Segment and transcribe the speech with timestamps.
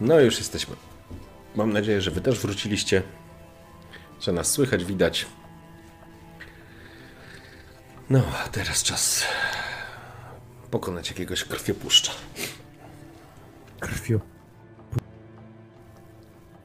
[0.00, 0.76] No już jesteśmy.
[1.56, 3.02] Mam nadzieję, że Wy też wróciliście,
[4.20, 5.26] że nas słychać, widać.
[8.10, 9.24] No, a teraz czas
[10.70, 12.12] pokonać jakiegoś krwiopuszcza.
[13.80, 14.20] Krwio.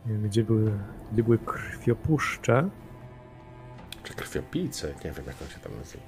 [0.05, 0.71] Nie wiem, gdzie były,
[1.13, 2.69] gdzie były krwiopuszcze.
[4.03, 4.87] Czy krwiopijce?
[4.87, 6.03] Nie wiem, jak on się tam nazywa.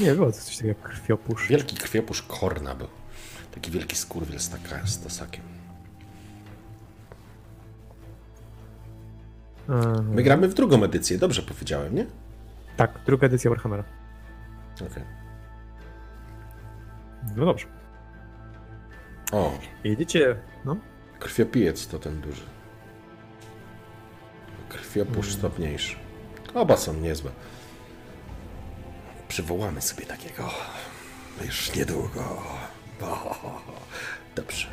[0.00, 1.48] Nie, było to coś takiego jak krwiopuszcz.
[1.48, 2.88] Wielki krwiopusz Korna był.
[3.54, 5.42] Taki wielki skurwiel z, taka, z tasakiem.
[10.02, 12.06] My gramy w drugą edycję, dobrze powiedziałem, nie?
[12.76, 13.84] Tak, druga edycja Warhammera.
[14.74, 15.04] Okej.
[17.36, 17.66] No dobrze.
[19.32, 20.76] O, Jedziecie, no,
[21.18, 22.42] krwiopijec to ten duży.
[24.68, 25.96] Krwiopusz stopniejszy.
[26.54, 27.30] Oba są niezłe.
[29.28, 30.50] Przywołamy sobie takiego
[31.44, 32.42] już niedługo.
[33.02, 33.62] O,
[34.36, 34.66] dobrze.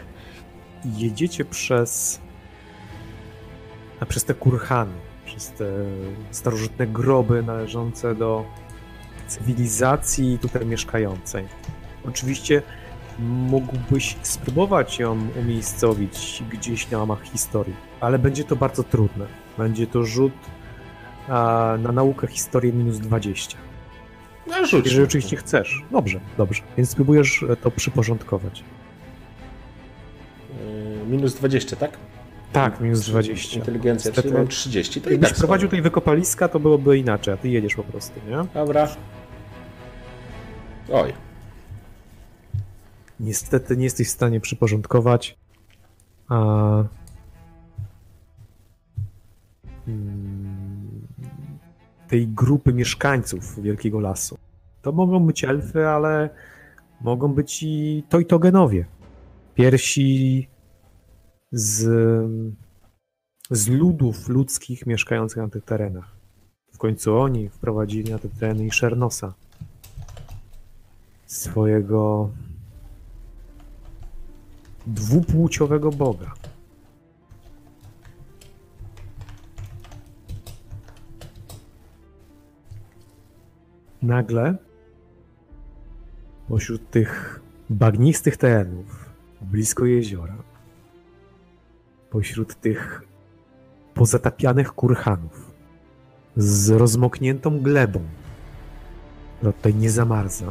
[0.85, 2.19] jedziecie przez
[3.99, 4.93] a przez te kurhany,
[5.25, 5.65] przez te
[6.31, 8.45] starożytne groby należące do
[9.27, 11.47] cywilizacji tutaj mieszkającej.
[12.05, 12.61] Oczywiście
[13.19, 19.25] mógłbyś spróbować ją umiejscowić gdzieś na łamach historii, ale będzie to bardzo trudne.
[19.57, 20.33] Będzie to rzut
[21.27, 23.57] a, na naukę historii minus 20.
[24.47, 24.85] No rzuć.
[24.85, 25.83] Jeżeli oczywiście chcesz.
[25.91, 26.63] Dobrze, dobrze.
[26.77, 28.63] Więc spróbujesz to przyporządkować.
[30.49, 31.97] Yy, Minus 20, tak?
[32.53, 33.59] Tak, minus 20.
[33.59, 35.01] Inteligencja, Niestety- czyli mam 30.
[35.01, 38.19] To i Jakbyś tak prowadził tutaj wykopaliska, to byłoby inaczej, a ty jedziesz po prostu,
[38.29, 38.37] nie?
[38.53, 38.87] Dobra.
[40.91, 41.13] Oj,
[43.19, 45.37] Niestety nie jesteś w stanie przyporządkować
[46.29, 46.35] a...
[49.87, 51.07] mm,
[52.07, 54.37] tej grupy mieszkańców Wielkiego Lasu.
[54.81, 56.29] To mogą być elfy, ale
[57.01, 58.85] mogą być i Tojtogenowie.
[59.55, 60.47] Piersi
[61.53, 61.85] z,
[63.51, 66.15] z ludów ludzkich mieszkających na tych terenach.
[66.71, 69.33] W końcu oni wprowadzili na te tereny i Szernosa.
[71.25, 72.29] Swojego
[74.87, 76.33] dwupłciowego boga.
[84.01, 84.57] Nagle
[86.47, 89.09] pośród tych bagnistych terenów,
[89.41, 90.52] blisko jeziora,
[92.13, 93.01] pośród tych
[93.93, 95.51] pozatapianych kurhanów,
[96.37, 97.99] z rozmokniętą glebą,
[99.37, 100.45] która tutaj nie zamarza,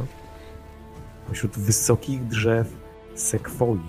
[1.27, 2.67] pośród wysokich drzew
[3.15, 3.79] sekwoi,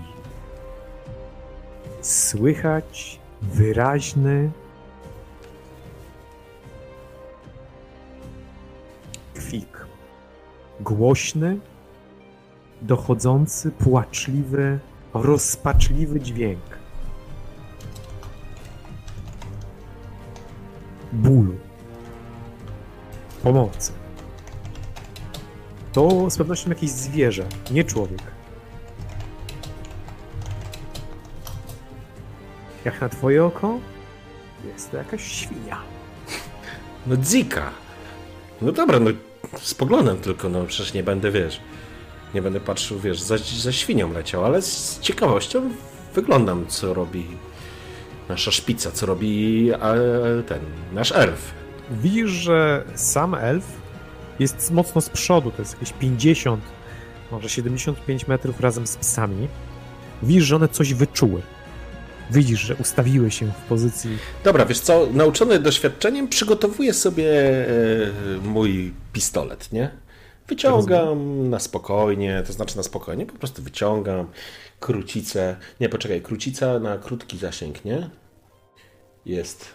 [2.01, 4.51] słychać wyraźny
[9.34, 9.87] kwik.
[10.81, 11.59] Głośny,
[12.83, 14.79] dochodzący, płaczliwy,
[15.15, 16.84] rozpaczliwy dźwięk.
[21.15, 21.55] Bólu.
[23.43, 23.93] Pomocy.
[25.93, 28.23] To z pewnością jakieś zwierzę, nie człowiek.
[32.85, 33.79] Jak na twoje oko,
[34.73, 35.79] jest to jakaś świnia.
[37.07, 37.71] no dzika.
[38.63, 39.11] No dobra, no
[39.61, 41.61] spoglądam tylko, no przecież nie będę, wiesz,
[42.35, 45.71] nie będę patrzył, wiesz, za, za świnią leciał, ale z ciekawością
[46.15, 47.27] wyglądam, co robi
[48.29, 50.61] nasza szpica, co robi e, ten,
[50.93, 51.55] nasz elf.
[51.91, 53.65] Widzisz, że sam elf
[54.39, 56.65] jest mocno z przodu, to jest jakieś 50,
[57.31, 59.49] może 75 metrów razem z psami.
[60.22, 61.43] Widzisz, że one coś wyczuły.
[62.31, 64.19] Widzisz, że ustawiły się w pozycji.
[64.45, 67.31] Dobra, wiesz co, nauczony doświadczeniem przygotowuję sobie
[67.69, 67.72] e,
[68.45, 69.91] mój pistolet, nie?
[70.48, 74.27] Wyciągam na spokojnie, to znaczy na spokojnie, po prostu wyciągam
[74.81, 75.57] krucicę.
[75.81, 78.10] Nie, poczekaj, krucica na krótki zasięg, nie?
[79.26, 79.68] Jest.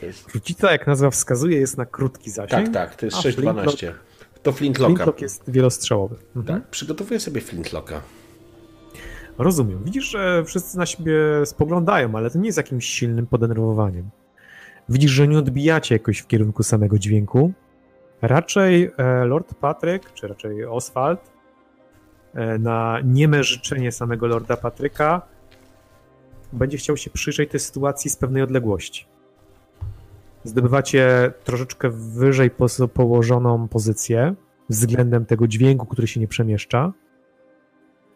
[0.00, 2.64] To jest Krucica, jak nazwa wskazuje, jest na krótki zasięg.
[2.64, 3.92] tak, tak, to jest a 6,12.
[4.42, 4.94] To flintlocka.
[4.94, 6.16] Flintlock jest wielostrzałowy.
[6.36, 6.60] Mhm.
[6.60, 8.00] Tak, przygotowuję sobie flintlocka.
[9.38, 9.84] Rozumiem.
[9.84, 11.14] Widzisz, że wszyscy na siebie
[11.44, 14.10] spoglądają, ale to nie jest jakimś silnym podenerwowaniem.
[14.88, 17.52] Widzisz, że nie odbijacie jakoś w kierunku samego dźwięku.
[18.22, 21.20] Raczej e, Lord Patryk, czy raczej Oswald,
[22.34, 25.22] e, na nieme życzenie samego Lorda Patryka,
[26.52, 29.06] będzie chciał się przyjrzeć tej sytuacji z pewnej odległości.
[30.44, 32.50] Zdobywacie troszeczkę wyżej
[32.94, 34.34] położoną pozycję
[34.68, 36.92] względem tego dźwięku, który się nie przemieszcza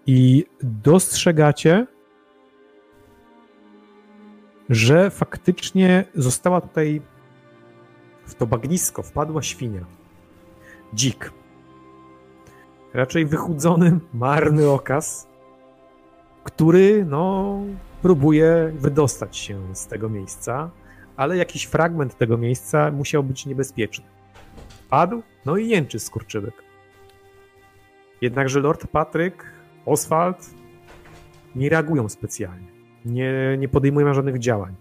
[0.06, 1.86] i dostrzegacie,
[4.68, 7.02] że faktycznie została tutaj
[8.26, 9.84] w to bagnisko wpadła świnia.
[10.94, 11.32] Dzik.
[12.94, 15.28] Raczej wychudzony, marny okaz,
[16.44, 17.60] który no,
[18.02, 20.70] próbuje wydostać się z tego miejsca,
[21.16, 24.04] ale jakiś fragment tego miejsca musiał być niebezpieczny.
[24.90, 26.54] Padł, no i jęczy skurczybyk.
[28.20, 29.44] Jednakże Lord Patryk,
[29.86, 30.50] Oswald
[31.56, 32.66] nie reagują specjalnie.
[33.04, 34.74] Nie, nie podejmują żadnych działań.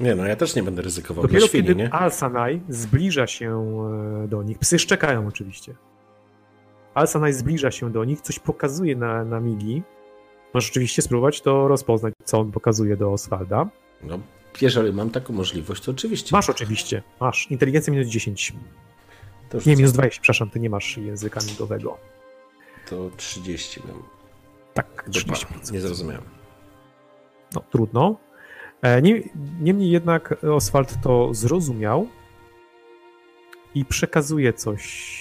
[0.00, 1.94] Nie, no ja też nie będę ryzykował Dopiero świni, kiedy nie?
[1.94, 3.74] Alsanaj zbliża się
[4.24, 5.74] e, do nich, psy szczekają oczywiście.
[6.94, 9.82] Alsanaj zbliża się do nich, coś pokazuje na, na migi.
[10.54, 13.68] Możesz oczywiście spróbować to rozpoznać, co on pokazuje do Oswalda.
[14.02, 14.18] No,
[14.60, 16.36] jeżeli mam taką możliwość, to oczywiście.
[16.36, 17.50] Masz oczywiście, masz.
[17.50, 18.52] Inteligencja minus 10.
[19.48, 19.78] To, już Nie, co?
[19.78, 21.98] minus 20, przepraszam, ty nie masz języka migowego.
[22.90, 24.02] to 30 mam.
[24.74, 25.72] Tak, Dupa, 30%.
[25.72, 26.22] nie zrozumiałem.
[27.54, 28.16] No, trudno.
[28.82, 29.22] E, nie-
[29.60, 32.06] Niemniej jednak Oswald to zrozumiał
[33.74, 35.18] i przekazuje coś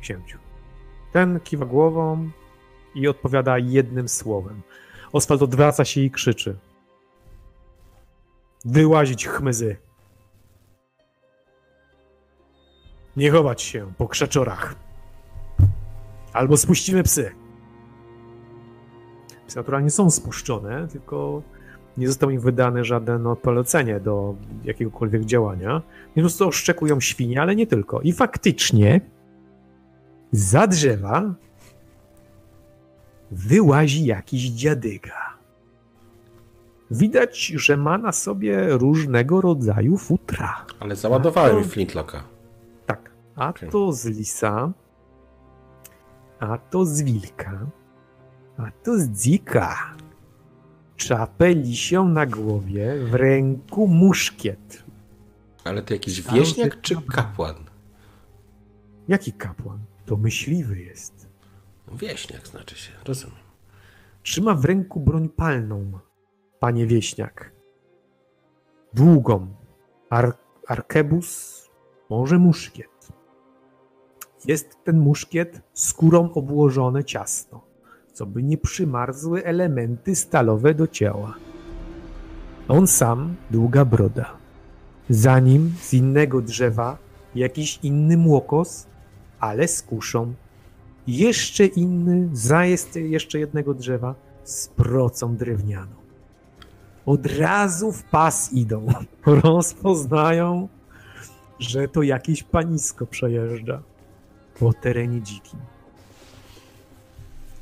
[0.00, 0.38] księciu.
[1.12, 2.30] Ten kiwa głową
[2.94, 4.62] i odpowiada jednym słowem.
[5.12, 6.56] Oswald odwraca się i krzyczy.
[8.64, 9.76] Wyłazić chmyzy.
[13.16, 14.74] Nie chować się po krzaczorach.
[16.32, 17.32] Albo spuścimy psy.
[19.46, 21.42] Psy naturalnie są spuszczone, tylko
[21.96, 25.82] nie zostało im wydane żadne no, polecenie do jakiegokolwiek działania.
[26.14, 28.00] Po prostu oszczekują świnie, ale nie tylko.
[28.00, 29.00] I faktycznie
[30.32, 31.34] za drzewa
[33.34, 35.34] wyłazi jakiś dziadyga.
[36.90, 40.66] Widać, że ma na sobie różnego rodzaju futra.
[40.80, 42.24] Ale załadowałem to- flintlocka.
[42.86, 43.10] Tak.
[43.36, 43.70] A Okej.
[43.70, 44.72] to z lisa,
[46.40, 47.66] a to z wilka,
[48.58, 49.94] a to z dzika.
[50.96, 54.84] Czapę lisią na głowie, w ręku muszkiet.
[55.64, 57.54] Ale to jakiś wieśniak czy kapłan?
[59.08, 59.78] Jaki kapłan?
[60.06, 61.23] To myśliwy jest.
[61.96, 63.44] Wieśniak znaczy się, rozumiem.
[64.22, 65.98] Trzyma w ręku broń palną,
[66.58, 67.52] panie wieśniak.
[68.94, 69.46] Długą.
[70.10, 70.32] Ar
[70.66, 71.62] arkebus,
[72.10, 73.08] może muszkiet.
[74.44, 77.60] Jest ten muszkiet skórą obłożone ciasno,
[78.12, 81.34] co by nie przymarzły elementy stalowe do ciała.
[82.68, 84.36] On sam długa broda.
[85.08, 86.98] Za nim z innego drzewa
[87.34, 88.86] jakiś inny młokos,
[89.40, 90.34] ale z kuszą
[91.06, 94.14] jeszcze inny, za jest jeszcze jednego drzewa
[94.44, 96.04] z procą drewnianą.
[97.06, 98.86] Od razu w pas idą.
[99.26, 100.68] Rozpoznają,
[101.58, 103.82] że to jakieś panisko przejeżdża
[104.58, 105.60] po terenie dzikim.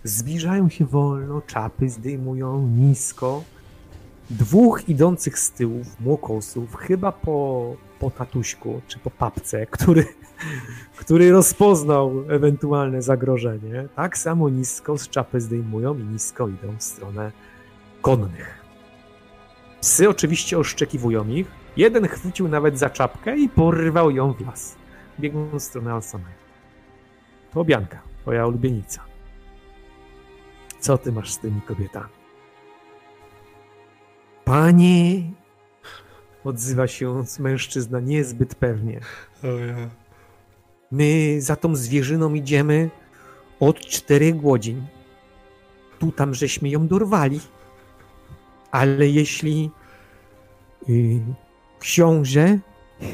[0.04, 3.44] Zbliżają się wolno, czapy zdejmują nisko.
[4.30, 10.06] Dwóch idących z tyłów młokosów, chyba po, po tatuśku czy po papce, który
[11.00, 17.32] który rozpoznał ewentualne zagrożenie, tak samo nisko z czapy zdejmują i nisko idą w stronę
[18.02, 18.62] konnych.
[19.80, 21.46] Psy oczywiście oszczekiwują ich.
[21.76, 24.76] Jeden chwycił nawet za czapkę i porwał ją w las.
[25.20, 26.24] Biegną w stronę Alsona.
[27.54, 29.04] To Bianka, twoja ulubienica.
[30.80, 32.21] Co ty masz z tymi kobietami?
[34.52, 35.22] Panie!
[36.44, 39.00] Odzywa się mężczyzna niezbyt pewnie.
[40.90, 42.90] My za tą zwierzyną idziemy
[43.60, 44.86] od czterech godzin.
[45.98, 47.40] Tu tam żeśmy ją dorwali.
[48.70, 49.70] Ale jeśli
[50.88, 51.20] y,
[51.80, 52.58] książę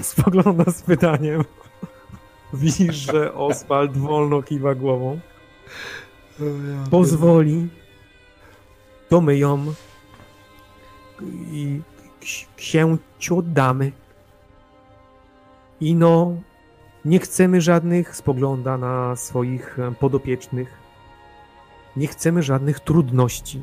[0.02, 1.44] spogląda z pytaniem,
[2.52, 5.20] widzisz, że Oswald wolno kiwa głową,
[6.90, 7.68] pozwoli,
[9.08, 9.74] to my ją
[11.52, 11.80] i
[12.20, 13.92] ks- księciu oddamy.
[15.80, 16.36] I no,
[17.04, 20.68] nie chcemy żadnych, spogląda na swoich e, podopiecznych,
[21.96, 23.62] nie chcemy żadnych trudności,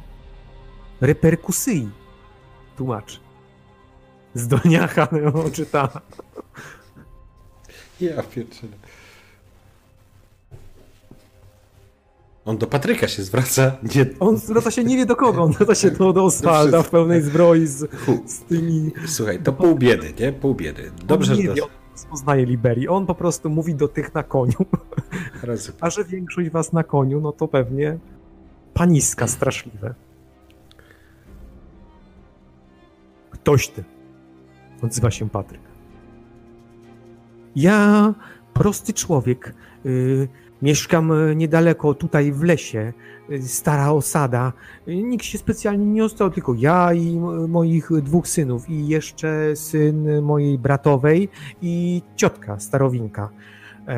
[1.01, 1.89] reperkusji.
[2.77, 3.19] Tłumacz.
[4.33, 5.89] Zdolniacha no, czyta.
[8.01, 8.73] Ja pierdolę.
[12.45, 14.05] On do Patryka się zwraca, nie...
[14.19, 17.21] On zwraca się nie wie do kogo, on zwraca się do, do Oswalda w pełnej
[17.21, 17.91] zbroi z,
[18.25, 18.91] z tymi...
[19.07, 20.31] Słuchaj, to pół biedy, nie?
[20.31, 20.91] Pół biedy.
[21.05, 22.87] Dobrze, on nie że wie, on rozpoznaje Liberi.
[22.87, 24.65] On po prostu mówi do tych na koniu.
[25.43, 25.71] razy.
[25.81, 27.97] A że większość was na koniu, no to pewnie
[28.73, 29.93] paniska straszliwe.
[33.29, 33.83] Ktoś ty.
[34.81, 35.61] Odzywa się Patryk.
[37.55, 38.13] Ja,
[38.53, 40.27] prosty człowiek, y,
[40.61, 42.93] mieszkam y, niedaleko, tutaj w lesie,
[43.29, 44.53] y, stara osada.
[44.87, 50.21] Y, nikt się specjalnie nie ostał, tylko ja i moich dwóch synów i jeszcze syn
[50.21, 51.29] mojej bratowej
[51.61, 53.29] i ciotka starowinka.
[53.87, 53.95] E,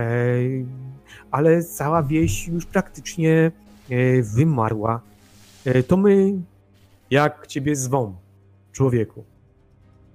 [1.31, 3.51] ale cała wieś już praktycznie
[3.89, 5.01] e, wymarła.
[5.65, 6.33] E, to my,
[7.11, 8.15] jak ciebie zwą,
[8.71, 9.23] człowieku?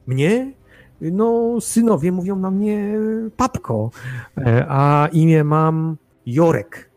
[0.06, 0.52] Mnie?
[1.00, 2.94] No, synowie mówią na mnie
[3.36, 3.90] papko,
[4.38, 6.90] e, a imię mam Jorek.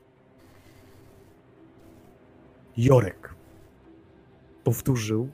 [2.77, 3.33] Jorek.
[4.63, 5.29] Powtórzył,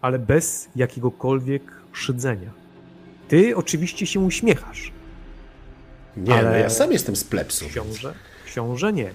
[0.00, 2.50] ale bez jakiegokolwiek szydzenia.
[3.28, 4.92] Ty oczywiście się uśmiechasz.
[6.16, 7.66] Nie, Ale- no ja sam jestem z plepsu.
[7.68, 8.14] Książę?
[8.46, 9.10] Książę nie.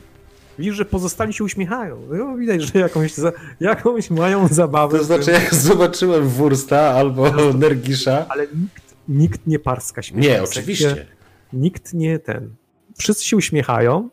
[0.59, 2.01] Widzisz, że pozostali się uśmiechają.
[2.09, 4.97] No, widać, że jakąś, za, jakąś mają zabawę.
[4.97, 8.25] To znaczy, jak zobaczyłem Wursta albo Nergisza.
[8.29, 10.29] Ale nikt, nikt nie parska śmiecha.
[10.29, 11.05] Nie, oczywiście.
[11.53, 12.55] Nikt nie ten.
[12.97, 14.09] Wszyscy się uśmiechają.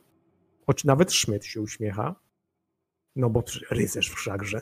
[0.66, 2.14] Choć nawet Szmyt się uśmiecha.
[3.16, 4.60] No bo rycerz wszakże.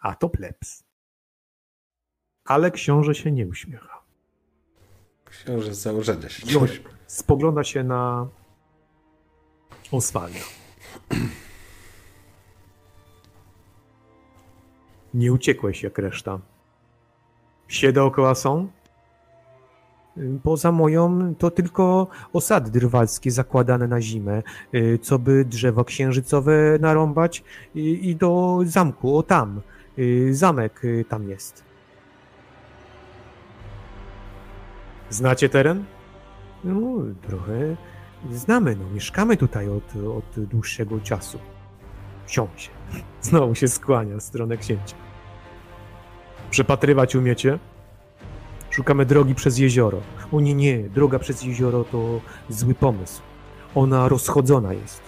[0.00, 0.84] A to plebs.
[2.44, 4.04] Ale książę się nie uśmiecha.
[5.24, 6.52] Książę z założenia się.
[6.52, 8.28] Jorek spogląda się na
[9.92, 10.38] Oswalda.
[15.14, 16.40] Nie uciekłeś jak reszta.
[17.68, 18.68] Wsie dookoła są?
[20.42, 24.42] Poza moją to tylko osady drwalskie zakładane na zimę,
[24.74, 27.44] y, co by drzewo księżycowe narąbać
[27.74, 29.60] i, i do zamku, o tam.
[29.98, 31.64] Y, Zamek y, tam jest.
[35.10, 35.84] Znacie teren?
[36.64, 36.80] No,
[37.28, 37.76] trochę
[38.32, 41.38] znamy, no, mieszkamy tutaj od, od dłuższego czasu.
[42.26, 42.70] Książę.
[43.22, 44.96] Znowu się skłania w stronę księcia.
[46.50, 47.58] Przepatrywać umiecie?
[48.74, 50.00] Szukamy drogi przez jezioro.
[50.32, 53.22] O nie, nie, droga przez jezioro to zły pomysł.
[53.74, 55.00] Ona rozchodzona jest.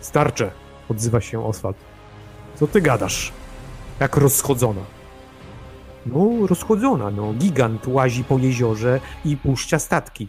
[0.00, 0.50] Starcze,
[0.88, 1.76] odzywa się Oswald.
[2.54, 3.32] Co ty gadasz?
[4.00, 4.80] Jak rozchodzona?
[6.06, 7.32] No, rozchodzona, no.
[7.32, 10.28] Gigant łazi po jeziorze i puszcza statki.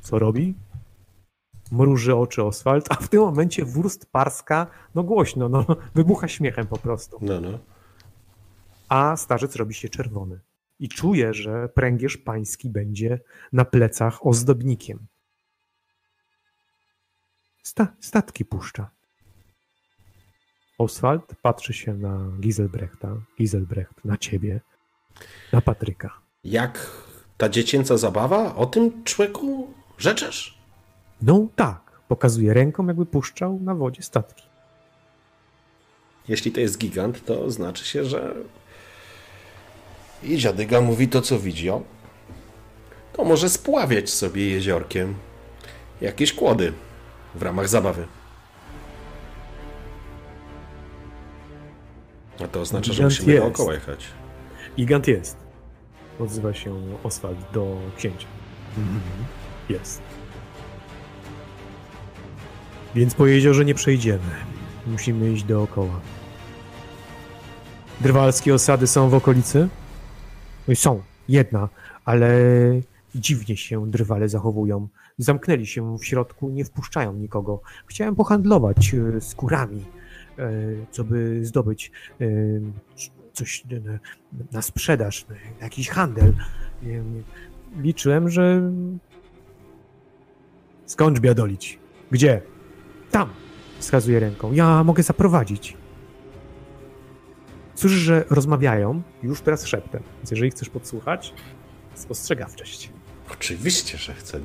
[0.00, 0.54] Co robi?
[1.72, 5.64] Mruży oczy Oswald, a w tym momencie wurst parska, no głośno, no,
[5.94, 7.18] wybucha śmiechem po prostu.
[7.20, 7.58] No, no.
[8.90, 10.40] A starzec robi się czerwony.
[10.78, 13.20] I czuje, że pręgierz pański będzie
[13.52, 15.06] na plecach ozdobnikiem.
[17.62, 18.90] Sta statki puszcza.
[20.78, 24.60] Oswald patrzy się na Giselbrechta, Giselbrecht na ciebie,
[25.52, 26.20] na Patryka.
[26.44, 26.90] Jak
[27.38, 28.54] ta dziecięca zabawa?
[28.54, 30.58] O tym człowieku rzeczesz?
[31.22, 34.44] No tak, pokazuje ręką, jakby puszczał na wodzie statki.
[36.28, 38.34] Jeśli to jest gigant, to znaczy się, że
[40.22, 41.70] i dziadyga mówi to, co widzi.
[41.70, 41.82] O,
[43.12, 45.14] to może spławiać sobie jeziorkiem
[46.00, 46.72] jakieś kłody
[47.34, 48.06] w ramach zabawy.
[52.44, 53.44] A to oznacza, że Gigant musimy jest.
[53.44, 54.06] dookoła jechać.
[54.76, 55.36] Gigant jest.
[56.20, 58.26] Odzywa się Oswald do księcia.
[59.68, 60.00] Jest.
[62.94, 64.30] Więc po jeziorze nie przejdziemy.
[64.86, 66.00] Musimy iść dookoła.
[68.00, 69.68] Drwalskie osady są w okolicy?
[70.74, 71.02] Są.
[71.28, 71.68] Jedna,
[72.04, 72.30] ale
[73.14, 74.88] dziwnie się drwale zachowują.
[75.18, 77.60] Zamknęli się w środku, nie wpuszczają nikogo.
[77.86, 79.84] Chciałem pohandlować e, skórami,
[80.38, 80.50] e,
[80.90, 82.26] co by zdobyć e,
[83.32, 83.64] coś
[84.52, 85.26] na, sprzedaż,
[85.60, 86.34] jakiś handel.
[87.76, 88.72] Liczyłem, że.
[90.86, 91.78] Skąd biadolić?
[92.10, 92.42] Gdzie?
[93.10, 93.28] Tam!
[93.78, 94.52] Wskazuje ręką.
[94.52, 95.76] Ja mogę zaprowadzić.
[97.80, 100.02] Słyszysz, że rozmawiają już teraz szeptem.
[100.18, 101.34] Więc jeżeli chcesz podsłuchać,
[101.94, 102.90] spostrzegawczość.
[103.32, 104.40] Oczywiście, że chcę.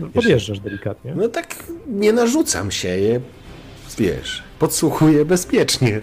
[0.00, 1.14] No, podjeżdżasz delikatnie.
[1.14, 3.20] No tak nie narzucam się, je,
[3.98, 6.00] wiesz, podsłuchuję bezpiecznie.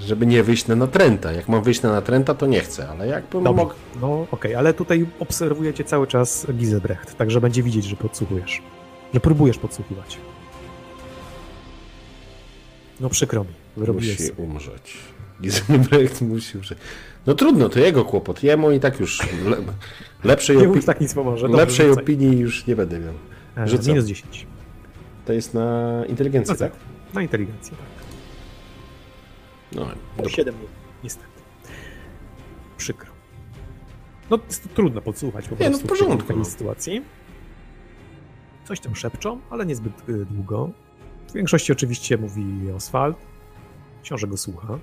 [0.00, 1.32] Żeby nie wyjść na natręta.
[1.32, 3.62] Jak mam wyjść na natręta, to nie chcę, ale jakbym Dobra.
[3.64, 3.74] mógł...
[4.00, 8.62] No okej, ale tutaj obserwujecie cały czas Giselbrecht, także będzie widzieć, że podsłuchujesz.
[9.14, 10.18] Że próbujesz podsłuchiwać.
[13.00, 14.98] No przykro mi, wyrobiłeś Musi umrzeć.
[15.40, 16.78] Giselbrecht musi umrzeć.
[17.26, 18.42] No trudno, to jego kłopot.
[18.42, 19.56] Jemu i tak już le,
[20.24, 21.46] lepszej, opi- tak nic pomoże.
[21.48, 22.04] Dobrze, lepszej rzucaj.
[22.04, 23.14] opinii już nie będę miał.
[23.56, 23.86] E, Rzucam.
[23.88, 24.46] Minus 10.
[25.26, 26.72] To jest na inteligencję, No tak?
[26.72, 26.80] tak,
[27.14, 27.86] na inteligencję, tak.
[29.72, 30.32] No, dobra.
[30.32, 30.54] 7
[31.04, 31.26] niestety.
[32.76, 33.10] Przykro.
[34.30, 36.44] No jest to trudno podsłuchać po Nie, no prostu w porządku, takiej no.
[36.44, 37.02] sytuacji.
[38.64, 40.70] Coś tam szepczą, ale niezbyt y, długo.
[41.28, 43.16] W większości oczywiście mówi Oswald.
[44.02, 44.78] Książę go słucha.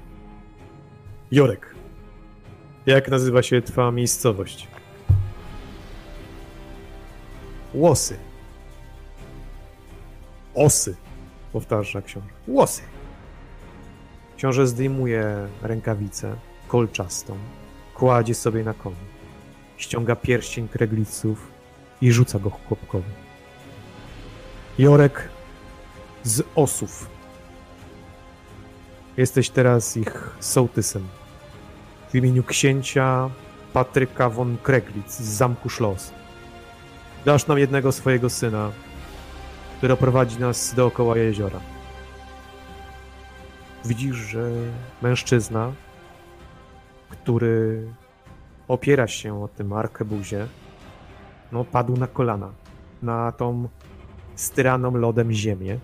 [1.31, 1.75] Jorek,
[2.85, 4.67] jak nazywa się twoja miejscowość?
[7.73, 8.17] Łosy.
[10.55, 10.95] Osy,
[11.53, 12.27] powtarza książę.
[12.47, 12.81] Łosy.
[14.37, 16.35] Książę zdejmuje rękawicę
[16.67, 17.37] kolczastą,
[17.95, 18.95] kładzie sobie na koniu,
[19.77, 21.51] ściąga pierścień kregliców
[22.01, 23.11] i rzuca go chłopkowi.
[24.79, 25.29] Jorek
[26.23, 27.09] z osów.
[29.17, 31.07] Jesteś teraz ich sołtysem.
[32.09, 33.29] W imieniu księcia
[33.73, 36.11] Patryka von Kreglitz z zamku Schloss.
[37.25, 38.71] Dasz nam jednego swojego syna,
[39.77, 41.59] który prowadzi nas dookoła jeziora.
[43.85, 44.51] Widzisz, że
[45.01, 45.71] mężczyzna,
[47.09, 47.87] który
[48.67, 50.47] opiera się o tym arkebuzie,
[51.51, 52.51] no padł na kolana,
[53.01, 53.67] na tą
[54.35, 55.79] styraną lodem ziemię,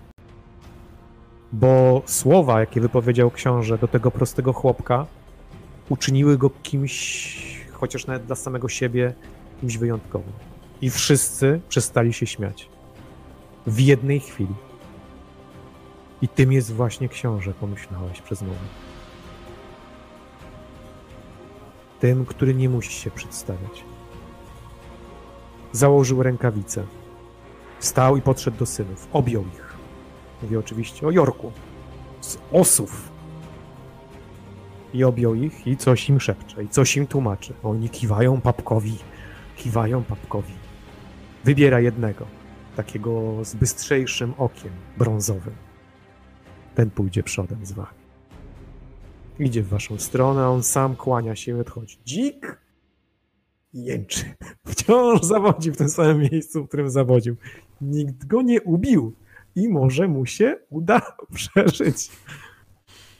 [1.52, 5.06] bo słowa, jakie wypowiedział książę do tego prostego chłopka,
[5.88, 9.14] uczyniły go kimś, chociaż nawet dla samego siebie,
[9.60, 10.32] kimś wyjątkowym.
[10.82, 12.68] I wszyscy przestali się śmiać.
[13.66, 14.54] W jednej chwili.
[16.22, 18.58] I tym jest właśnie książę, pomyślałeś przez moment.
[22.00, 23.84] Tym, który nie musi się przedstawiać.
[25.72, 26.86] Założył rękawice.
[27.80, 29.08] Wstał i podszedł do synów.
[29.12, 29.74] Objął ich.
[30.42, 31.52] Mówię oczywiście o Jorku.
[32.20, 33.13] Z osów.
[34.94, 37.54] I objął ich i coś im szepcze, i coś im tłumaczy.
[37.62, 38.98] Oni kiwają papkowi,
[39.56, 40.52] kiwają papkowi.
[41.44, 42.26] Wybiera jednego,
[42.76, 45.54] takiego z bystrzejszym okiem, brązowym.
[46.74, 48.04] Ten pójdzie przodem z wami.
[49.38, 51.98] Idzie w waszą stronę, on sam kłania się i odchodzi.
[52.04, 52.60] Dzik
[53.74, 54.24] jęczy.
[54.66, 57.36] Wciąż zawodzi w tym samym miejscu, w którym zawodził.
[57.80, 59.14] Nikt go nie ubił
[59.56, 62.10] i może mu się uda przeżyć.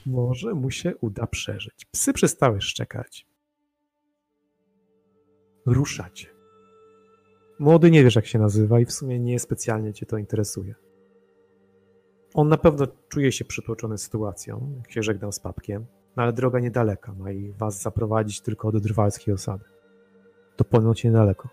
[0.05, 1.85] Może mu się uda przeżyć.
[1.91, 3.27] Psy przestały szczekać.
[5.65, 6.27] Ruszacie.
[7.59, 10.75] Młody nie wiesz, jak się nazywa, i w sumie nie specjalnie cię to interesuje.
[12.33, 16.59] On na pewno czuje się przytłoczony sytuacją, jak się żegnał z papkiem, no ale droga
[16.59, 19.65] niedaleka, ma i was zaprowadzić tylko do drwalskiej osady.
[20.55, 21.49] To ponoć niedaleko.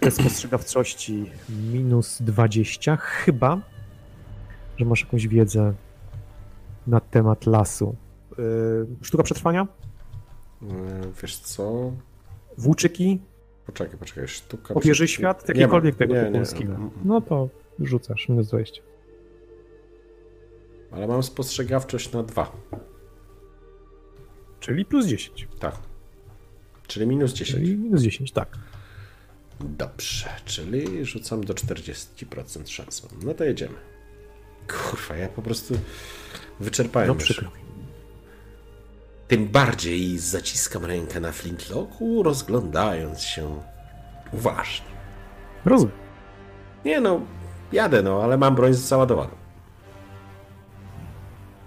[0.00, 1.30] Test spostrzegawczości
[1.72, 3.60] minus 20, chyba,
[4.76, 5.74] że masz jakąś wiedzę
[6.86, 7.96] na temat lasu.
[8.38, 9.66] Yy, sztuka przetrwania?
[10.62, 10.68] Yy,
[11.22, 11.92] Wiesz co?
[12.58, 13.20] Włóczyki?
[13.66, 14.28] Poczekaj, poczekaj.
[14.28, 14.74] Sztuka...
[14.74, 15.40] Opierzy świat?
[15.40, 15.46] Ma.
[15.46, 16.46] tego Nie, typu nie.
[16.46, 16.66] skill.
[16.70, 16.90] Mm, mm.
[17.04, 17.48] No to
[17.80, 18.82] rzucasz, minus 20.
[20.90, 22.52] Ale mam spostrzegawczość na dwa.
[24.60, 25.48] Czyli plus 10.
[25.58, 25.76] Tak.
[26.86, 27.50] Czyli minus 10.
[27.50, 28.58] Czyli minus 10, tak.
[29.60, 33.08] Dobrze, czyli rzucam do 40% szansą.
[33.24, 33.74] No to jedziemy.
[34.68, 35.74] Kurwa, ja po prostu
[36.60, 37.22] wyczerpałem No już.
[37.22, 37.50] przykro.
[39.28, 43.60] Tym bardziej zaciskam rękę na flintlocku, rozglądając się
[44.32, 44.86] uważnie.
[45.64, 45.96] Rozumiem.
[46.84, 47.20] Nie no,
[47.72, 49.30] jadę no, ale mam broń załadowaną.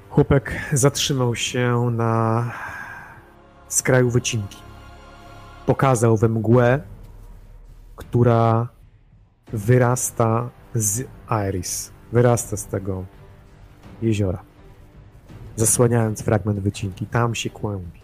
[0.09, 2.51] Chłopek zatrzymał się na
[3.67, 4.57] skraju wycinki.
[5.65, 6.79] Pokazał we mgłę,
[7.95, 8.67] która
[9.53, 11.03] wyrasta z
[11.49, 11.91] Iris.
[12.11, 13.05] Wyrasta z tego
[14.01, 14.48] jeziora.
[15.59, 17.05] Zasłaniając fragment wycinki.
[17.05, 18.01] Tam się kłębi.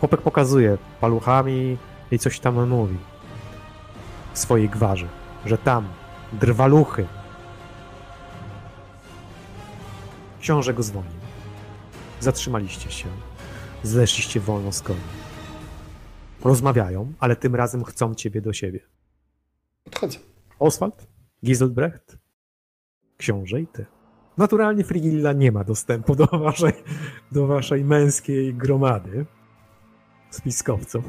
[0.00, 1.78] Chłopek pokazuje paluchami
[2.10, 2.96] i coś tam mówi.
[4.34, 5.08] W swojej gwarze.
[5.46, 5.88] Że tam
[6.32, 7.06] drwaluchy
[10.40, 11.20] Książę go zwolnił.
[12.20, 13.08] Zatrzymaliście się.
[13.82, 15.00] Zeszliście wolno z koni.
[16.44, 18.80] Rozmawiają, ale tym razem chcą ciebie do siebie.
[19.86, 20.18] Odchodzę.
[20.58, 21.06] Oswald,
[21.44, 22.16] Giselbrecht,
[23.16, 23.86] książę i ty.
[24.42, 26.72] Naturalnie Frigilla nie ma dostępu do waszej,
[27.32, 29.26] do waszej męskiej gromady
[30.30, 31.04] spiskowców.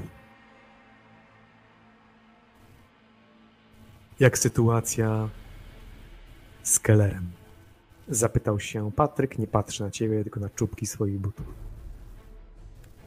[4.20, 5.30] Jak sytuacja
[6.64, 7.32] z Kellerem?
[8.08, 11.46] Zapytał się Patryk, nie patrzy na ciebie, tylko na czubki swoich butów.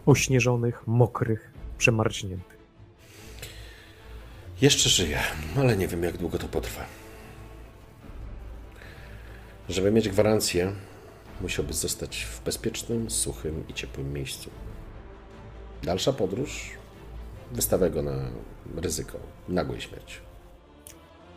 [0.06, 2.58] Ośnieżonych, mokrych, przemarzniętych.
[4.60, 5.18] Jeszcze żyję,
[5.56, 7.05] ale nie wiem jak długo to potrwa.
[9.68, 10.72] Żeby mieć gwarancję,
[11.40, 14.50] musiałby zostać w bezpiecznym, suchym i ciepłym miejscu.
[15.82, 16.70] Dalsza podróż
[17.52, 18.30] wystawia go na
[18.76, 20.16] ryzyko nagłej śmierci.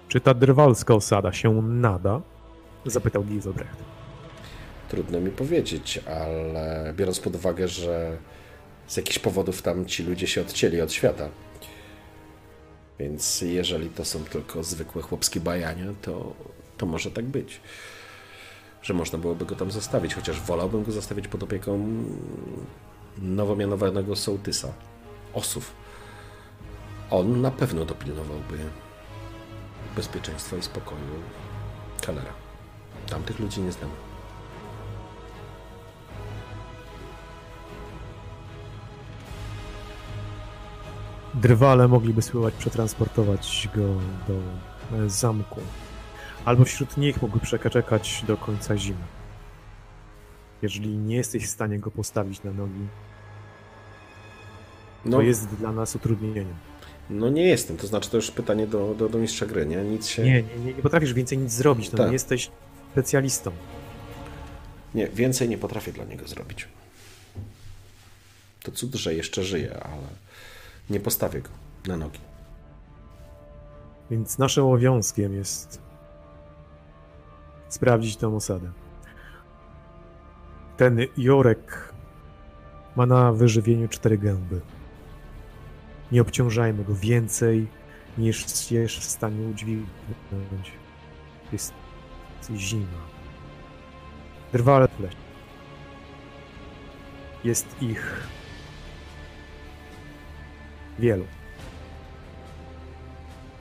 [0.07, 2.21] Czy ta drwalska osada się nada?
[2.85, 3.77] Zapytał Giselbrecht.
[4.89, 8.17] Trudno mi powiedzieć, ale biorąc pod uwagę, że
[8.87, 11.29] z jakichś powodów tam ci ludzie się odcięli od świata,
[12.99, 16.33] Więc jeżeli to są tylko zwykłe chłopskie bajania, to,
[16.77, 17.61] to może tak być.
[18.89, 21.87] Że można byłoby go tam zostawić, chociaż wolałbym go zostawić pod opieką
[23.17, 24.73] nowo mianowanego sołtysa.
[25.33, 25.71] Osów.
[27.11, 28.57] On na pewno dopilnowałby
[29.95, 30.99] bezpieczeństwa i spokoju
[32.01, 32.33] Kalera.
[33.09, 33.89] Tamtych ludzi nie znam.
[41.33, 43.81] Drwale mogliby spróbować przetransportować go
[44.27, 44.39] do
[45.05, 45.61] e, zamku.
[46.45, 49.03] Albo wśród nich mógłby przeczekać do końca zimy.
[50.61, 52.87] Jeżeli nie jesteś w stanie go postawić na nogi,
[55.03, 56.47] to No, jest dla nas utrudnieniem.
[57.09, 59.77] no nie jestem, to znaczy to już pytanie do, do, do mistrza gry, nie?
[59.83, 60.23] Nic się...
[60.23, 62.07] Nie, nie, nie, nie potrafisz więcej nic zrobić, no Tak.
[62.07, 62.51] nie jesteś
[62.91, 63.51] specjalistą.
[64.95, 66.67] Nie, więcej nie potrafię dla niego zrobić.
[68.63, 70.07] To cud, że jeszcze żyje, ale
[70.89, 71.49] nie postawię go
[71.87, 72.19] na nogi.
[74.11, 75.81] Więc naszym obowiązkiem jest
[77.69, 78.71] sprawdzić tę osadę.
[80.77, 81.93] Ten Jorek
[82.95, 84.61] ma na wyżywieniu cztery gęby.
[86.11, 87.67] Nie obciążajmy go więcej
[88.17, 90.71] niż jest w stanie udźwignąć.
[91.51, 91.73] Jest
[92.55, 93.01] zima.
[94.53, 95.15] Drwale w lesie.
[97.43, 98.27] Jest ich
[100.99, 101.25] wielu.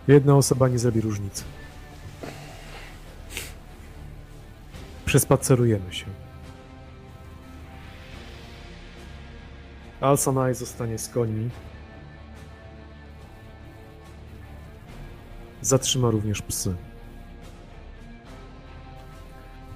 [0.09, 1.44] Jedna osoba nie zrobi różnicy.
[5.09, 6.07] Przespacerujemy się.
[10.01, 11.51] Alsanai zostanie z końmi.
[15.62, 16.75] Zatrzyma również psy.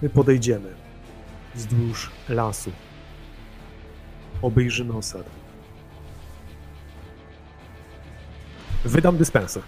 [0.03, 0.75] My podejdziemy
[1.55, 2.73] wzdłuż lasu.
[4.43, 5.31] Obejrzymy osadę.
[8.85, 9.63] Wydam dyspensę.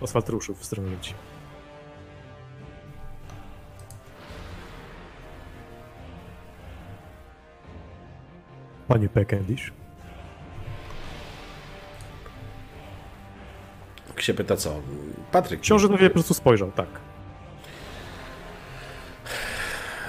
[0.00, 1.14] Oswald ruszył w stronę ludzi.
[8.88, 9.72] Panie Peckendish,
[14.08, 14.80] Jak się pyta co?
[15.32, 15.60] Patryk.
[15.60, 16.88] książę na po prostu spojrzał, tak.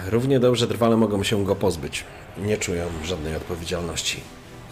[0.07, 2.03] Równie dobrze drwale mogą się go pozbyć.
[2.37, 4.19] Nie czują żadnej odpowiedzialności.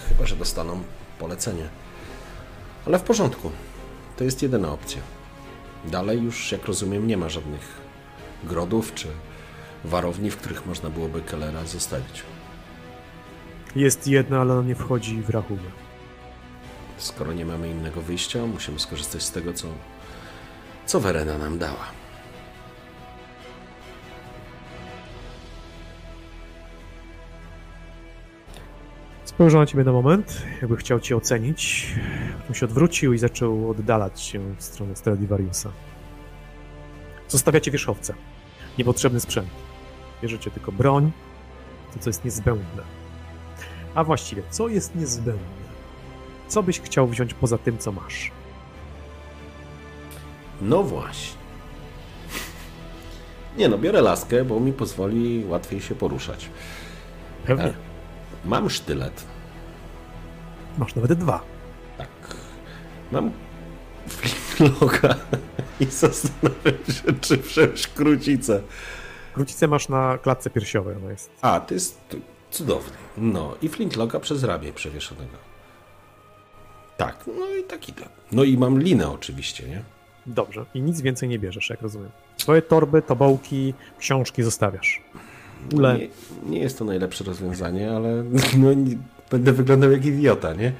[0.10, 0.84] Chyba, że dostaną
[1.20, 1.70] polecenie.
[2.86, 3.52] Ale w porządku.
[4.17, 5.02] To jest jedyna opcja.
[5.86, 7.82] Dalej już, jak rozumiem, nie ma żadnych
[8.43, 9.08] grodów czy
[9.84, 12.24] warowni, w których można byłoby Kellera zostawić.
[13.78, 15.70] Jest jedna, ale ona nie wchodzi w rachubę.
[16.98, 19.68] Skoro nie mamy innego wyjścia, musimy skorzystać z tego, co,
[20.86, 21.86] co Verena nam dała.
[29.26, 31.94] Spojrzał na ciebie na moment, jakby chciał cię ocenić.
[32.40, 35.72] Potem się odwrócił i zaczął oddalać się w stronę Stradivariusa.
[37.28, 38.13] Zostawiacie wierzchowce.
[38.78, 39.50] Niepotrzebny sprzęt.
[40.22, 41.12] Bierzecie tylko broń,
[41.94, 42.97] to co jest niezbędne.
[43.98, 45.68] A właściwie, co jest niezbędne?
[46.48, 48.32] Co byś chciał wziąć poza tym, co masz?
[50.62, 51.38] No właśnie.
[53.58, 56.50] Nie no, biorę laskę, bo mi pozwoli łatwiej się poruszać.
[57.46, 57.66] Pewnie.
[57.66, 57.74] E,
[58.46, 59.24] Mam sztylet.
[60.78, 61.42] Masz nawet dwa.
[61.98, 62.08] Tak.
[63.12, 63.32] Mam
[64.08, 65.16] flintlocka
[65.80, 68.62] i zastanawiam się, czy wziąć krucicę.
[69.34, 71.30] Krucicę masz na klatce piersiowej, ona jest.
[71.42, 72.16] A, to jest
[72.52, 72.98] cudowny.
[73.18, 75.38] No i flintlocka przez ramię przewieszonego.
[76.98, 78.06] Tak, no i tak idę.
[78.32, 79.84] No i mam linę oczywiście, nie?
[80.26, 80.66] Dobrze.
[80.74, 82.10] I nic więcej nie bierzesz, jak rozumiem.
[82.38, 85.02] Swoje torby, tobołki, książki zostawiasz.
[85.74, 85.98] Ule.
[85.98, 86.08] Nie,
[86.50, 88.24] nie jest to najlepsze rozwiązanie, ale
[88.58, 88.98] no, nie,
[89.32, 90.72] będę wyglądał jak idiota, nie?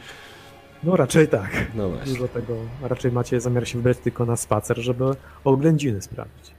[0.84, 1.68] No raczej tak.
[1.76, 2.14] No właśnie.
[2.14, 5.04] Dużo tego, raczej macie zamiar się wybrać tylko na spacer, żeby
[5.44, 6.52] oględziny sprawdzić.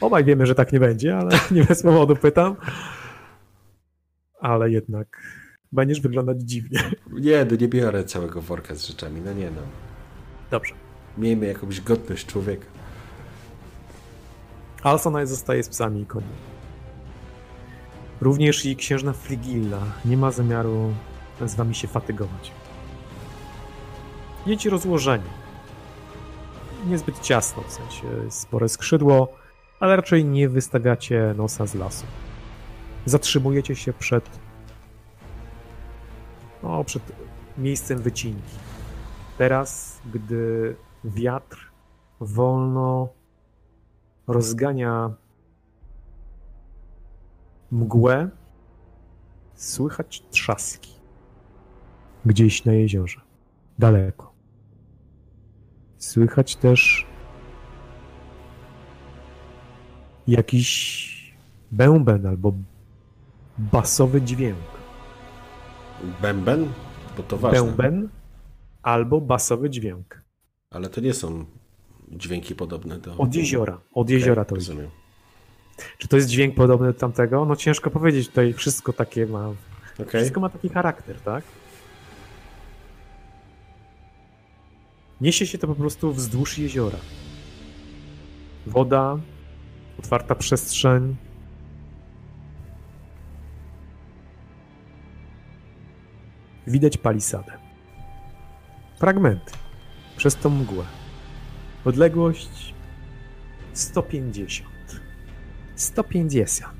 [0.00, 2.56] Obaj wiemy, że tak nie będzie, ale nie bez powodu pytam.
[4.42, 5.22] Ale jednak
[5.72, 6.78] będziesz wyglądać dziwnie.
[7.12, 9.62] Nie, no nie biorę całego worka z rzeczami, no nie no.
[10.50, 10.74] Dobrze.
[11.18, 12.66] Miejmy jakąś godność człowieka.
[14.82, 16.26] Alsonaj zostaje z psami i koniu.
[18.20, 20.94] Również i księżna Frigilla nie ma zamiaru
[21.46, 22.52] z wami się fatygować.
[24.46, 25.30] Jedzie rozłożenie.
[26.86, 29.36] Niezbyt ciasno, w sensie spore skrzydło,
[29.80, 32.06] ale raczej nie wystawiacie nosa z lasu.
[33.06, 34.40] Zatrzymujecie się przed
[36.62, 37.02] no, przed
[37.58, 38.56] miejscem wycinki.
[39.38, 41.72] Teraz, gdy wiatr
[42.20, 43.08] wolno
[44.26, 45.14] rozgania
[47.70, 48.30] mgłę,
[49.54, 50.92] słychać trzaski.
[52.24, 53.20] Gdzieś na jeziorze.
[53.78, 54.32] Daleko.
[55.96, 57.06] Słychać też
[60.26, 61.36] jakiś
[61.72, 62.52] bęben albo
[63.58, 64.58] basowy dźwięk.
[66.22, 66.72] Bęben?
[67.16, 67.62] Bo to ważne.
[67.62, 68.08] Bęben
[68.82, 70.22] albo basowy dźwięk.
[70.70, 71.44] Ale to nie są
[72.10, 73.16] dźwięki podobne do...
[73.16, 73.80] Od jeziora.
[73.94, 74.90] Od jeziora Okej, to rozumiem.
[75.98, 77.44] Czy to jest dźwięk podobny do tamtego?
[77.44, 79.48] No ciężko powiedzieć, tutaj wszystko takie ma.
[79.94, 80.06] Okej.
[80.06, 81.44] Wszystko ma taki charakter, tak?
[85.20, 86.98] Niesie się to po prostu wzdłuż jeziora.
[88.66, 89.18] Woda,
[89.98, 91.16] otwarta przestrzeń.
[96.66, 97.52] Widać palisadę.
[98.98, 99.52] Fragmenty.
[100.16, 100.84] Przez tą mgłę.
[101.84, 102.74] Odległość
[103.72, 104.68] 150.
[105.76, 106.72] 150.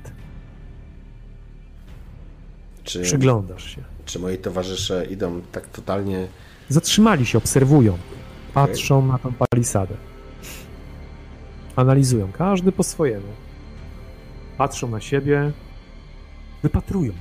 [2.83, 3.83] Czy, Przyglądasz się.
[4.05, 6.27] czy moi towarzysze idą tak totalnie...
[6.69, 7.97] Zatrzymali się, obserwują.
[8.53, 9.95] Patrzą na tą palisadę.
[11.75, 13.27] Analizują, każdy po swojemu.
[14.57, 15.51] Patrzą na siebie,
[16.63, 17.13] wypatrują.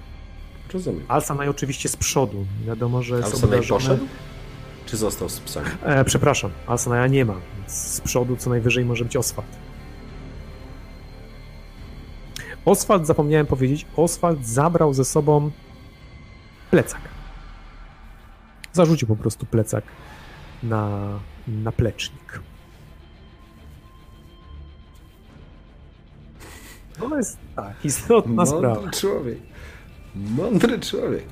[0.72, 1.04] Rozumiem.
[1.08, 2.46] Alsanaj oczywiście z przodu.
[2.66, 3.80] Wiadomo, że jest Alsanaj obrażony.
[3.80, 4.06] poszedł?
[4.86, 5.66] Czy został z psami?
[5.82, 7.34] E, przepraszam, Alsanaja nie ma.
[7.58, 9.48] Więc z przodu co najwyżej może być Oswald.
[12.64, 15.50] Oswald, zapomniałem powiedzieć, Oswald zabrał ze sobą
[16.70, 17.00] plecak.
[18.72, 19.84] Zarzucił po prostu plecak
[20.62, 21.08] na,
[21.48, 22.40] na plecznik.
[26.98, 28.74] To jest tak, istotna sprawa.
[28.74, 29.38] Mądry człowiek.
[30.14, 31.24] Mądry człowiek.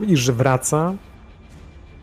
[0.00, 0.94] Widzisz, że wraca.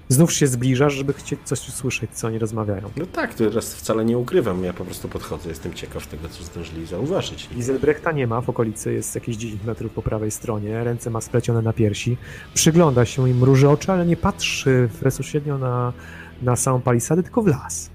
[0.10, 2.89] Znów się zbliżasz, żeby chcieć coś usłyszeć, co oni rozmawiają.
[2.97, 4.63] No tak, to teraz wcale nie ukrywam.
[4.63, 5.49] Ja po prostu podchodzę.
[5.49, 7.49] Jestem ciekaw tego, co zdążyli zauważyć.
[7.56, 11.62] Giselbrechta nie ma w okolicy, jest jakieś 10 metrów po prawej stronie, ręce ma splecione
[11.62, 12.17] na piersi,
[12.54, 15.93] przygląda się im, mruży oczy, ale nie patrzy bezpośrednio na,
[16.41, 17.89] na samą palisadę, tylko w las.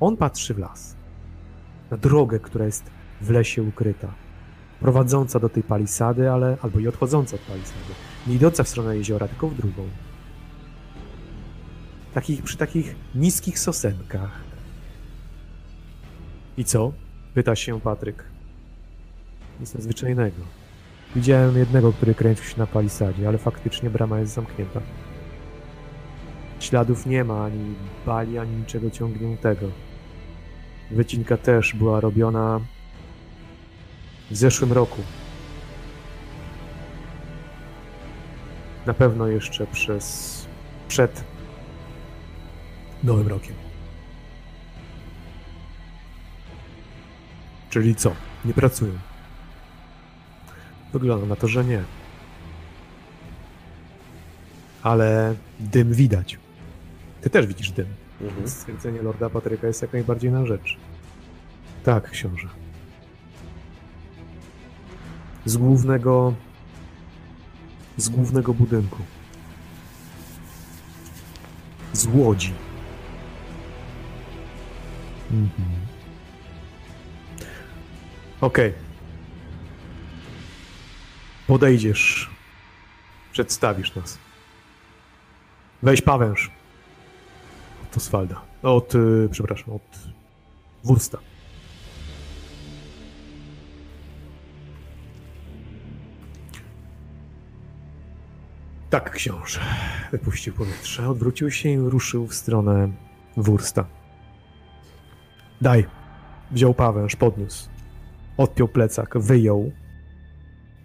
[0.00, 0.96] On patrzy w las,
[1.90, 2.84] na drogę, która jest
[3.20, 4.14] w lesie ukryta,
[4.82, 7.94] prowadząca do tej palisady, ale albo i odchodząca od palisady,
[8.26, 9.82] nie idąca w stronę jeziora, tylko w drugą.
[12.14, 14.40] Takich, przy takich niskich sosenkach.
[16.56, 16.92] I co?
[17.34, 18.24] Pyta się Patryk.
[19.60, 20.42] Nic nadzwyczajnego.
[21.16, 24.80] Widziałem jednego, który kręcił się na palisadzie, ale faktycznie brama jest zamknięta.
[26.60, 27.74] Śladów nie ma, ani
[28.06, 29.66] bali, ani niczego ciągniętego.
[30.90, 32.60] Wycinka też była robiona
[34.32, 35.02] w zeszłym roku.
[38.86, 40.46] Na pewno jeszcze przez
[40.88, 41.24] przed
[43.04, 43.54] Nowym Rokiem.
[47.70, 48.12] Czyli co?
[48.44, 48.92] Nie pracują.
[50.92, 51.82] Wygląda na to, że nie.
[54.82, 56.38] Ale dym widać.
[57.20, 57.86] Ty też widzisz dym.
[58.20, 58.48] Mhm.
[58.48, 60.76] Stwierdzenie Lorda Patryka jest jak najbardziej na rzecz.
[61.84, 62.61] Tak, książę.
[65.44, 66.34] Z głównego.
[67.96, 69.02] Z głównego budynku.
[71.92, 72.54] Z łodzi.
[75.30, 75.68] Mhm.
[78.40, 78.72] Okej.
[81.46, 82.30] Podejdziesz.
[83.32, 84.18] Przedstawisz nas.
[85.82, 86.50] Weź pawęż.
[87.84, 88.42] Od Oswalda.
[88.62, 89.98] Od, y, przepraszam, od
[90.84, 91.18] Wursta.
[98.92, 99.60] Tak, książę.
[100.10, 102.92] Wypuścił powietrze, odwrócił się i ruszył w stronę
[103.36, 103.86] Wursta.
[105.60, 105.86] Daj.
[106.50, 107.68] Wziął pawęż, podniósł.
[108.36, 109.72] Odpiął plecak, wyjął.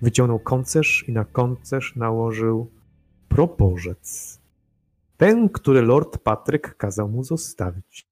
[0.01, 2.71] Wyciągnął koncerz i na koncerz nałożył
[3.29, 4.39] proporzec.
[5.17, 8.07] Ten, który Lord Patryk kazał mu zostawić.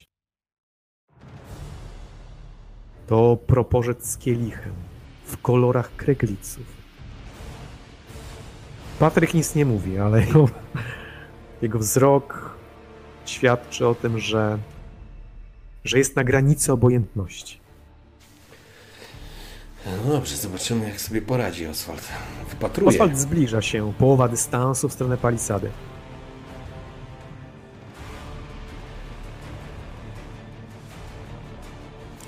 [3.08, 4.74] To proporzec z kielichem
[5.26, 6.75] w kolorach kregliców.
[9.00, 10.50] Patryk nic nie mówi, ale jego,
[11.62, 12.56] jego wzrok
[13.26, 14.58] świadczy o tym, że,
[15.84, 17.60] że jest na granicy obojętności.
[19.86, 22.10] No dobrze, zobaczymy, jak sobie poradzi Oswald.
[22.50, 22.90] Wypatruje.
[22.90, 25.70] Oswald zbliża się, połowa dystansu w stronę palisady.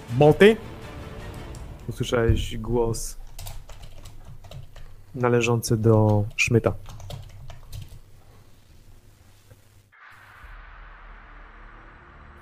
[0.09, 0.57] Boty?
[1.89, 3.17] Usłyszałeś głos
[5.17, 6.73] należący do Szmyta.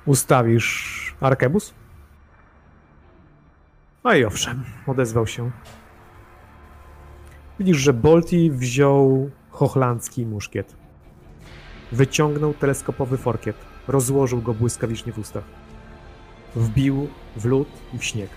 [0.06, 1.74] Ustawisz arkebus?
[4.04, 5.52] No i owszem, odezwał się.
[7.60, 10.76] Widzisz, że Bolti wziął hochlandzki muszkiet.
[11.92, 13.56] Wyciągnął teleskopowy forkiet,
[13.88, 15.44] rozłożył go błyskawicznie w ustach.
[16.56, 18.30] Wbił w lód i w śnieg.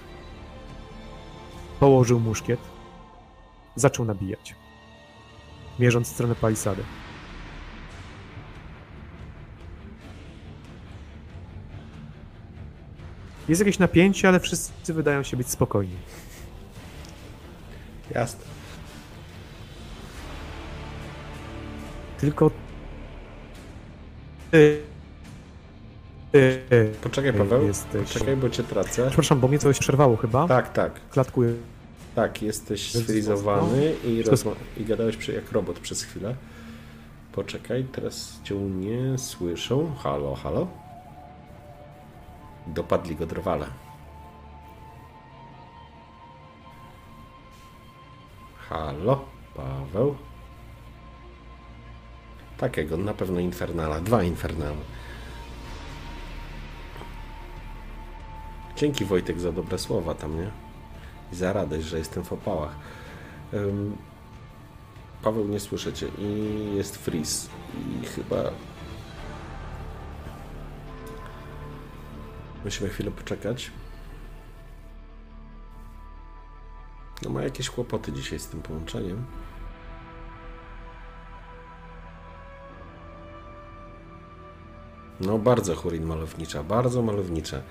[1.81, 2.78] Położył muszkiet.
[3.79, 4.55] Zaczął nabijać,
[5.79, 6.83] mierząc w stronę palisady.
[13.49, 15.97] Jest jakieś napięcie, ale wszyscy wydają się być spokojni.
[18.14, 18.41] Jasne.
[22.21, 22.51] Tylko
[24.51, 24.83] ty,
[26.33, 27.67] ty Poczekaj, Paweł.
[27.67, 29.07] Jesteś- Poczekaj, bo cię tracę.
[29.07, 30.49] Przepraszam, bo mnie coś przerwało chyba.
[30.49, 31.09] Tak, tak.
[31.11, 31.53] Klatkuję.
[32.19, 36.35] Tak, jesteś Jest sfrizowany i, rozma- i gadałeś przy, jak robot przez chwilę.
[37.33, 39.95] Poczekaj, teraz cię nie słyszą.
[40.03, 40.67] Halo, halo?
[42.67, 43.67] Dopadli go drwale.
[48.69, 50.17] Halo, Paweł?
[52.57, 54.01] Takiego, na pewno Infernala.
[54.01, 54.77] Dwa Infernale.
[58.77, 60.68] Dzięki Wojtek za dobre słowa tam, nie?
[61.33, 62.77] I za radość, że jestem w opałach.
[63.55, 63.97] Ym,
[65.23, 67.49] Paweł, nie słyszę cię i jest freeze.
[68.03, 68.37] I chyba...
[72.64, 73.71] Musimy chwilę poczekać.
[77.23, 79.25] No ma jakieś kłopoty dzisiaj z tym połączeniem.
[85.21, 87.62] No bardzo Hurin malownicza, bardzo malownicza.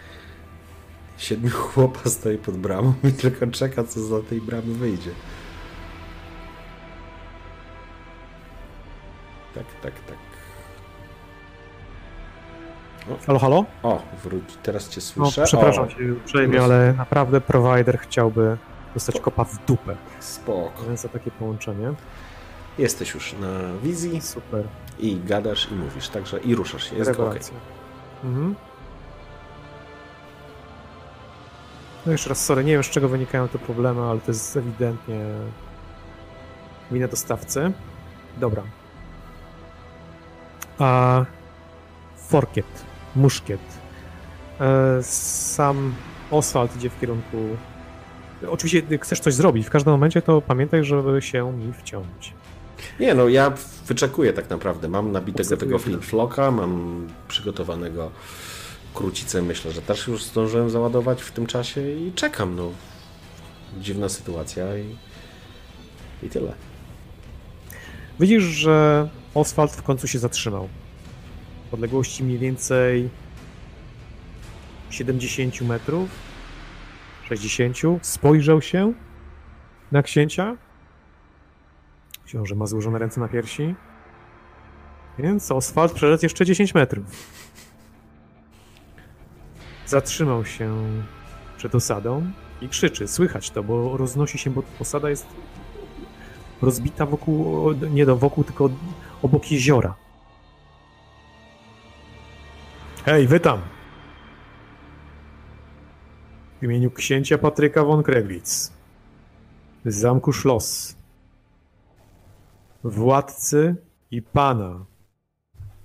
[1.18, 5.12] Siedmiu chłopa stoi pod bramą i tylko czeka, co za tej bramy wyjdzie.
[9.56, 10.18] Tak, tak, tak.
[13.28, 13.66] Halo, halo?
[13.84, 15.44] O, wróć, teraz cię No, słyszę.
[15.46, 18.58] przepraszam o, cię uprzejmie, ale naprawdę provider chciałby
[18.94, 19.96] dostać kopa w dupę.
[20.20, 20.84] Spoko.
[20.88, 21.94] Więc za takie połączenie.
[22.78, 24.64] Jesteś już na wizji Super.
[25.00, 26.96] i gadasz i mówisz, także i ruszasz się.
[26.96, 27.36] Jest ok.
[28.24, 28.56] Mhm.
[32.08, 35.20] No jeszcze raz, sorry, nie wiem z czego wynikają te problemy, ale to jest ewidentnie
[36.92, 37.72] wina dostawcy.
[38.38, 38.64] Dobra.
[40.80, 41.26] A
[42.18, 42.66] forkiet,
[43.16, 43.60] muszkiet.
[44.60, 45.94] E, Sam
[46.32, 47.38] Oswald idzie w kierunku...
[48.50, 52.34] Oczywiście, gdy chcesz coś zrobić, w każdym momencie to pamiętaj, żeby się mi wciąć.
[53.00, 53.54] Nie no, ja
[53.88, 54.88] wyczekuję tak naprawdę.
[54.88, 55.84] Mam nabitego tego Obserwujesz.
[55.84, 58.12] flintflocka, mam przygotowanego
[58.94, 59.42] krucicę.
[59.42, 62.56] Myślę, że też już zdążyłem załadować w tym czasie i czekam.
[62.56, 62.72] No,
[63.80, 64.96] dziwna sytuacja i,
[66.24, 66.54] i tyle.
[68.20, 70.70] Widzisz, że Oswald w końcu się zatrzymał.
[71.72, 73.10] W odległości mniej więcej
[74.90, 76.10] 70 metrów,
[77.30, 77.78] 60.
[78.02, 78.94] Spojrzał się
[79.92, 80.58] na księcia.
[82.26, 83.76] Książę ma złożone ręce na piersi.
[85.20, 87.06] Więc Oswald przeszedł jeszcze 10 metrów.
[89.88, 90.76] Zatrzymał się
[91.58, 93.08] przed osadą i krzyczy.
[93.08, 95.28] Słychać to, bo roznosi się, bo osada jest
[96.62, 98.70] rozbita wokół, nie do wokół, tylko
[99.22, 99.96] obok jeziora.
[103.06, 103.62] Hej, wy tam!
[106.62, 108.72] W imieniu księcia Patryka von Kreglitz
[109.86, 110.96] z zamku Schloss,
[112.84, 113.76] władcy
[114.12, 114.86] i pana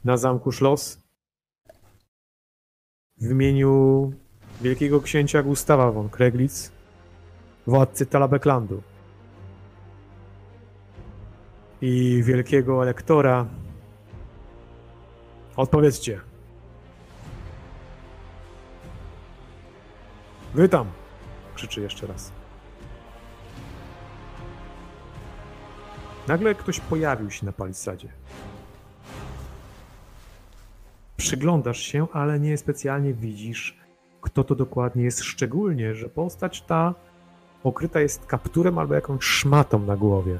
[0.04, 1.01] na zamku Schloss,
[3.22, 4.12] w imieniu
[4.60, 6.72] wielkiego księcia Gustawa von Kreglitz,
[7.66, 8.82] władcy Talabeklandu,
[11.82, 13.46] i wielkiego elektora.
[15.56, 16.20] Odpowiedzcie.
[20.54, 20.86] Wy tam!
[21.54, 22.32] Krzyczy jeszcze raz.
[26.28, 28.08] Nagle ktoś pojawił się na palisadzie.
[31.16, 33.78] Przyglądasz się, ale nie specjalnie widzisz,
[34.20, 36.94] kto to dokładnie jest, szczególnie, że postać ta
[37.64, 40.38] okryta jest kapturem albo jakąś szmatą na głowie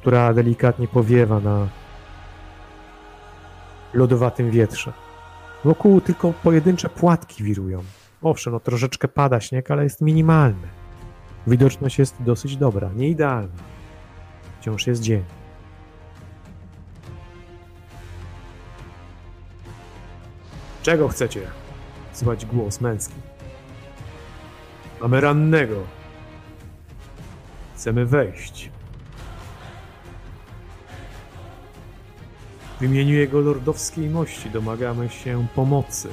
[0.00, 1.68] która delikatnie powiewa na
[3.94, 4.92] lodowatym wietrze.
[5.64, 7.82] Wokół tylko pojedyncze płatki wirują.
[8.22, 10.68] Owszem, no troszeczkę pada śnieg, ale jest minimalny.
[11.46, 13.62] Widoczność jest dosyć dobra, nie idealna.
[14.60, 15.39] Wciąż jest dzień.
[20.82, 21.46] Czego chcecie?
[22.12, 23.14] Słychać głos męski.
[25.00, 25.86] Mamy rannego.
[27.74, 28.70] Chcemy wejść.
[32.80, 36.08] W imieniu jego lordowskiej mości domagamy się pomocy.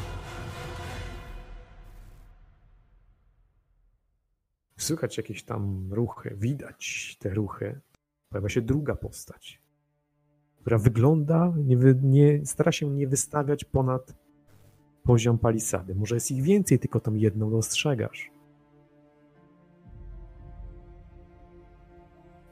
[4.77, 7.81] Słychać jakieś tam ruchy, widać te ruchy.
[8.29, 9.61] Pojawia się druga postać.
[10.61, 14.26] która wygląda, nie, nie stara się nie wystawiać ponad
[15.07, 15.95] poziom palisady.
[15.95, 18.31] Może jest ich więcej, tylko tą jedną dostrzegasz.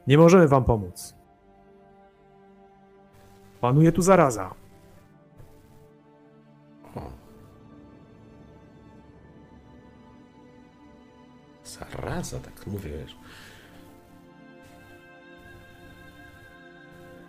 [0.06, 1.14] Nie możemy wam pomóc.
[3.60, 4.54] Panuje tu zaraza.
[11.64, 13.16] Zaraza, tak mówię, wiesz.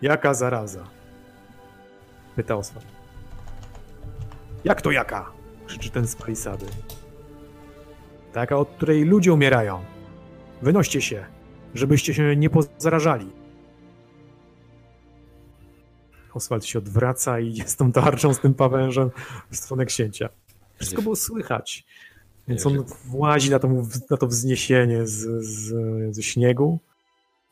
[0.02, 0.84] Jaka zaraza?
[2.36, 2.97] Pyta Oswald.
[4.64, 5.32] Jak to jaka?
[5.66, 6.66] Krzyczy ten z palisady.
[8.32, 9.84] Taka, od której ludzie umierają.
[10.62, 11.26] Wynoście się,
[11.74, 13.30] żebyście się nie pozarażali.
[16.34, 19.10] Oswald się odwraca i z tą tarczą, z tym pawężem
[19.50, 20.28] w stronę księcia.
[20.76, 21.84] Wszystko było słychać.
[22.48, 23.68] Więc on włazi na to,
[24.10, 25.74] na to wzniesienie z, z,
[26.14, 26.78] ze śniegu,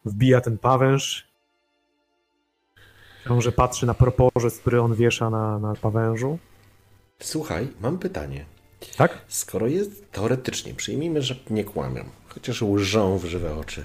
[0.04, 1.28] wbija ten pawęż.
[3.24, 6.38] Książę patrzy na proporzec, który on wiesza na, na pawężu.
[7.22, 8.44] Słuchaj, mam pytanie.
[8.96, 9.18] Tak?
[9.28, 13.84] Skoro jest teoretycznie, przyjmijmy, że nie kłamią, chociaż łżą w żywe oczy.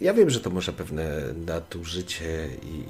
[0.00, 2.84] Ja wiem, że to może pewne nadużycie i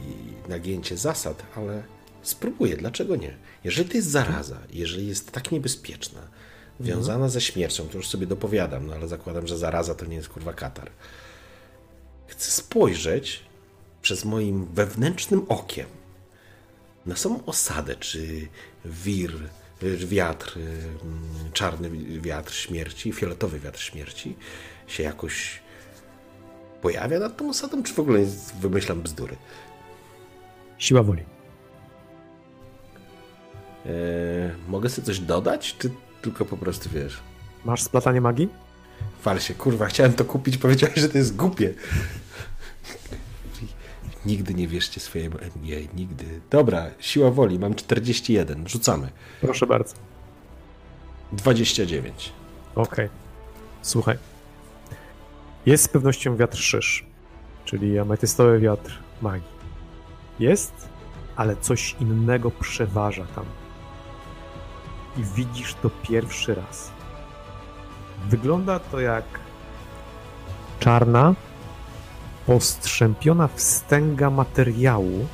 [0.48, 1.82] nagięcie zasad, ale
[2.22, 3.36] spróbuję, dlaczego nie?
[3.64, 6.20] Jeżeli to jest zaraza, jeżeli jest tak niebezpieczna,
[6.80, 10.28] wiązana ze śmiercią, to już sobie dopowiadam, no ale zakładam, że zaraza to nie jest
[10.28, 10.90] kurwa katar.
[12.26, 13.42] Chcę spojrzeć
[14.02, 15.86] przez moim wewnętrznym okiem
[17.10, 18.48] na samą osadę, czy
[18.84, 19.30] wir,
[19.96, 21.90] wiatr, mm, czarny
[22.20, 24.36] wiatr śmierci, fioletowy wiatr śmierci
[24.86, 25.60] się jakoś
[26.82, 28.20] pojawia nad tą osadą, czy w ogóle
[28.60, 29.36] wymyślam bzdury?
[30.78, 31.22] Siła woli.
[33.86, 33.90] Eee,
[34.68, 35.90] mogę sobie coś dodać, czy
[36.22, 37.20] tylko po prostu wiesz?
[37.64, 38.48] Masz splatanie magii?
[39.20, 41.74] Fal się, kurwa, chciałem to kupić, powiedziałeś, że to jest głupie.
[44.30, 46.40] Nigdy nie wierzcie swojemu MGA, nigdy.
[46.50, 49.10] Dobra, siła woli, mam 41, rzucamy.
[49.40, 49.94] Proszę bardzo.
[51.32, 52.32] 29.
[52.74, 53.08] Okej.
[53.82, 54.18] Słuchaj.
[55.66, 57.06] Jest z pewnością wiatr szysz,
[57.64, 59.48] czyli ametystowy wiatr magii.
[60.38, 60.88] Jest,
[61.36, 63.44] ale coś innego przeważa tam.
[65.16, 66.90] I widzisz to pierwszy raz.
[68.28, 69.24] Wygląda to jak
[70.80, 71.34] czarna,
[72.46, 75.26] postrzępiona wstęga materiału,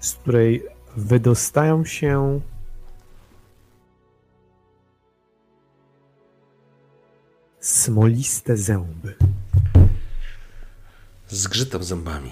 [0.00, 0.64] z której
[0.96, 2.40] wydostają się
[7.60, 9.14] smoliste zęby.
[11.28, 12.30] Zgrzytam zębami.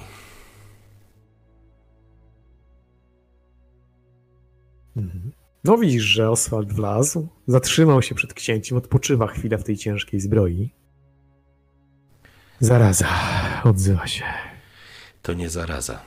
[5.64, 10.79] No widzisz, że Oswald wlazł, zatrzymał się przed księciem, odpoczywa chwilę w tej ciężkiej zbroi.
[12.60, 13.08] Zaraza,
[13.64, 14.24] odzywa się.
[15.22, 16.00] To nie zaraza.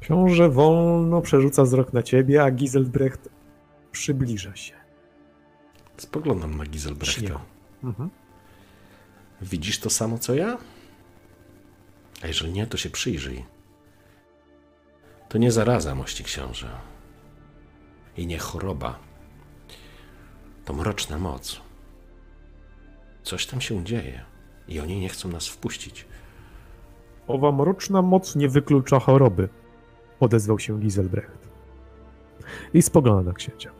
[0.00, 3.28] Książę wolno przerzuca wzrok na ciebie, a Giselbrecht
[3.92, 4.74] przybliża się.
[5.96, 7.40] Spoglądam na Giselbrechta.
[7.84, 8.10] Mhm.
[9.42, 10.58] Widzisz to samo co ja?
[12.22, 13.44] A jeżeli nie, to się przyjrzyj.
[15.28, 16.70] To nie zaraza, mości książę.
[18.16, 18.98] I nie choroba.
[20.64, 21.60] To mroczna moc.
[23.22, 24.24] Coś tam się dzieje
[24.68, 26.06] i oni nie chcą nas wpuścić.
[27.26, 29.48] Owa mroczna moc nie wyklucza choroby,
[30.20, 31.48] odezwał się Giselbrecht.
[32.74, 33.70] I spogląda na księcia.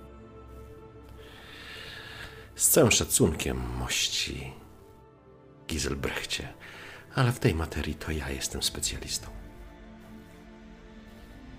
[2.54, 4.52] Z całym szacunkiem, mości
[5.68, 6.48] Giselbrechcie,
[7.14, 9.28] ale w tej materii to ja jestem specjalistą.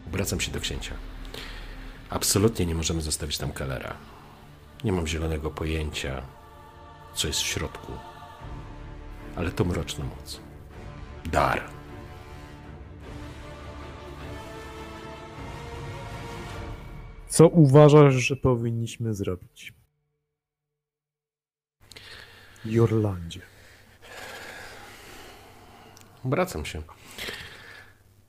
[0.08, 0.96] Obracam się do księcia.
[2.10, 3.94] Absolutnie nie możemy zostawić tam Kellera.
[4.84, 6.22] Nie mam zielonego pojęcia,
[7.14, 7.92] co jest w środku.
[9.36, 10.40] Ale to mroczna moc.
[11.26, 11.64] Dar.
[17.28, 19.74] Co uważasz, że powinniśmy zrobić?
[22.66, 23.42] Jorlandzie.
[26.26, 26.82] Obracam się.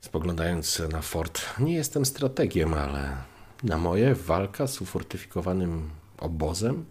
[0.01, 3.17] Spoglądając na fort, nie jestem strategiem, ale
[3.63, 6.85] na moje walka z ufortyfikowanym obozem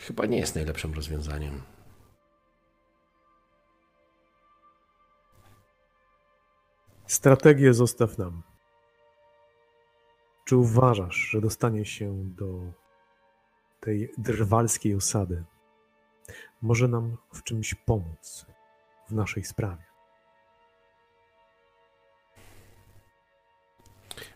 [0.00, 1.62] chyba nie jest najlepszym rozwiązaniem.
[7.06, 8.42] Strategię zostaw nam.
[10.44, 12.60] Czy uważasz, że dostanie się do
[13.80, 15.44] tej drwalskiej osady
[16.62, 18.46] może nam w czymś pomóc
[19.08, 19.84] w naszej sprawie?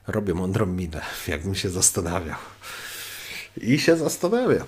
[0.06, 2.38] Robię mądrą minę, jakbym się zastanawiał.
[3.56, 4.66] I się zastanawiam.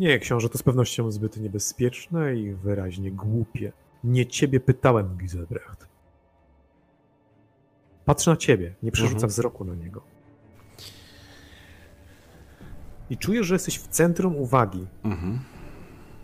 [0.00, 3.72] Nie, książę, to z pewnością zbyt niebezpieczne i wyraźnie głupie.
[4.04, 5.86] Nie ciebie pytałem, Giselbrecht.
[8.04, 9.30] Patrz na ciebie, nie przerzuca Mhm.
[9.30, 10.02] wzroku na niego.
[13.10, 14.86] I czujesz, że jesteś w centrum uwagi.
[15.04, 15.40] Mhm.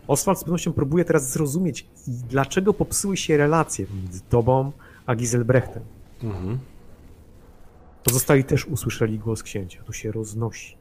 [0.07, 4.71] Oswald z pewnością próbuje teraz zrozumieć, dlaczego popsuły się relacje między tobą
[5.05, 5.83] a Giselbrechtem.
[6.23, 6.59] Mhm.
[8.03, 9.83] Pozostali też usłyszeli głos księcia.
[9.83, 10.77] To się roznosi.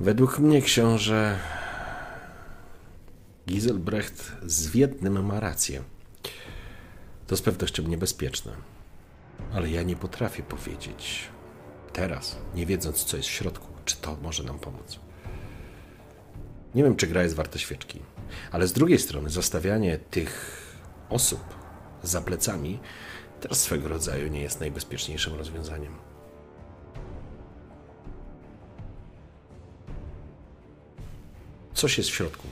[0.00, 1.38] Według mnie, książę
[3.48, 5.82] Giselbrecht z Wiednym ma rację.
[7.26, 8.52] To z pewnością niebezpieczne.
[9.52, 11.28] Ale ja nie potrafię powiedzieć
[11.92, 14.98] teraz, nie wiedząc, co jest w środku, czy to może nam pomóc.
[16.74, 18.00] Nie wiem, czy gra jest warta świeczki,
[18.52, 20.62] ale z drugiej strony zostawianie tych
[21.08, 21.40] osób
[22.02, 22.78] za plecami
[23.40, 26.09] teraz swego rodzaju nie jest najbezpieczniejszym rozwiązaniem.
[31.74, 32.46] Coś jest w środku.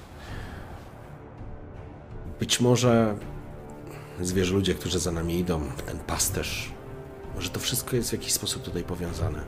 [2.41, 3.17] Być może
[4.21, 6.73] zwierzę ludzie, którzy za nami idą, ten pasterz,
[7.35, 9.45] może to wszystko jest w jakiś sposób tutaj powiązane.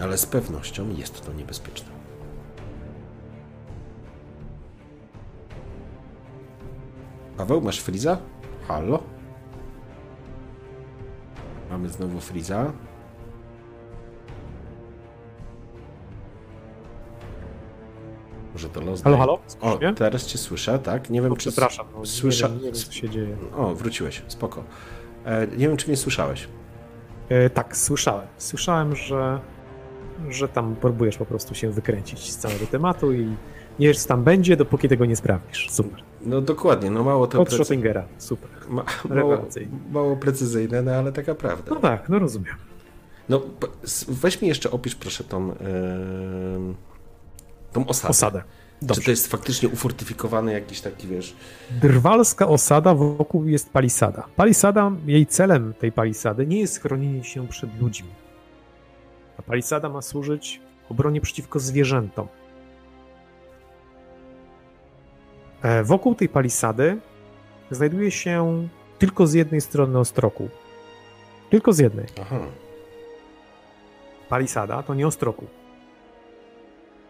[0.00, 1.88] Ale z pewnością jest to niebezpieczne.
[7.36, 8.18] Paweł, masz Friza?
[8.68, 9.02] Halo?
[11.70, 12.72] Mamy znowu Friza.
[18.54, 19.38] Może to los Halo, halo?
[19.60, 21.10] O, teraz cię słyszę, tak?
[21.10, 21.50] Nie wiem, O, czy...
[21.50, 23.36] przepraszam, no, słysza- nie, wiem, nie wiem, co się dzieje.
[23.56, 24.64] O, wróciłeś, spoko.
[25.24, 26.48] E, nie wiem, czy mnie słyszałeś.
[27.28, 28.26] E, tak, słyszałem.
[28.38, 29.40] Słyszałem, że,
[30.28, 33.26] że tam próbujesz po prostu się wykręcić z całego tematu i
[33.78, 35.70] nie wiesz, co tam będzie, dopóki tego nie sprawdzisz.
[35.70, 36.02] Super.
[36.26, 37.40] No dokładnie, no mało to...
[37.40, 38.02] Od precy-.
[38.18, 38.50] Super.
[38.68, 39.38] ma, mało,
[39.90, 41.74] mało precyzyjne, no ale taka prawda.
[41.74, 42.54] No tak, no rozumiem.
[43.28, 43.42] No,
[44.08, 46.74] weź mi jeszcze opisz proszę tą, em,
[47.74, 48.10] tą osadę.
[48.10, 48.42] Osadę.
[48.94, 51.36] Czy to jest faktycznie ufortyfikowany jakiś taki, wiesz...
[51.82, 54.26] Drwalska osada, wokół jest palisada.
[54.36, 58.08] Palisada, jej celem tej palisady nie jest chronienie się przed ludźmi.
[59.36, 62.28] Ta palisada ma służyć obronie przeciwko zwierzętom.
[65.62, 66.98] E, Wokół tej palisady
[67.70, 68.68] znajduje się
[68.98, 70.48] tylko z jednej strony ostroku.
[71.50, 72.06] Tylko z jednej.
[72.22, 72.40] Aha.
[74.28, 75.46] Palisada to nie ostroku.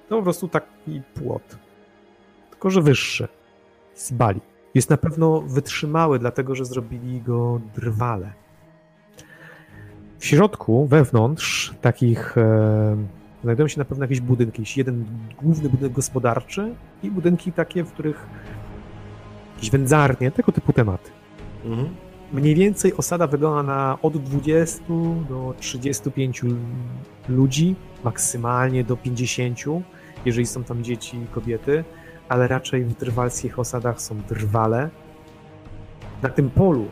[0.08, 1.58] To po prostu taki płot.
[2.50, 3.28] Tylko, że wyższy.
[3.94, 4.40] Z bali.
[4.74, 8.32] Jest na pewno wytrzymały, dlatego że zrobili go drwale.
[10.18, 12.96] W środku, wewnątrz takich e,
[13.42, 14.62] znajdują się na pewno jakieś budynki.
[14.62, 15.04] Jakiś jeden
[15.42, 18.26] główny budynek gospodarczy i budynki takie, w których
[19.54, 21.10] jakieś wędzarnie, tego typu tematy.
[21.64, 21.88] Mhm.
[22.32, 24.82] Mniej więcej osada wygląda na od 20
[25.28, 26.56] do 35 l-
[27.28, 27.74] ludzi,
[28.04, 29.58] maksymalnie do 50,
[30.26, 31.84] jeżeli są tam dzieci i kobiety,
[32.28, 34.90] ale raczej w drwalskich osadach są drwale.
[36.22, 36.88] Na tym polu,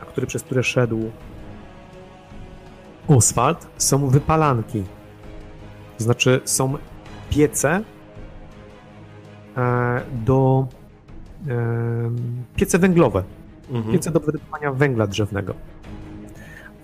[0.00, 1.10] na który, przez które szedł
[3.08, 4.84] Oswald, są wypalanki.
[5.98, 6.78] To znaczy są
[7.30, 7.82] piece
[9.56, 10.66] e, do
[11.48, 12.10] e,
[12.56, 13.24] piece węglowe,
[13.70, 13.92] Mhm.
[13.92, 15.54] piece do wydobywania węgla drzewnego.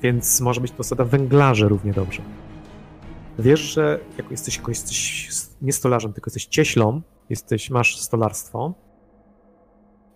[0.02, 2.22] Więc może być to osada węglarzy równie dobrze.
[3.38, 5.28] Wiesz, że jako jesteś, jako jesteś
[5.62, 8.74] nie stolarzem, tylko jesteś cieślą, jesteś, masz stolarstwo,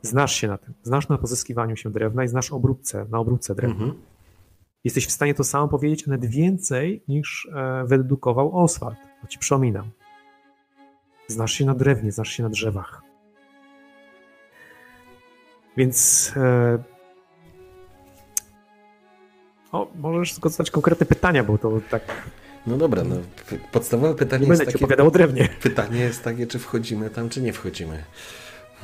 [0.03, 3.84] znasz się na tym, znasz na pozyskiwaniu się drewna i znasz obróbce, na obróbce drewna.
[3.84, 4.03] Mhm.
[4.84, 8.97] Jesteś w stanie to samo powiedzieć, a nawet więcej niż e, wyedukował Oswald.
[9.22, 9.91] To ci przypominam.
[11.26, 13.03] Znasz się na drewnie, znasz się na drzewach.
[15.76, 16.32] Więc.
[16.36, 16.78] E,
[19.72, 22.03] o, możesz tylko zadać konkretne pytania, bo to tak.
[22.66, 23.16] No dobra, no,
[23.72, 25.02] podstawowe pytanie Nie jest będę takie...
[25.04, 25.48] o drewnie.
[25.62, 28.04] Pytanie jest takie, czy wchodzimy tam, czy nie wchodzimy.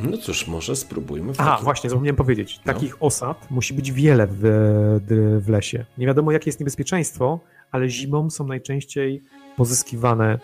[0.00, 1.34] No cóż, może spróbujmy.
[1.34, 2.60] w Aha, takim- właśnie, zapomniałem powiedzieć.
[2.66, 2.72] No.
[2.72, 4.40] Takich osad musi być wiele w,
[5.40, 5.84] w lesie.
[5.98, 9.22] Nie wiadomo, jakie jest niebezpieczeństwo, ale zimą są najczęściej
[9.56, 10.38] pozyskiwane,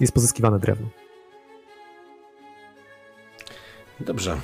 [0.00, 0.88] jest pozyskiwane drewno.
[4.00, 4.36] Dobrze.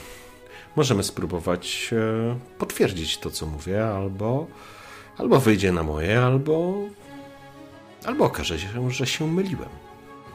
[0.77, 4.47] Możemy spróbować e, potwierdzić to, co mówię, albo,
[5.17, 6.75] albo wyjdzie na moje, albo,
[8.07, 9.69] albo okaże się, że się myliłem.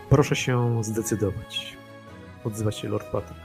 [0.10, 1.78] Proszę się zdecydować.
[2.44, 3.42] Odzywa się Lord Patrick.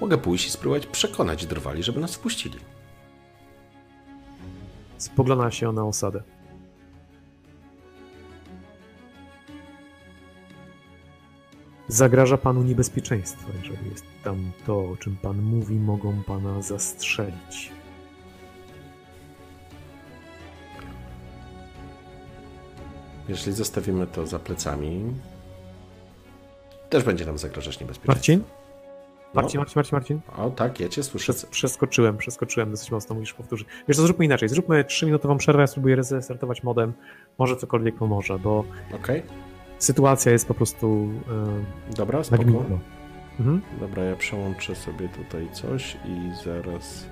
[0.00, 2.58] Mogę pójść i spróbować przekonać drwali, żeby nas wpuścili.
[4.98, 6.22] Spogląda się na osadę.
[11.88, 17.72] Zagraża panu niebezpieczeństwo, jeżeli jest tam to, o czym pan mówi, mogą pana zastrzelić.
[23.28, 25.12] Jeżeli zostawimy to za plecami,
[26.90, 28.12] też będzie nam zagrażać niebezpieczeństwo.
[28.12, 28.42] Marcin?
[29.34, 29.42] No.
[29.42, 30.20] Marcin, Marcin, Marcin, Marcin.
[30.36, 31.32] O tak, ja cię słyszę.
[31.32, 33.68] Przes przeskoczyłem, przeskoczyłem dosyć mocno, musisz powtórzyć.
[33.88, 34.48] Wiesz co, zróbmy inaczej.
[34.48, 36.92] Zróbmy 3-minutową przerwę, ja spróbuję restartować modem.
[37.38, 38.64] Może cokolwiek pomoże, bo
[38.94, 39.22] Okej,
[39.78, 41.08] sytuacja jest po prostu
[41.96, 42.42] dobra, yy, spoko.
[43.40, 43.62] Mhm.
[43.80, 47.06] Dobra, ja przełączę sobie tutaj coś i zaraz...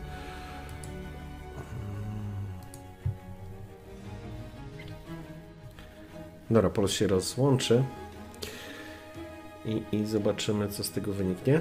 [6.50, 7.84] Dobra, Pols się rozłączy
[9.64, 11.60] i, i zobaczymy, co z tego wyniknie.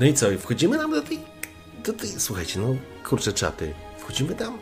[0.00, 1.18] No i co, wchodzimy tam do tej,
[1.84, 2.08] do tej...
[2.08, 4.58] Słuchajcie, no kurczę czaty, wchodzimy tam?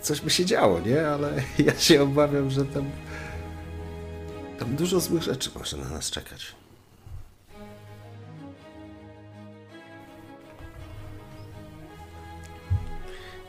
[0.00, 1.08] Coś by się działo, nie?
[1.08, 2.90] Ale ja się obawiam, że tam...
[4.58, 6.54] Tam dużo złych rzeczy może na nas czekać.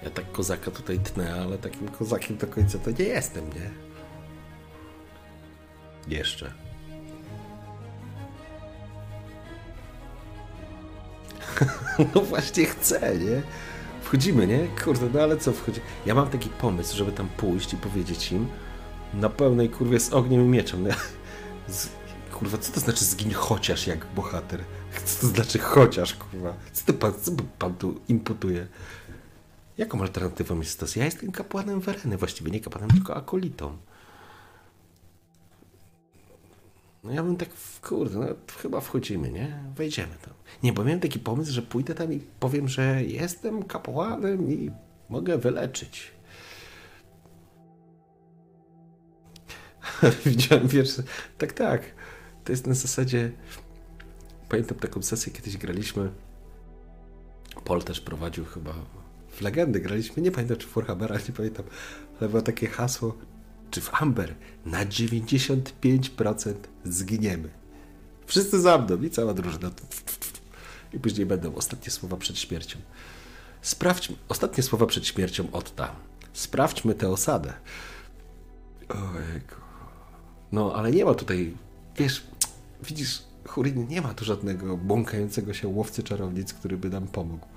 [0.03, 3.69] Ja tak kozaka tutaj tnę, ale takim kozakiem do końca to nie jestem, nie?
[6.17, 6.51] Jeszcze.
[12.15, 13.41] No właśnie chcę, nie?
[14.01, 14.67] Wchodzimy, nie?
[14.83, 15.81] Kurde, no ale co wchodzi?
[16.05, 18.47] Ja mam taki pomysł, żeby tam pójść i powiedzieć im
[19.13, 20.87] na pełnej kurwie z ogniem i mieczem.
[21.67, 21.89] Z,
[22.31, 24.63] kurwa, co to znaczy zgiń chociaż jak bohater?
[25.05, 26.53] Co to znaczy chociaż, kurwa?
[26.73, 28.67] Co, to pan, co pan tu imputuje?
[29.77, 30.85] Jaką alternatywą jest to?
[30.95, 33.77] Ja jestem kapłanem Wereny, właściwie nie kapłanem, tylko akolitą.
[37.03, 37.49] No ja bym tak,
[37.81, 38.25] kurde, no
[38.61, 39.59] chyba wchodzimy, nie?
[39.75, 40.33] Wejdziemy tam.
[40.63, 44.71] Nie, bo miałem taki pomysł, że pójdę tam i powiem, że jestem kapłanem i
[45.09, 46.11] mogę wyleczyć.
[50.25, 51.03] Widziałem pierwszy.
[51.37, 51.81] Tak, tak.
[52.43, 53.31] To jest na zasadzie.
[54.49, 56.11] Pamiętam taką sesję, kiedyś graliśmy.
[57.65, 58.73] Paul też prowadził chyba
[59.37, 60.23] w legendy graliśmy.
[60.23, 61.65] Nie pamiętam, czy w Warhammera, nie pamiętam,
[62.19, 63.17] ale było takie hasło.
[63.71, 64.35] Czy w Amber
[64.65, 66.53] na 95%
[66.85, 67.49] zginiemy.
[68.25, 69.71] Wszyscy za mną i cała drużyna.
[70.93, 72.79] I później będą ostatnie słowa przed śmiercią.
[73.61, 75.95] Sprawdźmy, ostatnie słowa przed śmiercią Otta.
[76.33, 77.53] Sprawdźmy tę osadę.
[78.89, 79.55] Ojejku.
[80.51, 81.53] No, ale nie ma tutaj,
[81.97, 82.23] wiesz,
[82.83, 87.47] widzisz, Hurin, nie ma tu żadnego błąkającego się łowcy czarownic, który by nam pomógł.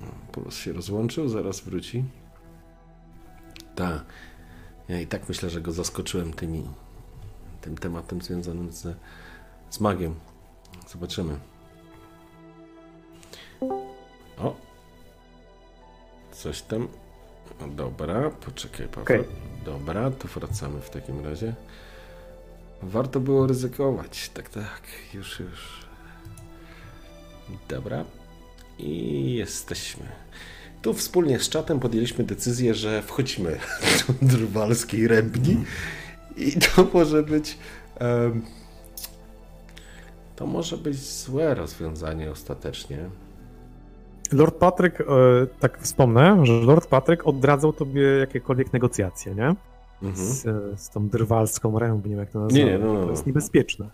[0.00, 2.04] No, Polos się rozłączył, zaraz wróci.
[3.74, 4.04] Tak.
[4.88, 6.64] Ja i tak myślę, że go zaskoczyłem tymi,
[7.60, 8.96] tym tematem związanym z,
[9.70, 10.14] z magią.
[10.88, 11.38] Zobaczymy.
[14.38, 14.56] O!
[16.32, 16.88] Coś tam.
[17.60, 19.02] No Dobra, poczekaj, Paweł.
[19.02, 19.24] Okej.
[19.64, 21.54] Dobra, to wracamy w takim razie.
[22.82, 24.28] Warto było ryzykować.
[24.28, 24.82] Tak, tak,
[25.14, 25.86] już, już.
[27.68, 28.04] Dobra.
[28.78, 30.06] I jesteśmy.
[30.82, 33.58] Tu wspólnie z czatem podjęliśmy decyzję, że wchodzimy
[34.22, 35.64] do drwalskiej rębni
[36.36, 37.58] i to może być
[37.98, 38.42] em,
[40.36, 42.98] to może być złe rozwiązanie ostatecznie.
[44.32, 45.04] Lord Patryk, e,
[45.60, 49.54] tak wspomnę, że Lord Patryk odradzał tobie jakiekolwiek negocjacje, nie?
[50.02, 50.26] Mhm.
[50.26, 50.42] Z,
[50.80, 52.66] z tą drwalską rębnią, jak to nazywa.
[52.66, 53.10] Nie, no, no, To no.
[53.10, 53.90] jest niebezpieczne.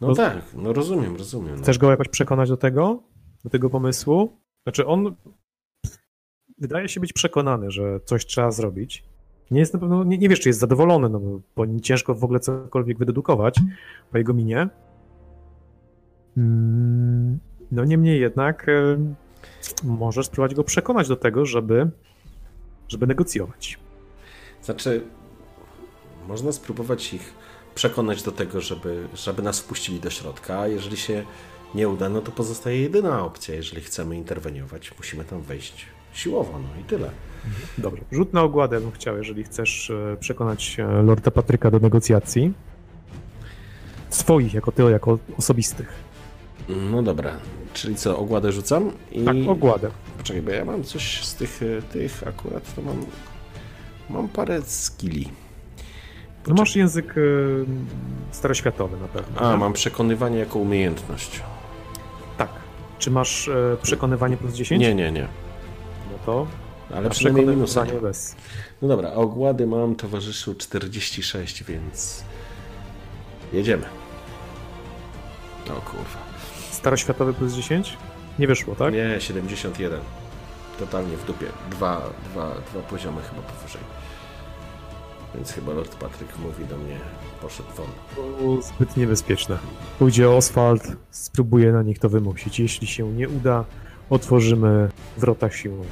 [0.00, 1.56] No tak, no rozumiem, rozumiem.
[1.56, 1.62] No.
[1.62, 3.02] Chcesz go jakoś przekonać do tego?
[3.44, 4.36] Do tego pomysłu?
[4.62, 5.14] Znaczy on
[6.58, 9.04] wydaje się być przekonany, że coś trzeba zrobić.
[9.50, 11.20] Nie jest na pewno, nie, nie wiesz, czy jest zadowolony, no
[11.56, 13.60] bo, ciężko w ogóle cokolwiek wydedukować
[14.12, 14.68] po jego minie.
[16.36, 17.38] Mm,
[17.70, 18.98] No niemniej jednak e,
[19.84, 21.90] możesz spróbować go przekonać do tego, żeby,
[22.88, 23.78] żeby negocjować.
[24.62, 25.02] Znaczy,
[26.28, 27.34] można spróbować ich
[27.74, 31.24] przekonać do tego, żeby, żeby nas wpuścili do środka, jeżeli się
[31.74, 36.80] nie uda, no to pozostaje jedyna opcja, jeżeli chcemy interweniować, musimy tam wejść siłowo, no
[36.80, 37.10] i tyle.
[37.78, 42.52] Dobrze, rzut na ogładę bym chciał, jeżeli chcesz e, przekonać e, Lorda Patryka do negocjacji.
[44.10, 45.92] Swoich, jako ty, jako osobistych.
[46.68, 47.36] No dobra,
[47.72, 48.90] czyli co, ogładę rzucam?
[49.12, 49.24] I...
[49.24, 49.90] Tak, ogładę.
[50.18, 53.06] Poczekaj, bo ja mam coś z tych, e, tych akurat, to mam,
[54.10, 55.28] mam parę skilli.
[56.46, 57.14] No masz język
[58.30, 59.40] staroświatowy na pewno.
[59.40, 59.58] A, nie?
[59.58, 61.42] mam przekonywanie jako umiejętność.
[62.98, 64.82] Czy masz e, przekonywanie plus 10?
[64.82, 65.28] Nie, nie, nie.
[66.12, 66.46] No to
[66.90, 68.36] Ale na przynajmniej minusa przekonywanie bez.
[68.82, 72.24] No dobra, a ogłady mam towarzyszu 46, więc
[73.52, 73.84] jedziemy.
[75.70, 76.18] O kurwa.
[76.70, 77.96] Staroświatowy plus 10?
[78.38, 78.94] Nie wyszło, tak?
[78.94, 80.00] Nie, 71.
[80.78, 81.46] Totalnie w dupie.
[81.70, 83.82] Dwa, dwa, dwa poziomy chyba powyżej.
[85.34, 86.98] Więc chyba Lord Patryk mówi do mnie,
[87.42, 88.62] poszedł won.
[88.62, 89.58] Zbyt niebezpieczne.
[89.98, 92.60] Pójdzie Oswald, spróbuje na nich to wymusić.
[92.60, 93.64] Jeśli się nie uda,
[94.10, 95.84] otworzymy wrota siłą.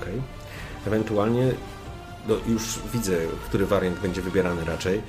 [0.00, 0.14] Okej.
[0.14, 0.22] Okay.
[0.86, 1.52] Ewentualnie
[2.28, 3.12] no już widzę,
[3.44, 5.02] który wariant będzie wybierany raczej.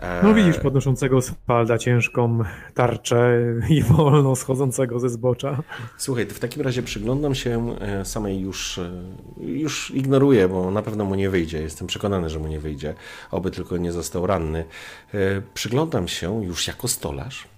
[0.00, 2.38] E, No widzisz podnoszącego spalda ciężką
[2.74, 5.62] tarczę i wolno schodzącego ze zbocza.
[5.98, 8.90] Słuchaj, to w takim razie przyglądam się e, samej już, e,
[9.40, 11.62] już ignoruję, bo na pewno mu nie wyjdzie.
[11.62, 12.94] Jestem przekonany, że mu nie wyjdzie,
[13.30, 14.64] oby tylko nie został ranny.
[15.14, 15.18] E,
[15.54, 17.48] Przyglądam się już jako stolarz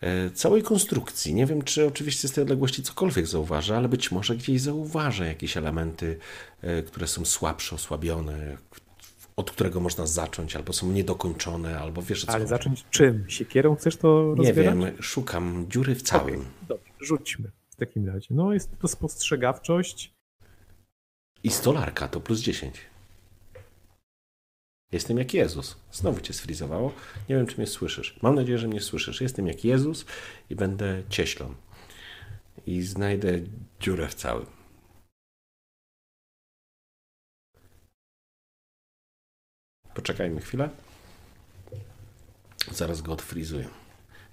[0.00, 1.34] e, całej konstrukcji.
[1.34, 5.56] Nie wiem, czy oczywiście z tej odległości cokolwiek zauważę, ale być może gdzieś zauważę jakieś
[5.56, 6.18] elementy,
[6.62, 8.56] e, które są słabsze, osłabione,
[9.36, 12.48] od którego można zacząć, albo są niedokończone, albo wiesz co Ale chodzi.
[12.50, 13.24] zacząć czym?
[13.28, 14.78] Siekierą chcesz to Nie rozbierać?
[14.78, 16.44] wiem, szukam dziury w całym.
[16.68, 18.26] Dobrze, rzućmy w takim razie.
[18.30, 20.14] No jest to spostrzegawczość.
[21.42, 22.80] I stolarka to plus 10.
[24.92, 25.76] Jestem jak Jezus.
[25.92, 26.92] Znowu cię sfrizowało.
[27.28, 28.16] Nie wiem, czy mnie słyszysz.
[28.22, 29.20] Mam nadzieję, że mnie słyszysz.
[29.20, 30.04] Jestem jak Jezus
[30.50, 31.54] i będę cieślą.
[32.66, 33.40] I znajdę
[33.80, 34.46] dziurę w całym.
[39.94, 40.68] Poczekajmy chwilę.
[42.72, 43.68] Zaraz go odfrizuję.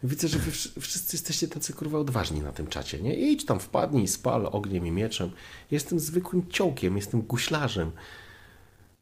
[0.04, 3.16] Widzę, że wy wsz- wszyscy jesteście tacy kurwa odważni na tym czacie, nie?
[3.16, 5.32] Idź tam, wpadnij, spal ogniem i mieczem.
[5.72, 7.92] Jestem zwykłym ciołkiem, jestem guślarzem.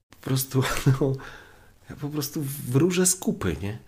[0.10, 0.64] Po prostu,
[1.02, 1.14] no,
[1.90, 3.80] ja po prostu wróżę z kupy, nie?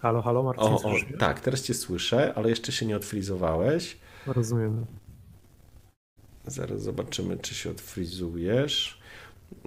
[0.00, 3.96] Halo, halo, Marcin, O, o, tak, teraz cię słyszę, ale jeszcze się nie odfrizowałeś.
[4.26, 4.86] Rozumiem.
[6.46, 9.01] Zaraz zobaczymy, czy się odfrizujesz.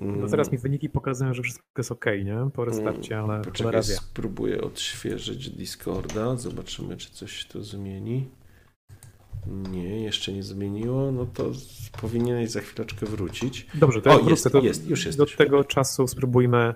[0.02, 2.50] Mm, No teraz mi wyniki pokazują, że wszystko jest ok, nie?
[2.54, 6.36] Po restarcie, ale Poczekaj, spróbuję odświeżyć Discorda.
[6.36, 8.30] Zobaczymy, czy coś to zmieni.
[9.48, 11.12] Nie, jeszcze nie zmieniło.
[11.12, 11.52] No to
[12.02, 13.68] powinieneś za chwileczkę wrócić.
[13.76, 15.36] Dobrze, to O, ja jest, jest, już Do jesteś.
[15.36, 16.76] tego czasu spróbujmy,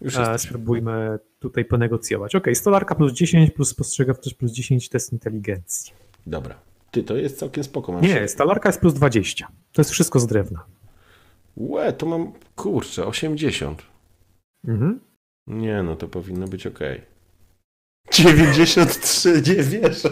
[0.00, 2.34] Już e, spróbujmy tutaj ponegocjować.
[2.34, 5.92] Ok, stolarka plus 10, plus spostrzegawczość plus 10 test inteligencji.
[6.26, 6.54] Dobra.
[6.90, 8.00] Ty, to jest całkiem spoko.
[8.00, 9.48] Nie, stolarka jest plus 20.
[9.72, 10.64] To jest wszystko z drewna.
[11.56, 13.82] Łe, to mam, kurczę, 80.
[14.68, 15.00] Mhm.
[15.46, 16.78] Nie, no to powinno być ok.
[18.12, 20.10] 93, nie wierzę.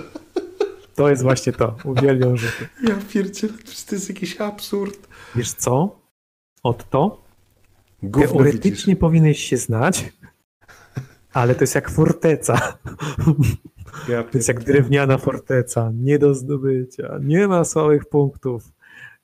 [0.94, 1.76] To jest właśnie to.
[1.84, 2.68] Uwielbiam rzuty.
[2.88, 3.52] Ja pierdzielę,
[3.88, 5.08] to jest jakiś absurd.
[5.34, 6.00] Wiesz co?
[6.62, 7.22] Od to
[8.02, 8.36] Gówno widzisz.
[8.42, 10.12] teoretycznie powinieneś się znać,
[11.32, 12.78] ale to jest jak forteca.
[14.08, 15.90] Ja To jest jak drewniana forteca.
[15.94, 17.18] Nie do zdobycia.
[17.22, 18.72] Nie ma słabych punktów.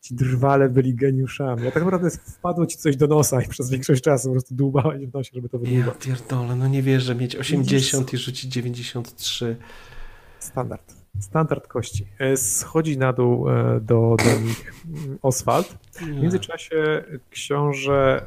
[0.01, 1.69] Ci drwale byli geniuszami.
[1.69, 5.07] A tak naprawdę wpadło ci coś do nosa i przez większość czasu po prostu dłubałeś
[5.07, 6.05] w nosie, żeby to Ja wydłubać.
[6.05, 9.57] pierdolę, no nie wierzę, mieć 80 i rzucić 93.
[10.39, 10.95] Standard.
[11.21, 12.07] Standard kości.
[12.19, 15.79] E, Schodzi na dół e, do, do nich mm, Oswald.
[15.93, 18.27] W międzyczasie książę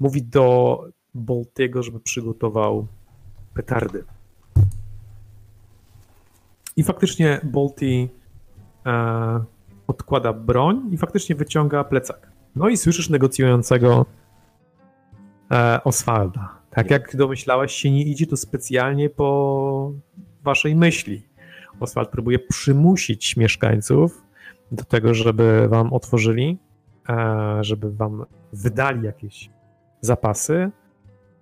[0.00, 0.78] mówi do
[1.14, 2.86] Boltiego, żeby przygotował
[3.54, 4.04] petardy.
[6.76, 8.08] I faktycznie Bolti
[8.86, 9.44] e,
[9.92, 12.32] odkłada broń i faktycznie wyciąga plecak.
[12.56, 14.06] No i słyszysz negocjującego
[15.50, 16.58] e, Oswalda.
[16.70, 19.92] Tak jak domyślałeś się, nie idzie to specjalnie po
[20.42, 21.22] waszej myśli.
[21.80, 24.22] Oswald próbuje przymusić mieszkańców
[24.72, 26.58] do tego, żeby wam otworzyli,
[27.08, 29.50] e, żeby wam wydali jakieś
[30.00, 30.70] zapasy,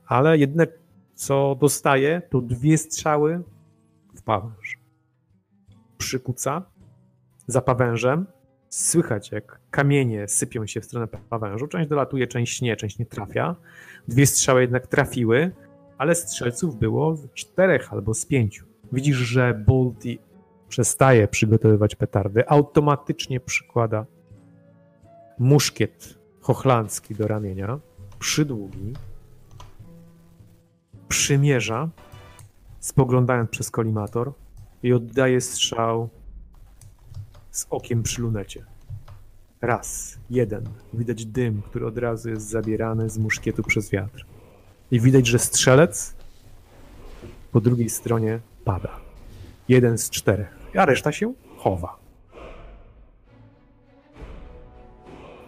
[0.06, 0.66] ale jedyne
[1.14, 3.42] co dostaje to dwie strzały
[4.16, 4.78] w pawęż.
[5.98, 6.62] Przykuca
[7.46, 8.26] za pawężem.
[8.70, 11.66] Słychać jak kamienie sypią się w stronę pawężu.
[11.66, 13.56] Część dolatuje, część nie, część nie trafia.
[14.08, 15.50] Dwie strzały jednak trafiły,
[15.98, 18.66] ale strzelców było czterech albo z pięciu.
[18.92, 20.18] Widzisz, że Bolti
[20.68, 24.06] przestaje przygotowywać petardy, automatycznie przykłada
[25.38, 27.80] muszkiet hochlandzki do ramienia,
[28.18, 28.92] przydługi,
[31.08, 31.88] przymierza,
[32.80, 34.32] spoglądając przez kolimator
[34.82, 36.08] i oddaje strzał
[37.50, 38.64] z okiem przy lunecie.
[39.60, 40.64] Raz, jeden.
[40.94, 44.26] Widać dym, który od razu jest zabierany z muszkietu przez wiatr.
[44.90, 46.14] I widać, że strzelec
[47.52, 49.00] po drugiej stronie pada.
[49.68, 51.96] Jeden z czterech, a reszta się chowa.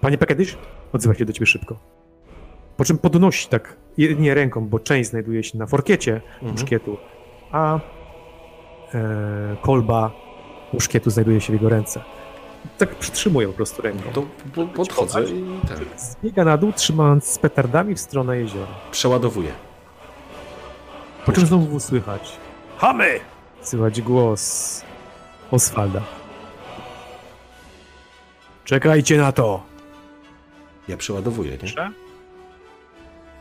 [0.00, 0.59] Panie Pekedysz,
[0.92, 1.78] odzywa się do ciebie szybko.
[2.76, 6.96] Po czym podnosi tak jedynie ręką, bo część znajduje się na forkiecie muszkietu,
[7.53, 7.80] a
[8.94, 10.12] e, kolba
[10.72, 12.00] muszkietu znajduje się w jego ręce.
[12.78, 14.10] Tak przytrzymuje po prostu ręką.
[14.12, 14.22] To
[14.54, 15.78] po, podchodzę i tak.
[16.00, 18.66] Zbiega na dół, trzymając z petardami w stronę jeziora.
[18.90, 19.52] Przeładowuję.
[21.26, 22.36] Po czym znowu słychać
[22.76, 23.20] Hamy!
[23.62, 24.84] Słychać głos
[25.50, 26.02] Oswalda.
[28.64, 29.62] Czekajcie na to!
[30.88, 31.90] Ja przeładowuję, nie?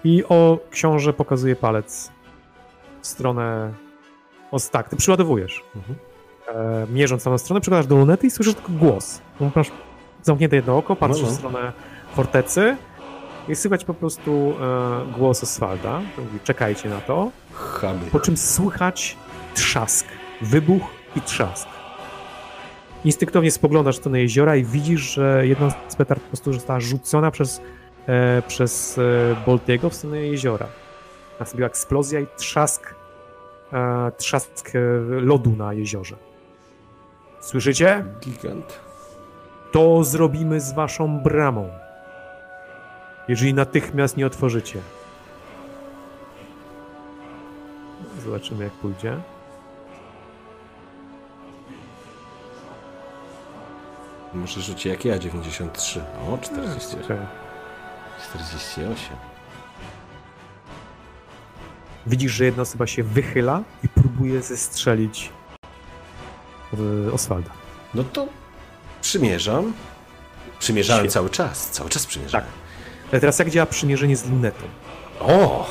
[0.04, 2.12] I o książę pokazuje palec
[3.02, 3.74] w stronę.
[4.52, 5.64] O, tak, ty przyładowujesz.
[5.76, 6.11] Mhm.
[6.56, 9.22] E, mierząc samą stronę, przykładasz do lunety i słyszysz tylko głos.
[9.56, 9.72] Masz
[10.24, 11.34] zamknięte jedno oko, patrzysz No, no.
[11.34, 11.74] w stronę
[12.16, 12.78] fortecy
[13.48, 16.02] i słychać po prostu e, głos Oswalda.
[16.18, 17.32] Mówi, czekajcie na to.
[17.54, 18.00] Chamy.
[18.12, 19.18] Po czym słychać
[19.54, 20.08] trzask,
[20.42, 20.84] wybuch
[21.16, 21.68] i trzask.
[23.06, 27.32] Instynktownie spoglądasz w stronę jeziora i widzisz, że jedna z petard po prostu została rzucona
[27.32, 27.62] przez,
[28.08, 29.02] e, przez e,
[29.46, 30.68] Boltiego w stronę jeziora.
[31.40, 32.96] Nastąpiła eksplozja i trzask,
[33.74, 34.80] e, trzask e,
[35.22, 36.31] lodu na jeziorze.
[37.42, 38.06] Słyszycie?
[38.20, 38.80] Gigant.
[39.72, 41.70] To zrobimy z waszą bramą.
[43.28, 44.82] Jeżeli natychmiast nie otworzycie.
[48.26, 49.18] Zobaczymy, jak pójdzie.
[54.34, 56.02] Może rzuci jak ja, 93.
[56.30, 57.18] O, 40, Okej.
[58.30, 59.18] 48.
[62.08, 65.30] Widzisz, że jedna osoba się wychyla i próbuje zestrzelić
[67.14, 67.50] Oswalda.
[67.94, 68.28] No to
[69.02, 69.74] przymierzam.
[70.60, 71.14] Przymierzałem Świetnie.
[71.14, 71.70] cały czas.
[71.70, 72.48] Cały czas przymierzałem.
[72.48, 72.56] Tak.
[73.12, 74.64] Ale teraz jak działa przymierzenie z lunetą?
[75.20, 75.70] O!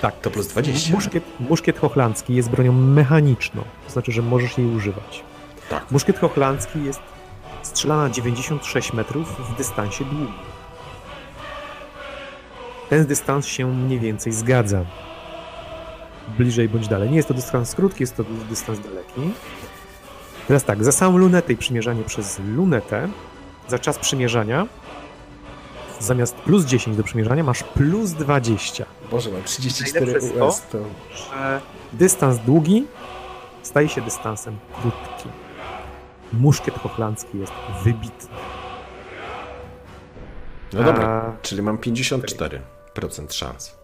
[0.00, 0.20] Tak.
[0.20, 0.94] To plus 20.
[0.94, 5.24] Muszkiet, muszkiet hochlandzki jest bronią mechaniczną, to znaczy, że możesz jej używać.
[5.70, 5.90] Tak.
[5.90, 7.00] Muszkiet hochlandzki jest
[7.62, 10.32] strzelana na 96 metrów w dystansie długim.
[12.90, 14.84] Ten dystans się mniej więcej zgadza.
[16.38, 17.10] Bliżej bądź dalej.
[17.10, 19.20] Nie jest to dystans krótki, jest to dystans daleki.
[20.52, 23.08] Teraz tak, za samą lunetę i przymierzanie przez lunetę,
[23.68, 24.66] za czas przymierzania,
[26.00, 28.84] zamiast plus 10 do przymierzania, masz plus 20.
[29.10, 30.62] Boże, mam 34 Najlepsze jest to, US.
[30.72, 30.78] To...
[31.16, 31.60] że
[31.92, 32.86] dystans długi
[33.62, 35.32] staje się dystansem krótkim.
[36.32, 37.52] Muszkiet hochlandzki jest
[37.84, 38.36] wybitny.
[40.72, 42.60] No dobra, A, czyli mam 54%
[43.30, 43.76] szans,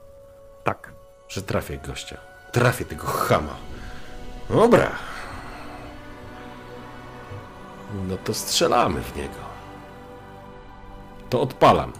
[0.64, 0.92] tak.
[1.28, 2.18] że trafię gościa.
[2.52, 3.54] Trafię tego chama.
[4.50, 4.90] Dobra.
[8.08, 9.34] No to strzelamy w niego.
[11.30, 11.92] To odpalam.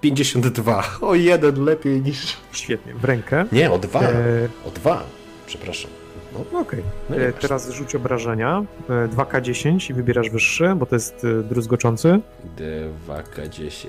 [0.00, 0.84] 52.
[1.00, 2.36] O jeden lepiej niż...
[2.52, 2.94] Świetnie.
[2.94, 3.44] W rękę.
[3.52, 4.00] Nie, o dwa.
[4.02, 4.12] E,
[4.66, 5.02] O dwa.
[5.46, 5.90] Przepraszam.
[6.52, 6.82] No, Okej.
[7.10, 7.32] No E.
[7.32, 8.62] Teraz rzuć obrażenia.
[8.88, 12.20] E, 2K10 i wybierasz wyższy, bo to jest e, druzgoczący.
[13.08, 13.86] 2K10.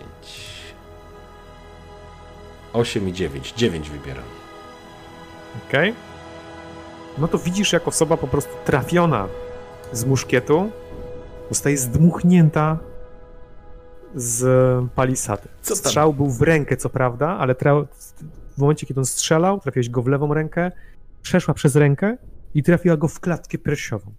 [2.74, 3.54] 8 i 9.
[3.58, 4.24] 9 wybieram.
[5.70, 5.94] Okej.
[7.18, 9.28] No to widzisz, jak osoba po prostu trafiona
[9.94, 10.72] z muszkietu
[11.50, 12.80] zostaje zdmuchnięta
[14.16, 14.46] z
[14.96, 15.48] palisady.
[15.62, 17.56] Strzał był w rękę, co prawda, ale
[18.58, 20.72] w momencie, kiedy on strzelał, trafiłeś go w lewą rękę,
[21.22, 22.18] przeszła przez rękę
[22.54, 24.12] i trafiła go w klatkę piersiową.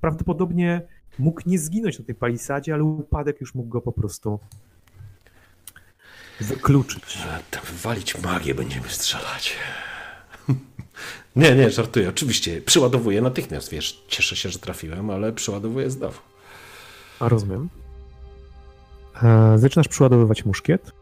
[0.00, 0.82] Prawdopodobnie
[1.18, 4.40] mógł nie zginąć na tej palisadzie, ale upadek już mógł go po prostu
[6.40, 7.18] wykluczyć.
[7.34, 9.56] A Tam walić magię będziemy strzelać.
[11.36, 12.08] Nie, nie, żartuję.
[12.08, 14.04] Oczywiście przyładowuję natychmiast, wiesz.
[14.08, 16.18] Cieszę się, że trafiłem, ale przyładowuję znowu.
[17.20, 17.68] A rozumiem.
[19.22, 20.92] E, zaczynasz przeładowywać muszkiet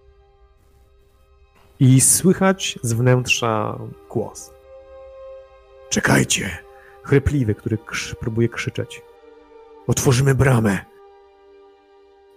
[1.81, 3.79] i słychać z wnętrza
[4.11, 4.51] głos.
[5.91, 6.59] Czekajcie!
[7.03, 9.03] Chrypliwy, który krz, próbuje krzyczeć.
[9.87, 10.79] Otworzymy bramę,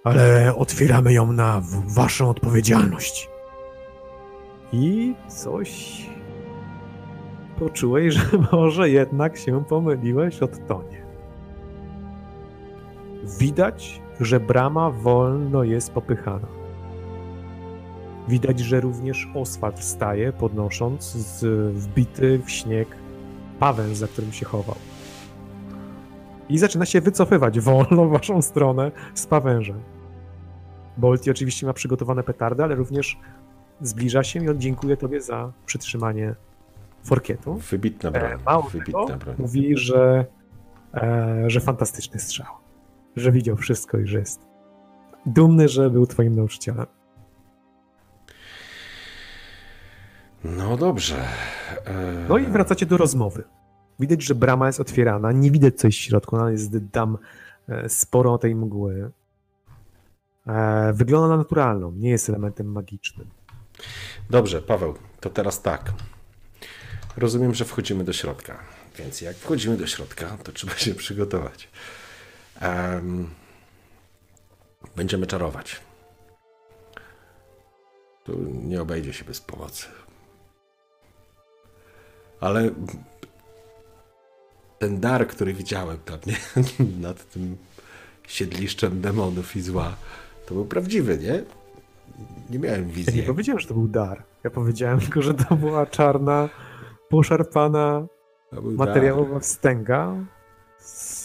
[0.03, 3.29] ale otwieramy ją na waszą odpowiedzialność.
[4.73, 6.01] I coś
[7.61, 11.01] poczułeś, że może jednak się pomyliłeś od tonie.
[13.39, 16.47] Widać, że brama wolno jest popychana.
[18.27, 21.45] Widać, że również Oswald wstaje, podnosząc z
[21.75, 22.87] wbity w śnieg
[23.59, 24.75] pawęż, za którym się chował.
[26.49, 29.81] I zaczyna się wycofywać wolno w waszą stronę z pawężem.
[30.97, 33.17] Bolti oczywiście ma przygotowane petardy, ale również
[33.81, 36.35] zbliża się i on dziękuję tobie za przytrzymanie
[37.03, 37.53] forkietu.
[37.55, 38.31] Wybitna broń.
[38.31, 39.35] E, mało Wybitna tego, broń.
[39.39, 40.25] mówi, że,
[40.93, 42.47] e, że fantastyczny strzał.
[43.15, 44.47] Że widział wszystko i że jest
[45.25, 46.85] dumny, że był twoim nauczycielem.
[50.43, 51.25] No dobrze.
[51.85, 53.43] E, No i wracacie do rozmowy.
[53.99, 57.17] Widać, że brama jest otwierana, nie widać coś w środku, ale jest tam
[57.69, 59.11] e, sporo tej mgły.
[60.93, 63.27] Wygląda na naturalną, nie jest elementem magicznym.
[64.29, 65.93] Dobrze, Paweł, to teraz tak.
[67.17, 68.59] Rozumiem, że wchodzimy do środka.
[68.99, 71.69] Więc jak wchodzimy do środka, to trzeba się przygotować.
[72.59, 73.29] Em,
[74.95, 75.79] będziemy czarować.
[78.23, 79.85] Tu nie obejdzie się bez pomocy.
[82.39, 82.69] Ale
[84.79, 86.37] ten dar, który widziałem tam nie?
[87.07, 87.57] nad tym
[88.27, 89.95] siedliszczem demonów i zła,
[90.45, 91.43] to był prawdziwy, nie?
[92.49, 93.15] Nie miałem Ja wizji.
[93.15, 94.23] nie powiedziałem, że to był dar.
[94.43, 96.49] Ja powiedziałem tylko, że to była czarna,
[97.11, 98.07] poszarpana
[98.63, 100.15] materiałowa wstęga
[100.79, 101.21] z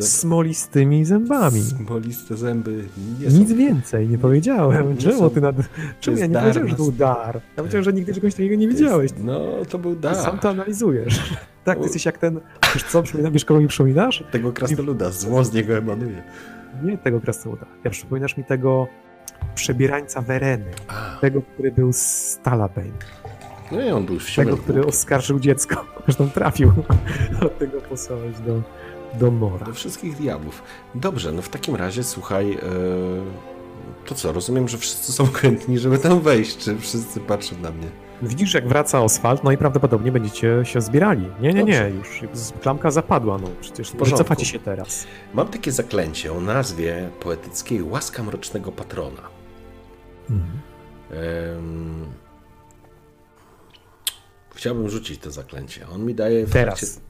[0.00, 1.60] Smolistymi zębami.
[1.62, 2.84] Smoliste zęby
[3.20, 3.38] nie są.
[3.38, 4.90] Nic więcej nie powiedziałem.
[4.90, 5.56] Nie Czemu ty nad...
[6.00, 7.34] Czemu ja nie dar powiedziałem, że to był dar?
[7.34, 9.10] Ja powiedziałem, że nigdy czegoś takiego nie widziałeś.
[9.18, 10.16] No, to był Ty dar.
[10.16, 11.20] sam to analizujesz.
[11.64, 12.40] Tak, ty jesteś jak ten...
[12.74, 14.24] Wiesz co, przypominam, wiesz kogo mi przypominasz?
[14.30, 16.22] Tego krasnoluda, zło z niego emanuje.
[16.82, 17.66] Nie tego krasnoluda.
[17.84, 18.86] Ja przypominasz mi tego
[19.54, 20.64] przebierańca Wereny.
[20.88, 22.90] A, Tego, który był z Stalabane.
[23.72, 25.84] No i on był w Tego, który oskarżył dziecko.
[26.04, 26.72] Zresztą trafił.
[27.46, 28.62] Od tego posłałeś do,
[29.18, 29.66] do Mora.
[29.66, 30.62] Do wszystkich diabłów.
[30.94, 32.58] Dobrze, no w takim razie słuchaj, e,
[34.06, 37.86] to co, rozumiem, że wszyscy są chętni, żeby tam wejść, czy wszyscy patrzą na mnie?
[38.22, 41.26] Widzisz, jak wraca Oswald, no i prawdopodobnie będziecie się zbierali.
[41.40, 42.22] Nie, nie, nie, już
[42.62, 45.06] klamka zapadła, no przecież cofacie się teraz.
[45.34, 49.22] Mam takie zaklęcie o nazwie poetyckiej Łaska Mrocznego Patrona.
[51.10, 52.06] Em,
[54.60, 55.88] Chciałbym rzucić to zaklęcie.
[55.88, 56.80] On mi daje w Teraz.
[56.80, 57.00] trakcie-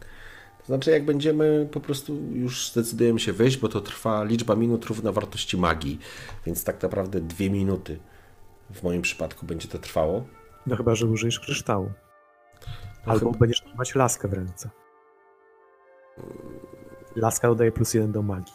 [0.59, 4.85] To znaczy, jak będziemy po prostu już zdecydujemy się wyjść, bo to trwa liczba minut
[4.85, 5.99] równa wartości magii,
[6.47, 7.99] więc tak naprawdę dwie minuty
[8.71, 10.25] w moim przypadku będzie to trwało.
[10.67, 11.93] No chyba, że użyjesz kryształu.
[13.07, 14.71] No Albo chyba- będziesz trzymać laskę w ręce.
[17.17, 18.55] Laska dodaje plus jeden do magii.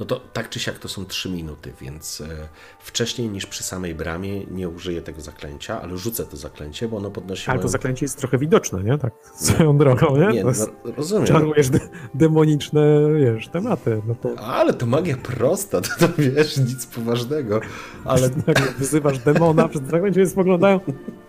[0.00, 2.48] No to tak czy siak to są trzy minuty, więc e,
[2.80, 7.10] wcześniej niż przy samej bramie nie użyję tego zaklęcia, ale rzucę to zaklęcie, bo ono
[7.10, 7.72] podnosi Ale to moją...
[7.72, 8.98] zaklęcie jest trochę widoczne, nie?
[8.98, 10.26] Tak swoją drogą, nie?
[10.26, 10.50] Nie, to
[10.84, 11.26] no, rozumiem.
[11.26, 12.82] czarujesz de- demoniczne,
[13.18, 14.02] wiesz, tematy.
[14.06, 17.60] No to Ale to magia prosta, to, to wiesz, nic poważnego.
[18.04, 20.80] Ale nagle wyzywasz demona, przez zaklęcie spoglądają.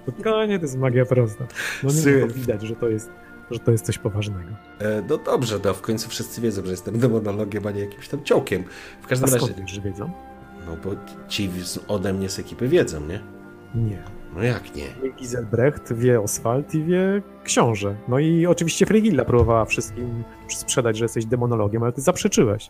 [0.07, 1.47] Spokojnie, to jest magia prosta.
[1.83, 3.09] No nie, to widać, że to jest,
[3.51, 4.49] że to jest coś poważnego.
[4.79, 8.23] e, no dobrze, no w końcu wszyscy wiedzą, że jestem demonologiem, a nie jakimś tam
[8.23, 8.63] ciołkiem.
[9.01, 10.11] W A każdym razie, skąd wiesz, że wiedzą?
[10.67, 10.89] no bo
[11.27, 11.49] ci
[11.87, 13.19] ode mnie z ekipy wiedzą, nie?
[13.75, 14.03] Nie.
[14.35, 15.11] No jak nie?
[15.17, 17.95] Giselbrecht, wie Oswald i wie książę.
[18.07, 22.69] No i oczywiście Frigilla próbowała wszystkim sprzedać, że jesteś demonologiem, ale ty zaprzeczyłeś.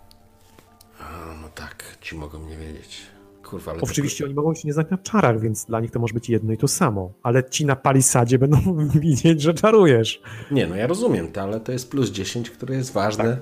[1.02, 3.02] A, no tak, ci mogą nie wiedzieć.
[3.50, 3.80] Kurwa, ale...
[3.80, 6.30] to- Oczywiście oni mogą się nie znać na czarach, więc dla nich to może być
[6.30, 7.12] jedno i to samo.
[7.24, 8.58] Ale ci na palisadzie będą
[9.00, 10.22] widzieć, że czarujesz.
[10.52, 13.38] Nie, no ja rozumiem to, ale to jest plus 10, które jest ważne.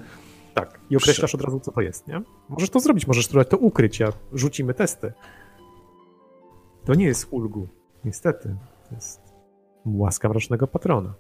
[0.53, 0.79] Tak.
[0.89, 2.21] I określasz od razu, co to jest, nie?
[2.49, 5.13] Możesz to zrobić, możesz spróbować to ukryć, a rzucimy testy.
[6.85, 7.67] To nie jest ulgu.
[8.05, 8.55] Niestety.
[8.89, 9.21] To jest
[9.85, 11.13] łaska mrocznego patrona.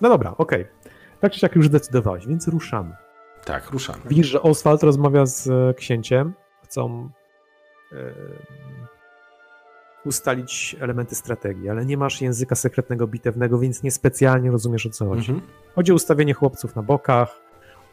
[0.00, 0.66] No dobra, okej.
[1.20, 2.96] Tak czy siak już zdecydowałeś, więc ruszamy.
[3.44, 3.98] Tak, ruszamy.
[4.08, 6.32] Widzisz, że Oswald rozmawia z e, księciem.
[6.64, 7.10] Chcą
[10.04, 15.32] ustalić elementy strategii, ale nie masz języka sekretnego bitewnego, więc niespecjalnie rozumiesz o co chodzi.
[15.32, 15.50] Mhm.
[15.74, 17.40] Chodzi o ustawienie chłopców na bokach.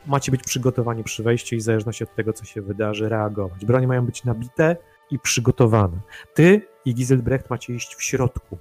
[0.08, 3.66] Macie być przygotowani przy wejściu i w zależności od tego, co się wydarzy, reagować.
[3.66, 4.78] Bronie mają być nabite
[5.12, 6.00] i przygotowane.
[6.34, 8.58] Ty i Giselbrecht macie iść w środku.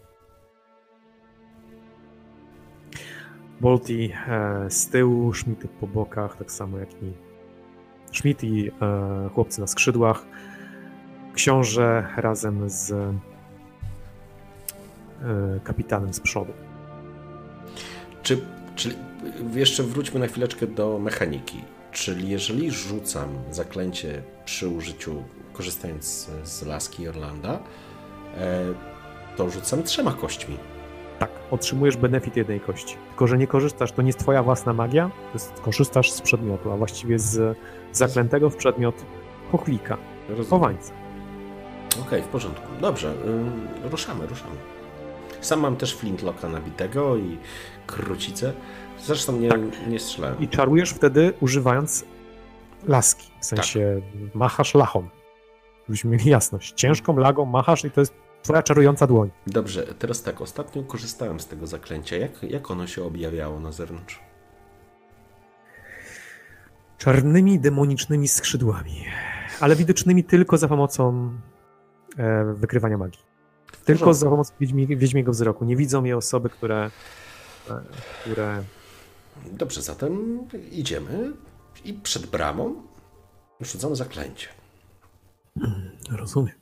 [3.61, 7.13] Bolti e, z tyłu, Schmidty po bokach, tak samo jak i
[8.13, 10.25] Schmidt i e, chłopcy na skrzydłach.
[11.41, 13.15] Książę razem z e,
[15.65, 16.53] kapitanem z przodu.
[18.23, 18.41] Czy,
[18.77, 18.97] czyli
[19.55, 21.65] jeszcze wróćmy na chwileczkę do mechaniki.
[21.93, 25.23] Czyli jeżeli rzucam zaklęcie przy użyciu,
[25.53, 27.61] korzystając z, z laski Orlanda,
[28.39, 28.65] e,
[29.37, 30.57] to rzucam trzema kośćmi.
[31.19, 32.97] Tak, otrzymujesz benefit jednej kości.
[33.09, 36.73] Tylko, że nie korzystasz, to nie jest twoja własna magia, to jest, korzystasz z przedmiotu,
[36.73, 37.59] a właściwie z
[37.93, 38.95] zaklętego w przedmiot
[39.53, 39.97] chochlika,
[40.29, 40.51] Rozumiem.
[40.51, 41.00] chowańca.
[41.99, 42.67] Okej, w porządku.
[42.81, 44.55] Dobrze, ym, ruszamy, ruszamy.
[45.41, 47.39] Sam mam też flintlocka nabitego i
[47.87, 48.53] krucicę.
[48.99, 49.61] Zresztą nie, Tak.
[49.89, 50.39] nie strzelałem.
[50.41, 52.05] I czarujesz wtedy używając
[52.89, 54.01] laski, w sensie
[54.35, 55.09] machasz lachą.
[55.89, 56.73] Żebyśmy mieli jasność.
[56.77, 59.31] Ciężką lagą machasz i to jest twoja czarująca dłoń.
[59.47, 62.17] Dobrze, teraz tak, ostatnio korzystałem z tego zaklęcia.
[62.17, 64.21] Jak, jak ono się objawiało na zewnątrz?
[66.99, 69.05] Czarnymi, demonicznymi skrzydłami,
[69.61, 71.31] ale widocznymi tylko za pomocą
[72.55, 73.21] wykrywania magii.
[73.85, 75.65] Tylko za pomocą wiedźmi, wiedźmiego wzroku.
[75.65, 76.91] Nie widzą je osoby, które,
[77.71, 77.81] e,
[78.21, 78.63] które
[79.53, 80.39] Dobrze, zatem
[80.73, 81.33] idziemy
[81.85, 82.83] i przed bramą
[83.61, 84.49] rzucamy zaklęcie.
[86.11, 86.55] Rozumiem.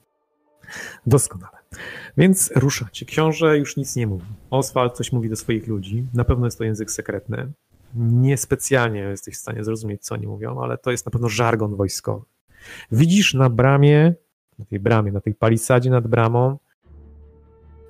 [1.07, 1.59] Doskonale.
[2.17, 3.07] Więc ruszacie.
[3.07, 4.27] Książę już nic nie mówi.
[4.51, 6.07] Oswald coś mówi do swoich ludzi.
[6.15, 7.53] Na pewno jest to język sekretny.
[7.95, 12.25] Niespecjalnie jesteś w stanie zrozumieć, co oni mówią, ale to jest na pewno żargon wojskowy.
[12.93, 14.15] Widzisz na bramie,
[14.59, 16.59] na tej bramie, na tej palisadzie nad bramą,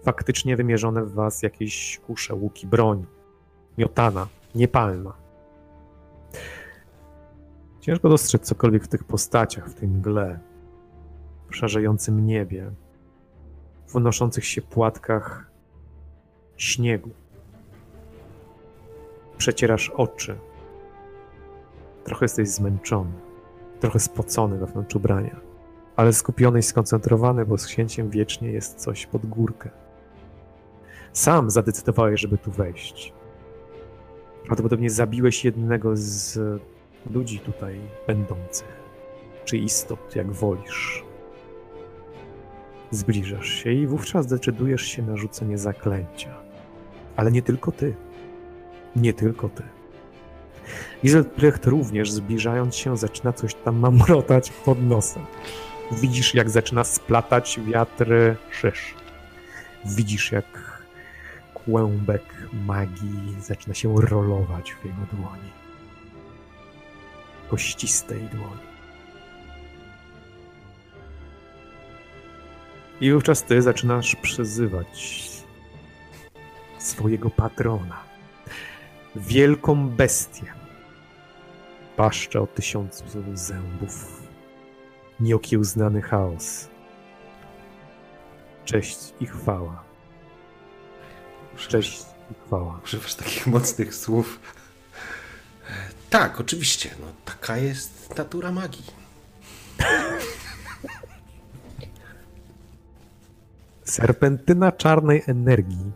[0.04, 3.06] faktycznie wymierzone w was jakieś kusze, łuki, broń.
[3.78, 5.12] Miotana, niepalna.
[7.80, 10.38] Ciężko dostrzec cokolwiek w tych postaciach, w tej mgle
[11.50, 12.70] w szarzejącym niebie,
[13.86, 15.50] w unoszących się płatkach
[16.56, 17.10] śniegu.
[19.38, 20.38] Przecierasz oczy.
[22.04, 23.12] Trochę jesteś zmęczony,
[23.80, 25.40] trochę spocony wewnątrz ubrania,
[25.98, 29.70] ale skupiony i skoncentrowany, bo z księciem wiecznie jest coś pod górkę.
[31.12, 33.12] Sam zadecydowałeś, żeby tu wejść.
[34.46, 36.38] Prawdopodobnie zabiłeś jednego z
[37.10, 38.82] ludzi tutaj będących,
[39.44, 41.04] czy istot, jak wolisz.
[42.90, 46.34] Zbliżasz się i wówczas decydujesz się na rzucenie zaklęcia.
[47.16, 47.94] Ale nie tylko ty.
[48.96, 49.62] Nie tylko ty.
[51.02, 55.22] Giselbrecht również, zbliżając się, zaczyna coś tam mamrotać pod nosem.
[55.92, 58.94] Widzisz, jak zaczyna splatać wiatry szysz.
[59.84, 60.78] Widzisz, jak
[61.54, 62.22] kłębek
[62.66, 65.50] magii zaczyna się rolować w jego dłoni.
[67.50, 68.68] Kościstej dłoni.
[73.00, 75.28] I wówczas ty zaczynasz przyzywać
[76.78, 77.96] swojego patrona.
[79.16, 80.46] Wielką bestię.
[81.96, 84.17] Paszczę o tysiącu zębów.
[85.20, 86.68] Nieokiełznany chaos.
[88.64, 89.82] Cześć i chwała.
[91.56, 92.80] Cześć i chwała.
[92.84, 94.40] Używasz takich mocnych słów.
[96.10, 96.90] Tak, oczywiście.
[97.00, 98.84] No, taka jest natura magii.
[103.84, 105.92] Serpentyna czarnej energii,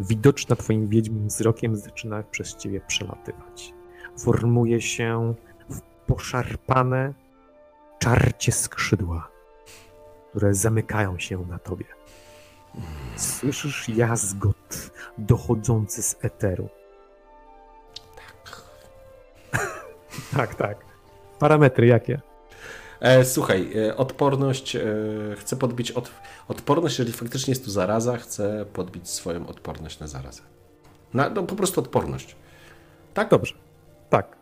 [0.00, 3.74] widoczna twoim wiedźmim wzrokiem, zaczyna przez ciebie przelatywać.
[4.18, 5.34] Formuje się
[5.70, 7.14] w poszarpane
[7.98, 9.28] czarcie skrzydła,
[10.30, 11.84] które zamykają się na tobie.
[13.16, 16.68] Słyszysz jazgot dochodzący z eteru.
[20.36, 20.78] tak, tak.
[21.38, 22.20] Parametry jakie?
[23.00, 24.82] E, słuchaj, e, odporność, e,
[25.36, 26.10] chcę podbić od,
[26.48, 30.42] odporność, jeżeli faktycznie jest tu zaraza, chcę podbić swoją odporność na zarazę.
[31.14, 32.36] Na, no po prostu odporność.
[33.14, 33.30] Tak?
[33.30, 33.54] Dobrze.
[34.10, 34.36] Tak.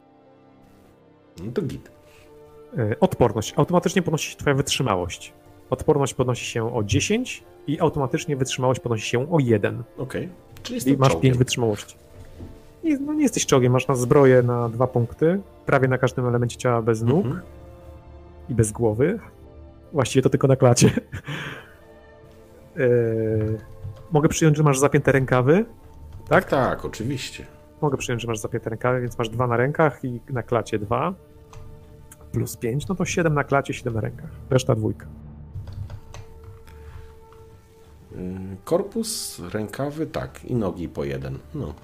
[1.43, 1.96] No to git.
[2.79, 3.55] E, odporność.
[3.57, 5.33] Automatycznie podnosi się twoja wytrzymałość.
[5.71, 9.83] Odporność podnosi się o 10 i automatycznie wytrzymałość podnosi się o 1.
[9.99, 10.29] Okej.
[10.63, 11.97] Czyli I jest masz 5 wytrzymałości.
[12.85, 16.57] Nie, no nie jesteś czołgiem, masz na zbroję na dwa punkty, prawie na każdym elemencie
[16.57, 17.43] ciała bez nóg Mhm.
[18.49, 19.19] i bez głowy.
[19.93, 20.91] Właściwie to tylko na klacie.
[22.77, 23.59] Yy,
[24.13, 25.65] mogę przyjąć, że masz zapięte rękawy.
[26.29, 27.47] Tak, tak, oczywiście.
[27.83, 31.15] Mogę przyjąć, że masz zapięte rękawy, więc masz dwa na rękach i na klacie dwa.
[32.37, 34.31] Plus 5, no to 7 na klacie, 7 na rękach.
[34.51, 35.07] Reszta dwójka.
[38.13, 40.45] Y, Korpus, rękawy, tak.
[40.45, 41.39] I nogi po jeden.
[41.55, 41.75] No,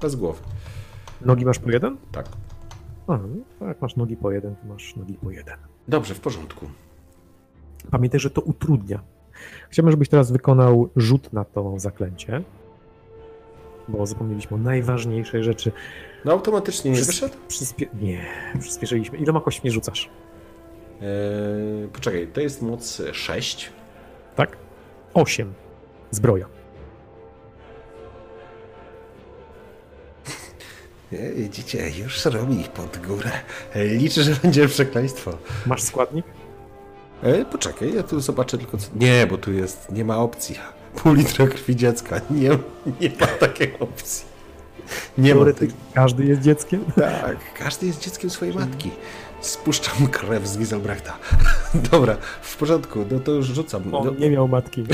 [0.00, 0.42] bez głowy.
[1.20, 1.96] Nogi masz po jeden?
[2.12, 2.28] Tak.
[3.08, 3.18] No,
[3.60, 5.56] jak masz nogi po jeden, to masz nogi po jeden.
[5.88, 6.66] Dobrze, w porządku.
[7.90, 9.00] Pamiętaj, że to utrudnia.
[9.70, 12.42] Chciałbym, żebyś teraz wykonał rzut na to zaklęcie,
[13.88, 15.72] bo zapomnieliśmy o najważniejszej rzeczy.
[16.24, 17.34] No automatycznie nie Przys- wyszedł?
[17.48, 17.86] Przyspie...
[18.00, 18.26] Nie,
[18.60, 19.18] przyspieszyliśmy.
[19.18, 20.10] Iloma kośćmi rzucasz?
[21.02, 23.70] Eee, poczekaj, to jest moc 6.
[24.36, 24.56] Tak?
[25.14, 25.52] Osiem.
[26.10, 26.46] Zbroja.
[31.12, 33.30] E, Widzicie, już robi pod górę.
[33.74, 35.38] Liczę, że będzie przekleństwo.
[35.66, 36.26] Masz składnik?
[37.22, 38.86] E, poczekaj, ja tu zobaczę tylko co...
[38.96, 40.58] Nie, bo tu jest, nie ma opcji.
[40.94, 42.20] Pół litra krwi dziecka.
[42.30, 42.50] Nie,
[43.00, 44.31] nie ma takiej opcji.
[45.18, 45.44] Nie ma
[45.94, 46.84] każdy jest dzieckiem.
[46.96, 48.90] Tak, każdy jest dzieckiem swojej matki.
[49.40, 51.18] Spuszczam krew z Giselbrechta.
[51.92, 53.94] Dobra, w porządku, no to już rzucam.
[53.94, 54.84] On nie miał matki.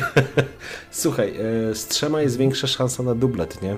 [0.90, 1.34] słuchaj,
[1.70, 3.76] e, z trzema jest większa szansa na dublet, nie?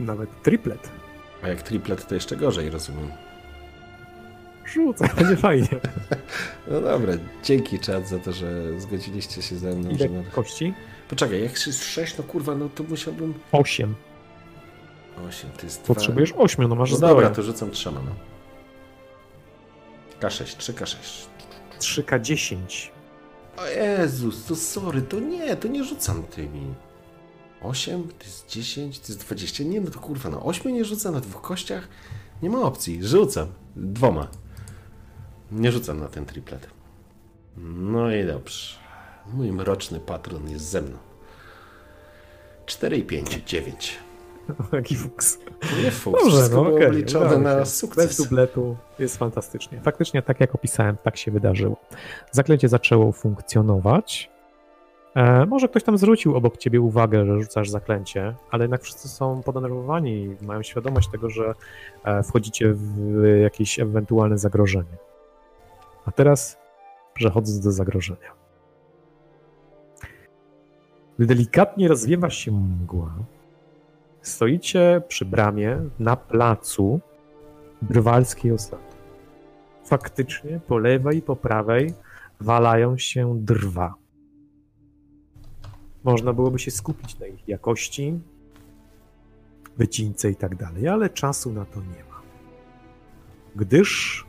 [0.00, 0.90] Nawet triplet.
[1.42, 3.08] A jak triplet to jeszcze gorzej, rozumiem.
[4.72, 5.68] Rzucaj, będzie fajnie.
[6.70, 7.12] No dobra,
[7.44, 9.90] dzięki czat za to, że zgodziliście się ze mną.
[9.90, 10.08] Ile Że...
[10.08, 10.74] na- kości?
[11.08, 13.34] Poczekaj, jak jest 6, no kurwa, no to musiałbym...
[13.52, 13.94] Osiem.
[15.28, 15.94] 8, to jest dwa.
[15.94, 18.12] Potrzebujesz ośmiu, no masz No dobra, to rzucam trzema, no.
[20.20, 20.96] K6, 3K6.
[21.78, 22.56] 3K10.
[23.56, 26.74] O Jezus, to sorry, to nie, to nie rzucam tymi.
[27.62, 29.64] 8, to jest 10, to jest 20.
[29.64, 31.88] Nie, no to kurwa, no 8 nie rzucam na dwóch kościach.
[32.42, 33.46] Nie ma opcji, rzucam.
[33.76, 34.28] Dwoma.
[35.52, 36.66] Nie rzucam na ten triplet.
[37.56, 38.76] No i dobrze.
[39.34, 40.98] Mój mroczny patron jest ze mną.
[42.66, 43.98] 4 i 5, 9.
[44.72, 45.38] Jaki fuks.
[45.84, 46.86] Nie fuks, Dobrze, no okej.
[46.86, 47.58] obliczone na się.
[47.58, 48.16] Bez sukces.
[48.16, 49.80] dubletu jest fantastycznie.
[49.80, 51.76] Faktycznie, tak jak opisałem, tak się wydarzyło.
[52.30, 54.30] Zaklęcie zaczęło funkcjonować.
[55.14, 59.42] E, może ktoś tam zwrócił obok ciebie uwagę, że rzucasz zaklęcie, ale jednak wszyscy są
[59.42, 61.54] podenerwowani i mają świadomość tego, że
[62.04, 64.96] e, wchodzicie w jakieś ewentualne zagrożenie.
[66.06, 66.58] A teraz
[67.14, 68.32] przechodząc do zagrożenia.
[71.18, 73.14] Gdy delikatnie rozwiewa się mgła,
[74.22, 77.00] stoicie przy bramie na placu
[77.82, 78.82] drwalskiej osady.
[79.84, 81.94] Faktycznie po lewej i po prawej
[82.40, 83.94] walają się drwa.
[86.04, 88.20] Można byłoby się skupić na ich jakości,
[89.76, 92.22] wycince i tak dalej, ale czasu na to nie ma.
[93.56, 94.24] Gdyż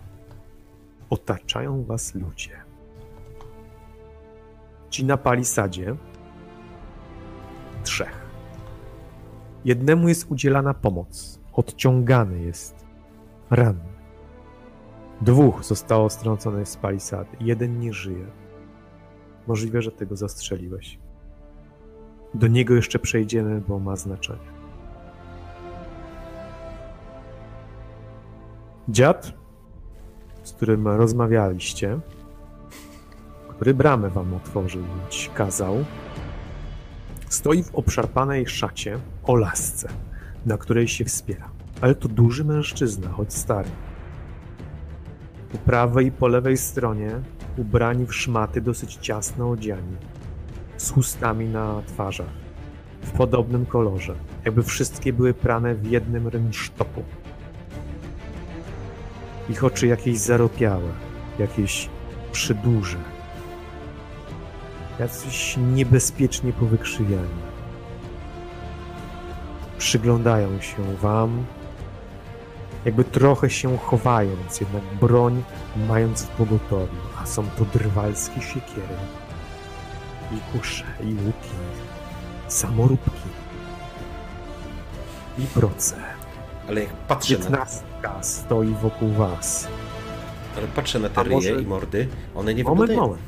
[1.10, 2.64] otaczają was ludzie.
[4.90, 5.95] Ci na palisadzie
[7.84, 8.22] trzech.
[9.65, 11.40] Jednemu jest udzielana pomoc.
[11.53, 12.85] Odciągany jest.
[13.49, 13.94] Ranny.
[15.22, 17.30] Dwóch zostało strąconych z palisady.
[17.40, 18.26] Jeden nie żyje.
[19.48, 20.99] Możliwe, że tego zastrzeliłeś.
[22.34, 24.53] Do niego jeszcze przejdziemy, bo ma znaczenie.
[28.90, 29.34] Dziad,
[30.44, 31.99] z którym rozmawialiście,
[33.49, 34.84] który bramę wam otworzył,
[35.34, 35.85] kazał,
[37.30, 39.89] stoi w obszarpanej szacie o lasce,
[40.45, 41.49] na której się wspiera.
[41.81, 43.69] Ale to duży mężczyzna, choć stary.
[45.51, 47.11] Po prawej i po lewej stronie
[47.57, 49.95] ubrani w szmaty dosyć ciasno odziani,
[50.77, 52.33] z chustami na twarzach,
[53.01, 57.03] w podobnym kolorze, jakby wszystkie były prane w jednym rynsztoku.
[59.49, 60.89] Ich oczy jakieś zaropiałe,
[61.39, 61.89] jakieś
[62.31, 62.97] przyduże,
[64.99, 67.52] jacyś niebezpiecznie powykrzywiani.
[69.77, 71.45] Przyglądają się wam,
[72.85, 75.43] jakby trochę się chowając, jednak broń
[75.87, 78.95] mając w pogotowiu, a są to drwalskie siekiery,
[80.31, 81.49] i kusze, i łuki,
[82.47, 83.11] samoróbki,
[85.37, 85.95] i proce.
[86.69, 89.67] Ale jak patrzę na, Piętnastka stoi wokół was.
[90.57, 93.01] ale patrzę na te ryje może- i mordy, one nie Moment, wyglądają...
[93.07, 93.23] moment.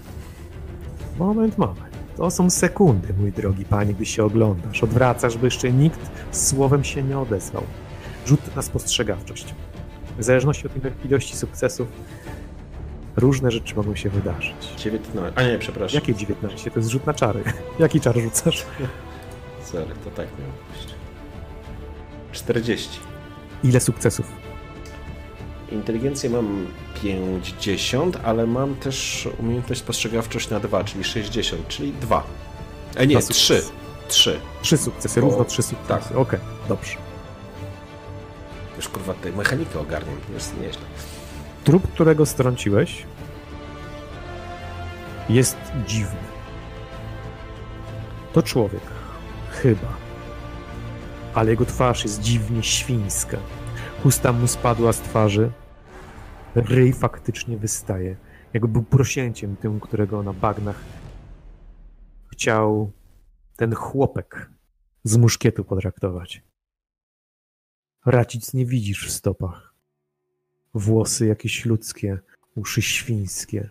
[1.20, 1.95] Moment, moment.
[2.18, 4.84] To są sekundy, mój drogi panie, gdy się oglądasz.
[4.84, 6.00] Odwracasz, by jeszcze nikt
[6.32, 7.64] słowem się nie odezwał.
[8.26, 9.56] Rzut na spostrzegawczość.
[10.18, 11.88] W zależności od ilości sukcesów
[13.16, 14.74] różne rzeczy mogą się wydarzyć.
[14.78, 15.32] 19...
[15.36, 15.96] A nie, przepraszam.
[15.96, 16.72] Jakie 19?
[16.72, 17.44] To jest rzut na czary.
[17.80, 18.66] Jaki czar rzucasz?
[19.64, 20.96] Sorry, to tak miało być.
[22.32, 23.00] 40.
[23.64, 24.45] Ile sukcesów?
[25.72, 26.68] Inteligencję mam
[27.04, 32.24] 50, ale mam też umiejętność spostrzegawczość na 2, czyli 60, czyli 2.
[32.96, 33.34] E nie, Dwa 3.
[33.34, 33.72] sukcesy.
[34.08, 34.40] 3.
[34.62, 36.10] Trzy sukcesy, Bo- równo trzy sukcesy.
[36.10, 36.18] tak.
[36.18, 36.40] Okej,
[36.70, 36.96] dobrze.
[38.76, 40.82] Już kurwa tej mechanikę ogarniam, jest nieźle.
[41.64, 43.04] Trup, którego strąciłeś,
[45.30, 46.20] jest dziwny.
[48.34, 48.82] To człowiek.
[49.52, 49.88] Chyba.
[51.34, 53.38] Ale jego twarz jest dziwnie świńska.
[54.06, 55.52] Chusta mu spadła z twarzy.
[56.56, 58.16] Ryj faktycznie wystaje.
[58.54, 60.84] Jakby był prosięciem tym, którego na bagnach
[62.32, 62.92] chciał
[63.56, 64.50] ten chłopek
[65.04, 66.44] z muszkietu potraktować.
[68.06, 69.74] Racic nie widzisz w stopach.
[70.74, 72.20] Włosy jakieś ludzkie,
[72.56, 73.70] uszy świńskie,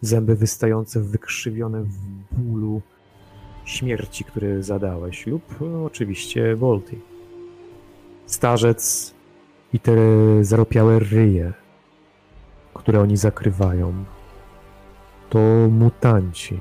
[0.00, 1.98] zęby wystające wykrzywione w
[2.32, 2.82] bólu
[3.64, 7.00] śmierci, który zadałeś, lub oczywiście Volti.
[8.26, 9.11] Starzec
[9.72, 9.92] i te
[10.44, 11.52] zaropiałe ryje,
[12.74, 14.04] które oni zakrywają,
[15.30, 15.38] to
[15.70, 16.60] mutanci.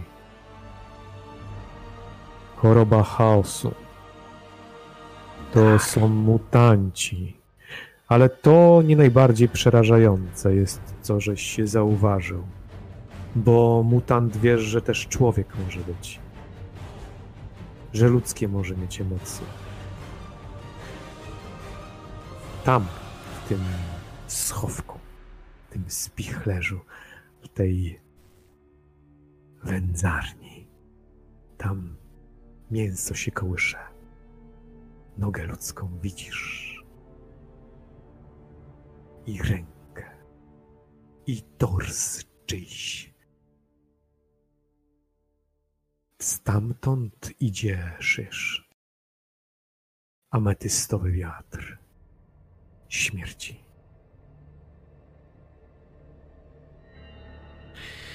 [2.56, 3.72] Choroba chaosu.
[5.54, 7.38] To są mutanci.
[8.08, 12.44] Ale to nie najbardziej przerażające jest, co żeś się zauważył.
[13.36, 16.20] Bo mutant wiesz, że też człowiek może być.
[17.94, 19.46] Że ludzkie może mieć emocje.
[22.64, 22.86] Tam,
[23.52, 23.64] tym
[24.28, 25.00] schowku,
[25.70, 26.80] tym spichlerzu,
[27.42, 28.02] w tej
[29.64, 30.68] wędzarni,
[31.58, 31.98] tam
[32.72, 33.78] mięso się kołysze.
[35.18, 36.84] Nogę ludzką widzisz
[39.26, 40.12] i rękę,
[41.28, 43.14] i tors czyjś.
[46.22, 48.70] Stamtąd idzie szysz.
[50.30, 51.81] Ametystowy wiatr
[52.96, 53.64] śmierci.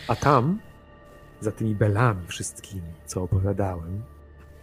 [0.09, 0.61] A tam,
[1.41, 4.03] za tymi belami wszystkimi, co opowiadałem,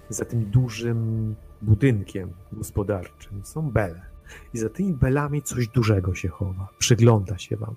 [0.09, 4.01] za tym dużym budynkiem gospodarczym są bele.
[4.53, 6.67] I za tymi belami coś dużego się chowa.
[6.77, 7.75] Przygląda się wam.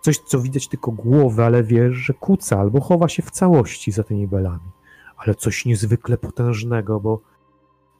[0.00, 4.02] Coś, co widać tylko głowę, ale wiesz, że kuca albo chowa się w całości za
[4.02, 4.70] tymi belami.
[5.16, 7.20] Ale coś niezwykle potężnego, bo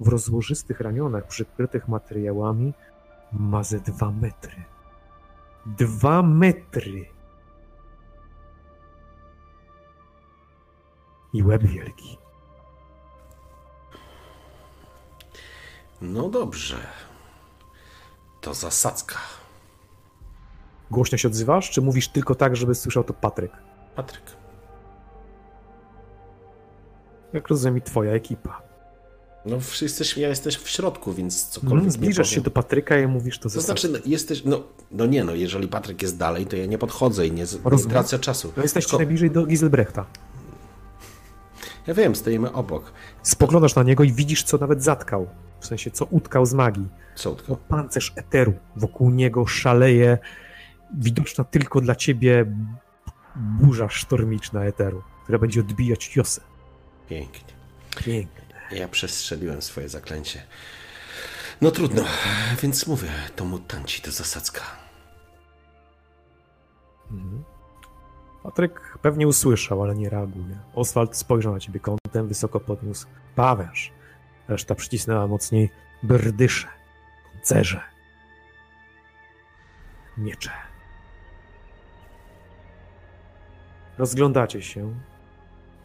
[0.00, 2.74] w rozłożystych ramionach przykrytych materiałami
[3.32, 4.64] ma ze dwa metry.
[5.66, 7.06] Dwa metry!
[11.32, 12.18] I łeb wielki.
[16.00, 16.76] No dobrze.
[18.40, 19.16] To zasadzka.
[20.90, 23.52] Głośno się odzywasz, czy mówisz tylko tak, żeby słyszał to Patryk?
[23.96, 24.22] Patryk.
[27.32, 28.71] Jak rozumiem, twoja ekipa.
[29.46, 33.06] No, jesteś, ja jesteś w środku, więc cokolwiek No, nie zbliżasz się do Patryka i
[33.06, 36.46] mówisz to To ze znaczy, no, jesteś, no, no nie no, jeżeli Patryk jest dalej,
[36.46, 37.90] to ja nie podchodzę i nie, nie Rozumiem.
[37.90, 38.52] tracę czasu.
[38.56, 40.04] No jesteście Tylko- najbliżej do Giselbrechta.
[41.86, 42.92] Ja wiem, stoimy obok.
[43.22, 45.28] Spoglądasz na niego i widzisz, co nawet zatkał.
[45.60, 46.88] W sensie, co utkał z magii.
[47.14, 47.56] Co No, tylko?
[47.56, 48.52] pancerz eteru.
[48.76, 50.18] Wokół niego szaleje,
[50.98, 52.46] widoczna tylko dla ciebie
[53.36, 56.40] burza sztormiczna eteru, która będzie odbijać Josę.
[57.08, 57.54] Pięknie.
[58.04, 58.41] Pięknie.
[58.74, 60.42] Ja przestrzeliłem swoje zaklęcie.
[61.60, 62.02] No trudno,
[62.62, 64.62] więc mówię, to mutanci, to zasadzka.
[67.10, 67.44] Mhm.
[68.42, 70.58] Patryk pewnie usłyszał, ale nie reaguje.
[70.74, 73.92] Oswald spojrzał na ciebie kątem, wysoko podniósł pawęż.
[74.48, 75.70] Reszta przycisnęła mocniej
[76.02, 76.68] brdysze,
[77.42, 77.80] cerze,
[80.16, 80.50] miecze.
[83.98, 84.94] Rozglądacie się.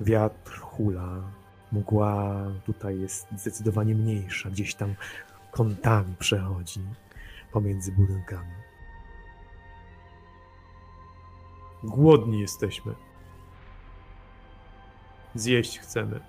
[0.01, 1.36] Wiatr hula.
[1.72, 2.35] Mgła
[2.65, 4.49] tutaj jest zdecydowanie mniejsza.
[4.49, 4.95] Gdzieś tam
[5.52, 6.81] kątami przechodzi
[7.52, 8.52] pomiędzy budynkami.
[11.84, 12.94] Głodni jesteśmy.
[15.35, 16.19] Zjeść chcemy.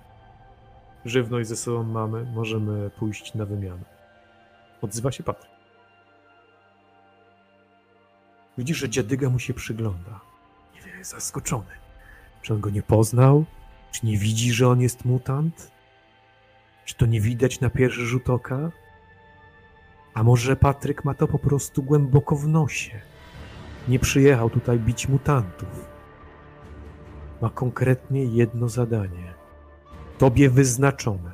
[1.04, 3.84] Żywność ze sobą mamy, możemy pójść na wymianę.
[4.82, 5.50] Odzywa się Patryk.
[8.58, 10.20] Widzisz, że dziadyga mu się przygląda.
[10.74, 11.70] Niewiele jest zaskoczony.
[12.42, 13.44] Czy on go nie poznał?
[13.92, 15.70] Czy nie widzi, że on jest mutant?
[16.84, 18.70] Czy to nie widać na pierwszy rzut oka?
[20.14, 23.00] A może Patryk ma to po prostu głęboko w nosie?
[23.88, 25.88] Nie przyjechał tutaj bić mutantów.
[27.40, 29.34] Ma konkretnie jedno zadanie.
[30.18, 31.30] Tobie wyznaczone.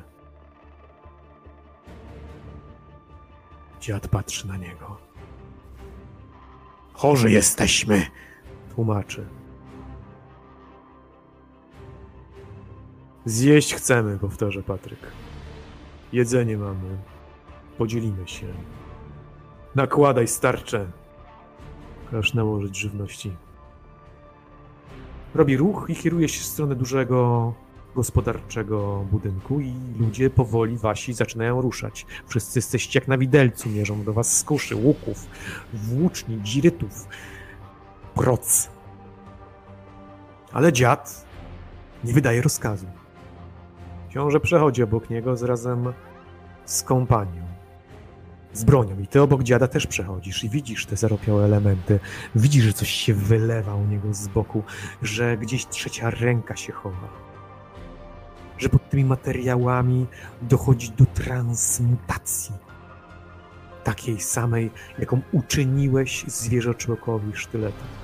[3.80, 4.96] Dziad patrzy na niego.
[6.92, 8.06] Chorzy jesteśmy,
[8.74, 9.26] tłumaczy.
[13.26, 14.98] Zjeść chcemy, powtarza Patryk.
[16.12, 16.98] Jedzenie mamy.
[17.78, 18.46] Podzielimy się.
[19.74, 20.86] Nakładaj starcze.
[22.10, 23.36] Każ nałożyć żywności.
[25.34, 27.54] Robi ruch i kieruje się w stronę dużego
[27.94, 32.06] gospodarczego budynku i ludzie powoli wasi zaczynają ruszać.
[32.26, 35.26] Wszyscy jesteście jak na widelcu, mierzą do was z łuków,
[35.74, 37.08] włóczni, dzirytów,
[38.14, 38.70] proc.
[40.52, 41.26] Ale dziad
[42.04, 43.03] nie wydaje rozkazu.
[44.14, 45.92] Książę przechodzi obok niego z razem
[46.64, 47.46] z kompanią
[48.52, 48.98] z bronią.
[48.98, 52.00] I ty obok dziada też przechodzisz i widzisz te zaropiałe elementy.
[52.34, 54.62] Widzisz, że coś się wylewa u niego z boku,
[55.02, 57.08] że gdzieś trzecia ręka się chowa.
[58.58, 60.06] Że pod tymi materiałami
[60.42, 62.54] dochodzi do transmutacji.
[63.84, 68.03] Takiej samej, jaką uczyniłeś zwierzoczłokowi sztyletem.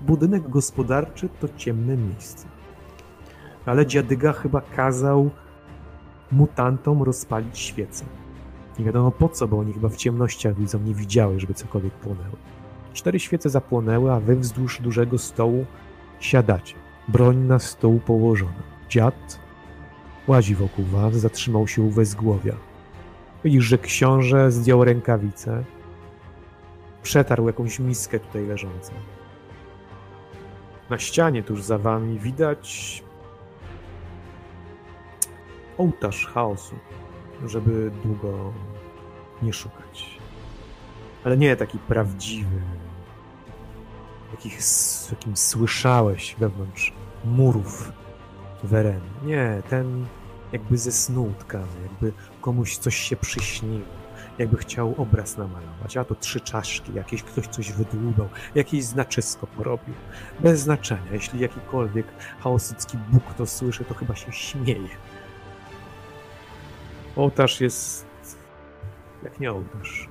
[0.00, 2.58] Budynek gospodarczy to ciemne miejsce
[3.68, 5.30] ale dziadyga chyba kazał
[6.32, 8.04] mutantom rozpalić świecę.
[8.78, 12.36] Nie wiadomo po co, bo oni chyba w ciemnościach widzą, nie widziały, żeby cokolwiek płonęło.
[12.92, 15.66] Cztery świece zapłonęły, a wy wzdłuż dużego stołu
[16.20, 16.74] siadacie.
[17.08, 18.62] Broń na stół położona.
[18.88, 19.40] Dziad
[20.28, 22.54] łazi wokół was, zatrzymał się u wezgłowia.
[23.44, 25.64] Widzisz, że książę zdjął rękawice,
[27.02, 28.92] przetarł jakąś miskę tutaj leżącą.
[30.90, 33.02] Na ścianie tuż za wami widać
[35.78, 36.76] ołtarz chaosu,
[37.46, 38.52] żeby długo
[39.42, 40.18] nie szukać.
[41.24, 42.60] Ale nie taki prawdziwy,
[44.30, 44.58] jakich,
[45.10, 46.92] jakim słyszałeś wewnątrz
[47.24, 47.92] murów
[48.64, 49.00] Weren.
[49.24, 50.06] Nie, ten
[50.52, 53.86] jakby ze snu tkany, jakby komuś coś się przyśniło,
[54.38, 59.94] jakby chciał obraz namalować, a to trzy czaszki, jakieś ktoś coś wydłubał, jakieś znaczysko porobił.
[60.40, 62.06] Bez znaczenia, jeśli jakikolwiek
[62.40, 64.88] chaosycki Bóg to słyszy, to chyba się śmieje.
[67.16, 68.08] Ołtarz jest
[69.22, 70.08] jak nie ołtarz.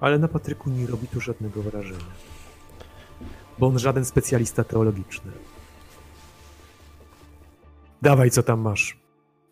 [0.00, 2.12] Ale na Patryku nie robi tu żadnego wrażenia.
[3.58, 5.32] Bo on żaden specjalista teologiczny.
[8.02, 8.98] Dawaj, co tam masz.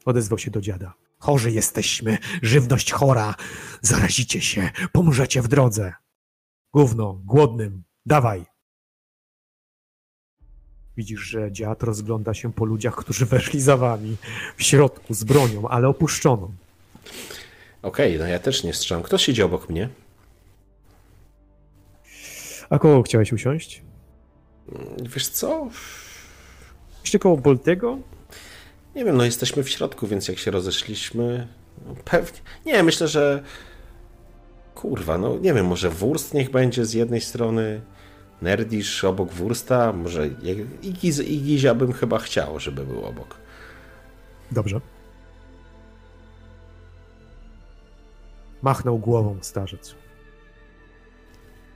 [0.04, 1.05] Odezwał się do dziada.
[1.18, 3.34] Chorzy jesteśmy, żywność chora.
[3.82, 5.92] Zarazicie się, pomrzecie w drodze.
[6.72, 8.46] Gówno, głodnym, dawaj.
[10.96, 14.16] Widzisz, że dziad rozgląda się po ludziach, którzy weszli za wami.
[14.56, 16.52] W środku, z bronią, ale opuszczoną.
[17.82, 19.02] Okej, no ja też nie strzelam.
[19.02, 19.88] Kto siedzi obok mnie?
[22.70, 23.82] A koło chciałeś usiąść?
[25.02, 25.68] Wiesz co?
[27.00, 27.98] Jeszcze koło Boltego?
[28.96, 31.48] Nie wiem, no jesteśmy w środku, więc jak się rozeszliśmy,
[32.04, 32.40] Pewnie.
[32.66, 33.42] Nie, myślę, że.
[34.74, 37.80] Kurwa, no nie wiem, może Wurst niech będzie z jednej strony,
[38.42, 40.26] Nerdisz obok Wursta, może
[40.82, 43.36] i, Giz, i Gizia bym chyba chciał, żeby był obok.
[44.50, 44.80] Dobrze.
[48.62, 49.94] Machnął głową starzec.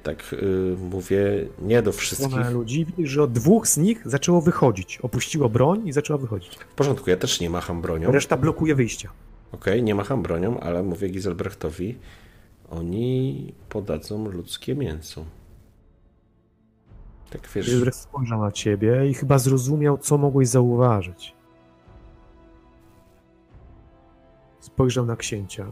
[0.03, 2.51] Tak yy, mówię, nie do wszystkich.
[2.51, 4.99] ludzi widzisz, że od dwóch z nich zaczęło wychodzić.
[5.03, 6.57] Opuściło broń i zaczęła wychodzić.
[6.57, 8.13] W porządku, ja też nie macham bronią.
[8.13, 9.11] Reszta blokuje wyjścia.
[9.53, 11.99] Okej, okay, nie macham bronią, ale mówię Giselbrechtowi,
[12.71, 15.25] oni podadzą ludzkie mięso.
[17.31, 17.67] Tak wiesz...
[17.67, 21.35] Giselbrecht spojrzał na ciebie i chyba zrozumiał, co mogłeś zauważyć.
[24.61, 25.67] Spojrzał na księcia,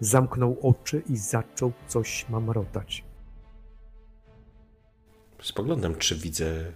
[0.00, 3.04] zamknął oczy i zaczął coś mamrotać.
[5.44, 6.72] Spoglądam, czy widzę,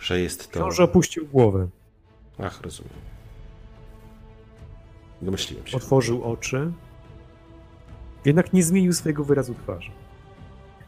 [0.00, 0.60] że jest to.
[0.60, 1.68] Książę opuścił głowę.
[2.38, 2.92] Ach, rozumiem.
[5.22, 5.76] Domyśliłem się.
[5.76, 6.72] Otworzył oczy,
[8.24, 9.90] jednak nie zmienił swojego wyrazu twarzy.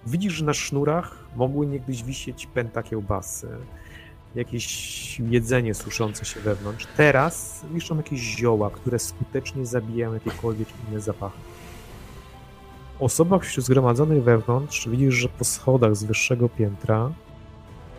[0.07, 3.49] Widzisz, że na sznurach mogły niegdyś wisieć pęta kiełbasy,
[4.35, 6.87] jakieś jedzenie suszące się wewnątrz.
[6.97, 11.39] Teraz wiszą jakieś zioła, które skutecznie zabijają jakiekolwiek inne zapachy.
[13.01, 17.12] Osoba wśród zgromadzonych wewnątrz widzisz, że po schodach z wyższego piętra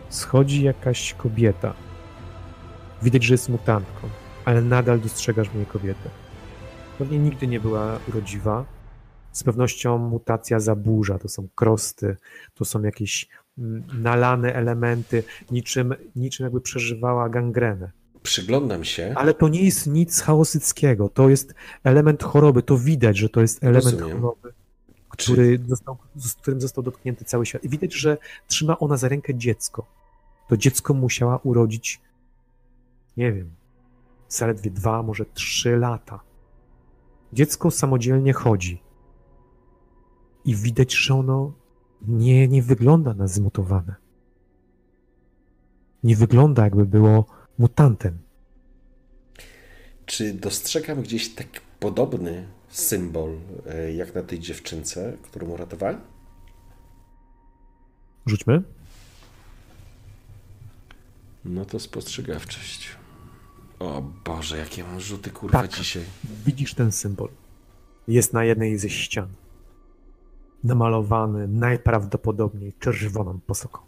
[0.08, 1.74] schodzi jakaś kobieta.
[3.02, 4.08] Widać, że jest mutantką,
[4.44, 6.10] ale nadal dostrzegasz w niej kobietę.
[6.98, 8.64] Pewnie nigdy nie była urodziwa.
[9.32, 11.18] Z pewnością mutacja zaburza.
[11.18, 12.16] To są krosty,
[12.54, 17.90] to są jakieś mm, nalane elementy, niczym, niczym jakby przeżywała gangrenę.
[18.22, 19.12] Przyglądam się.
[19.16, 21.08] Ale to nie jest nic chaosyckiego.
[21.08, 21.54] To jest
[21.84, 22.62] element choroby.
[22.62, 24.20] To widać, że to jest element Rozumiem.
[24.20, 24.52] choroby,
[25.12, 27.64] który został, z którym został dotknięty cały świat.
[27.64, 28.18] I widać, że
[28.48, 29.86] trzyma ona za rękę dziecko.
[30.48, 32.00] To dziecko musiała urodzić,
[33.16, 33.50] nie wiem,
[34.28, 36.20] zaledwie dwa, może trzy lata.
[37.32, 38.82] Dziecko samodzielnie chodzi.
[40.44, 41.52] I widać, że ono
[42.02, 43.94] nie, nie wygląda na zmutowane.
[46.04, 47.26] Nie wygląda, jakby było
[47.58, 48.18] mutantem.
[50.06, 51.48] Czy dostrzegam gdzieś tak
[51.80, 56.00] podobny symbol, e, jak na tej dziewczynce, którą uratowałem?
[58.26, 58.62] Rzućmy.
[61.44, 62.96] No to spostrzegawczość.
[63.78, 66.04] O Boże, jakie mam rzuty kurwa tak, dzisiaj.
[66.46, 67.28] Widzisz ten symbol.
[68.08, 69.28] Jest na jednej ze ścian.
[70.64, 73.78] Namalowany najprawdopodobniej czerwoną posoką.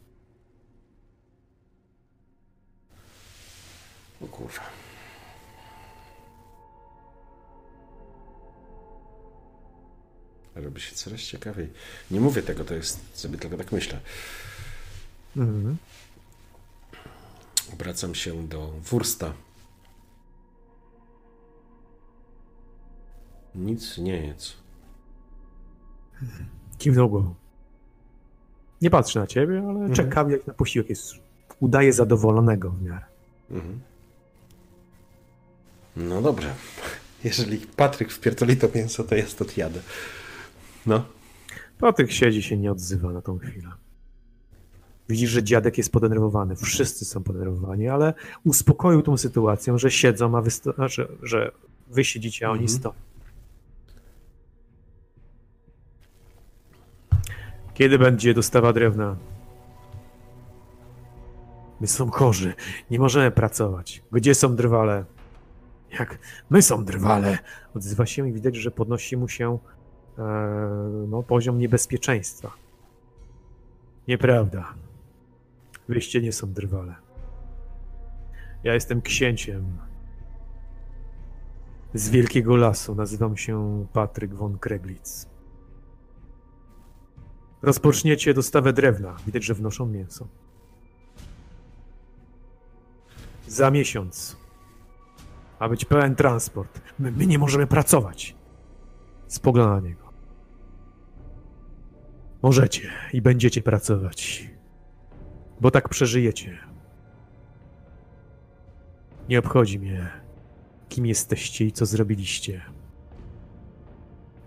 [4.21, 4.84] O kurwa.
[10.55, 11.69] Robi się coraz ciekawiej.
[12.11, 14.01] Nie mówię tego, to jest sobie tylko tak myślę.
[15.37, 15.77] Mhm.
[17.73, 19.33] Obracam się do Wursta.
[23.55, 24.57] Nic nie jedz.
[26.79, 27.35] Kiwnął głową.
[28.83, 29.95] Nie patrzy na ciebie, ale mhm.
[29.95, 30.91] czekam jak na posiłek.
[30.91, 31.15] Jest,
[31.61, 33.05] udaje zadowolonego w miarę.
[33.51, 33.81] Mhm.
[35.97, 36.55] No dobrze.
[37.25, 39.81] Jeżeli Patryk wpierdoli to mięso, to ja to jadę.
[40.87, 41.05] No.
[41.79, 43.69] Patryk siedzi się nie odzywa na tą chwilę.
[45.09, 46.57] Widzisz, że dziadek jest podenerwowany.
[46.57, 50.51] Wszyscy są podenerwowani, ale uspokoił tą sytuację, że siedzą, a wy,
[50.87, 51.53] że, że
[51.89, 52.79] wy siedzicie, a oni mhm.
[52.79, 52.95] stoją.
[57.75, 59.17] Kiedy będzie dostawa drewna?
[61.81, 62.55] My są chorzy,
[62.91, 64.03] nie możemy pracować.
[64.13, 65.05] Gdzie są drwale?
[65.99, 66.19] Jak
[66.51, 67.39] my są drwale?
[67.75, 69.59] Odzywa się i widać, że podnosi mu się
[71.09, 72.53] no, poziom niebezpieczeństwa.
[74.09, 74.75] Nieprawda.
[75.89, 76.95] Wyście nie są drwale.
[78.65, 79.79] Ja jestem księciem
[81.95, 82.95] z wielkiego lasu.
[82.95, 85.27] Nazywam się Patryk von Kreglitz.
[87.63, 89.17] Rozpoczniecie dostawę drewna.
[89.27, 90.29] Widać, że wnoszą mięso.
[93.47, 94.37] Za miesiąc.
[95.61, 96.81] Ma być pełen transport.
[96.99, 98.37] My, my nie możemy pracować.
[99.27, 100.04] Spogląda na niego.
[102.45, 104.51] Możecie i będziecie pracować.
[105.61, 106.59] Bo tak przeżyjecie.
[109.29, 110.11] Nie obchodzi mnie,
[110.89, 112.63] kim jesteście i co zrobiliście,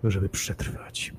[0.04, 1.12] żeby przetrwać.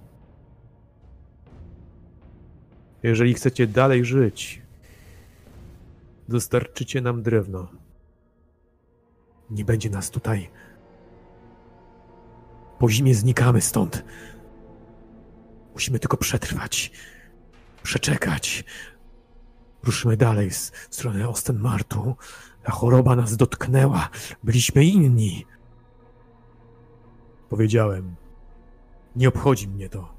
[3.04, 4.62] Jeżeli chcecie dalej żyć,
[6.30, 7.68] dostarczycie nam drewno.
[9.50, 10.50] Nie będzie nas tutaj.
[12.80, 14.04] Po zimie znikamy stąd.
[15.80, 16.92] Musimy tylko przetrwać,
[17.84, 18.64] przeczekać.
[19.84, 22.16] Ruszymy dalej z strony Ostenmartu.
[22.64, 24.10] Ta choroba nas dotknęła.
[24.44, 25.46] Byliśmy inni.
[27.50, 28.16] Powiedziałem.
[29.16, 30.14] Nie obchodzi mnie to.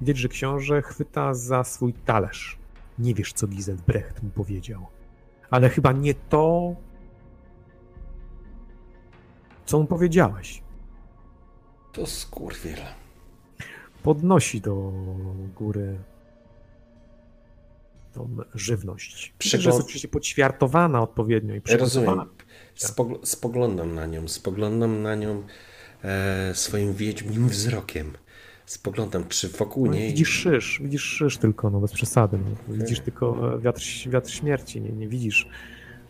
[0.00, 2.58] Widać, że książę chwyta za swój talerz.
[2.98, 4.86] Nie wiesz, co Giselbrecht mu powiedział.
[5.50, 6.74] Ale chyba nie to,
[9.66, 10.62] co mu powiedziałeś.
[11.92, 13.01] To skurwiel.
[14.02, 14.92] Podnosi do
[15.56, 15.98] góry
[18.12, 19.34] tą żywność.
[19.40, 21.60] Że jest oczywiście poćwiartowana odpowiednio i.
[21.78, 22.20] Rozumiem.
[22.76, 25.42] Spogl- spoglądam na nią, spoglądam na nią
[26.04, 28.12] e, swoim wiedźmim wzrokiem.
[28.66, 30.08] Spoglądam, czy wokół No, niej...
[30.08, 32.38] widzisz szysz, widzisz szysz tylko, no bez przesady.
[32.38, 32.74] No.
[32.74, 35.48] Widzisz tylko e, wiatr, wiatr śmierci, nie, nie widzisz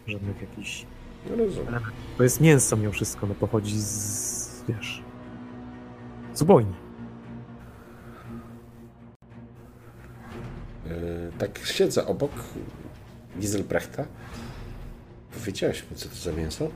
[0.07, 0.87] żadnych jakichś...
[1.31, 1.81] No, rozumiem.
[2.17, 5.03] To jest mięso mimo wszystko, no pochodzi z, wiesz,
[6.35, 6.75] z ubojni.
[11.39, 12.31] Tak siedzę obok
[13.41, 14.05] Giselbrechta.
[15.39, 16.69] Powiedziałeś mi, co to za mięso?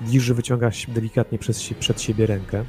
[0.00, 2.64] Widzisz, że wyciągasz delikatnie przez, przed siebie rękę.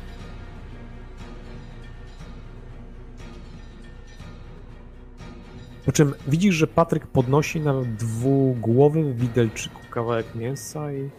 [5.86, 11.10] Po czym widzisz, że Patryk podnosi na dwugłowym widelczyku kawałek mięsa i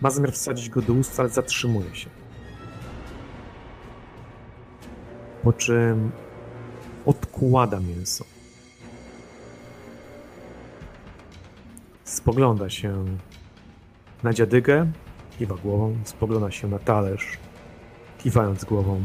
[0.00, 2.21] ma zamiar wsadzić go do ust, ale zatrzymuje się.
[5.42, 6.10] Po czym
[7.06, 8.24] odkłada mięso.
[12.04, 13.04] Spogląda się
[14.22, 14.92] na dziadygę,
[15.38, 17.38] kiwa głową, spogląda się na talerz,
[18.18, 19.02] kiwając głową.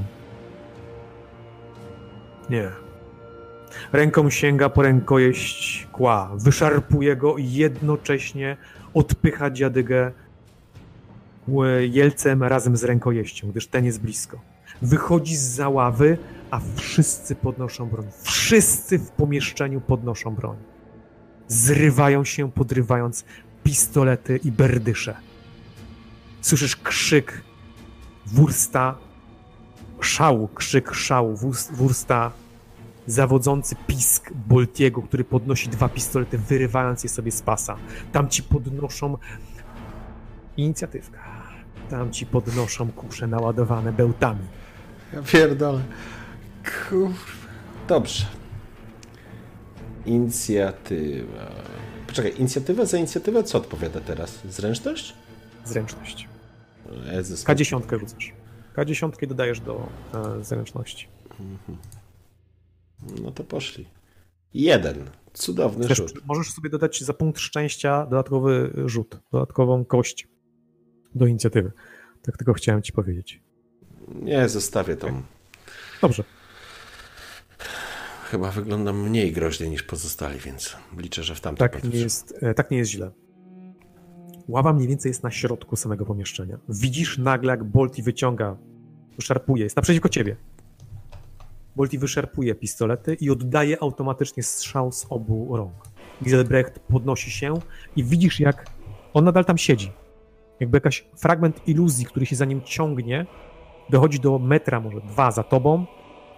[2.50, 2.72] Nie.
[3.92, 8.58] Ręką sięga po rękojeść kła, wyszarpuje go i jednocześnie
[8.94, 10.12] odpycha dziadygę
[11.48, 14.40] ł- jelcem razem z rękojeścią, gdyż ten jest blisko.
[14.82, 16.18] Wychodzi z załawy,
[16.52, 18.06] a wszyscy podnoszą broń.
[18.22, 20.58] Wszyscy w pomieszczeniu podnoszą broń.
[21.48, 23.26] Zrywają się, podrywając
[23.64, 25.16] pistolety i berdysze.
[26.42, 27.42] Słyszysz krzyk
[28.26, 28.98] wursta,
[30.02, 32.32] szału, krzyk szału, wurs- wursta,
[33.08, 37.78] zawodzący pisk Boltiego, który podnosi dwa pistolety, wyrywając je sobie z pasa.
[38.12, 39.18] Tam ci podnoszą
[40.58, 41.37] inicjatywka.
[41.90, 44.46] Tam ci podnoszą kusze naładowane bełtami.
[45.14, 45.82] Ja pierdolę.
[46.90, 47.16] Kurwa.
[47.88, 48.26] Dobrze.
[50.06, 51.52] Inicjatywa.
[52.08, 54.40] Poczekaj, inicjatywa za inicjatywę co odpowiada teraz?
[54.50, 55.14] Zręczność?
[55.66, 56.28] Zręczność.
[57.14, 57.46] Jezus.
[57.46, 58.34] K10 rzucasz.
[58.78, 61.08] K10 i dodajesz do e, zręczności.
[63.24, 63.86] No to poszli.
[64.54, 65.10] Jeden.
[65.34, 66.26] Cudowny Też rzut.
[66.26, 70.28] możesz sobie dodać za punkt szczęścia dodatkowy rzut, dodatkową kość
[71.16, 71.72] do inicjatywy.
[72.22, 73.42] Tak tylko chciałem ci powiedzieć.
[74.08, 75.22] Nie, zostawię tą.
[76.02, 76.24] Dobrze.
[78.32, 82.54] Chyba wyglądam mniej groźnie niż pozostali, więc liczę, że w tamtym Tak nie jest, e,
[82.54, 83.12] tak nie jest źle.
[84.48, 86.58] Ława mniej więcej jest na środku samego pomieszczenia.
[86.70, 88.58] Widzisz nagle, jak Bolti wyciąga,
[89.16, 90.36] wyszarpuje, jest naprzeciwko ciebie.
[91.76, 95.74] Bolti wyszarpuje pistolety i oddaje automatycznie strzał z obu rąk.
[96.24, 97.60] Giselbrecht podnosi się
[97.96, 98.66] i widzisz, jak
[99.14, 99.92] on nadal tam siedzi.
[100.60, 103.26] Jakby jakiś fragment iluzji, który się za nim ciągnie,
[103.90, 105.86] dochodzi do metra, może dwa za tobą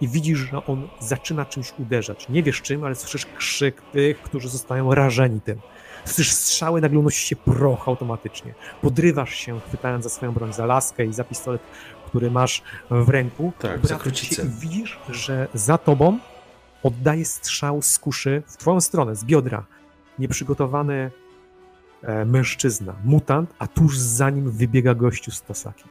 [0.00, 2.28] i widzisz, że on zaczyna czymś uderzać.
[2.28, 5.60] Nie wiesz czym, ale słyszysz krzyk tych, którzy zostają rażeni tym.
[6.04, 8.54] Słyszysz strzały, nagle unosi się proch automatycznie.
[8.82, 11.62] Podrywasz się, chwytając za swoją broń, za laskę i za pistolet,
[12.06, 13.52] który masz w ręku.
[13.58, 14.42] Tak, za krucicę.
[14.60, 16.18] Widzisz, że za tobą
[16.82, 19.66] oddaje strzał z kuszy w twoją stronę, z biodra.
[20.18, 21.10] Nieprzygotowany
[22.26, 25.84] mężczyzna, mutant, a tuż za nim wybiega gościu z Tasaki.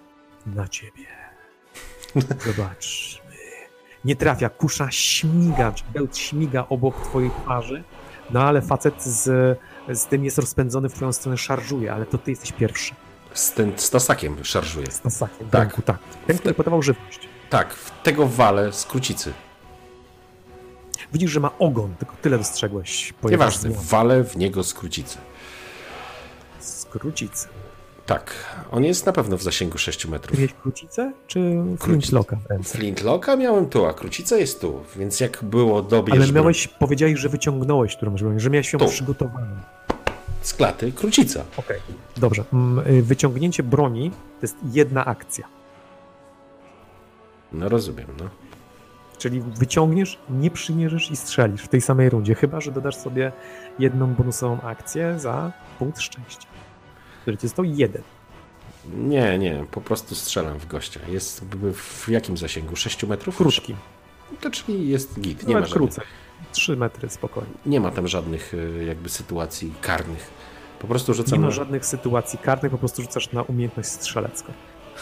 [0.45, 1.05] Na ciebie.
[2.45, 3.21] Zobacz.
[4.05, 7.83] Nie trafia, kusza śmiga, czy bełt śmiga obok twojej twarzy,
[8.31, 9.57] no ale facet z,
[9.93, 12.93] z tym jest rozpędzony w twoją stronę, szarżuje, ale to ty jesteś pierwszy.
[13.33, 14.91] Z tym stasakiem szarżuję.
[14.91, 15.49] Z Tasakiem.
[15.49, 15.61] Tak.
[15.61, 15.97] ręku, tak.
[16.27, 17.29] Ten, który podawał żywność.
[17.49, 19.33] Tak, w tego wale z krucicy.
[21.13, 23.13] Widzisz, że ma ogon, tylko tyle dostrzegłeś.
[23.23, 25.17] Nieważne, wale w niego z krucicy.
[26.89, 27.47] Z krucicy.
[28.05, 28.33] Tak,
[28.71, 30.37] on jest na pewno w zasięgu 6 metrów.
[30.37, 31.39] Miałeś krucicę, czy
[31.79, 32.77] flintlocka w ręce?
[32.77, 37.19] Flintlocka miałem tu, a krucica jest tu, więc jak było dobierz Ale broń miałeś, powiedziałeś,
[37.19, 38.87] że wyciągnąłeś którąś broń, że miałeś ją Tu.
[38.87, 39.55] przygotowaną.
[40.41, 41.43] z klaty, krucica.
[41.57, 41.79] Okej.
[42.17, 42.43] Dobrze.
[42.53, 45.47] Mm, y, Wyciągnięcie broni to jest jedna akcja.
[47.51, 48.25] No rozumiem, no.
[49.17, 53.31] Czyli wyciągniesz, nie przymierzysz i strzelisz w tej samej rundzie, chyba że dodasz sobie
[53.79, 56.47] jedną bonusową akcję za punkt szczęścia.
[57.37, 58.01] Który jest to jeden.
[58.93, 60.99] Nie, nie, po prostu strzelam w gościa.
[61.07, 61.43] Jest
[61.73, 62.75] w- jakim zasięgu?
[62.75, 63.37] 6 metrów?
[63.37, 63.75] Krótki.
[64.41, 65.47] To czyli jest git.
[65.47, 66.05] Nie ma, Nawet żadnych, krócej.
[66.51, 67.49] Trzy metry spokojnie.
[67.65, 70.29] nie ma tam żadnych y, jakby sytuacji karnych.
[70.79, 71.51] Po prostu Nie rzucam ma na...
[71.51, 74.53] żadnych sytuacji karnych, po prostu rzucasz na umiejętność strzelecką.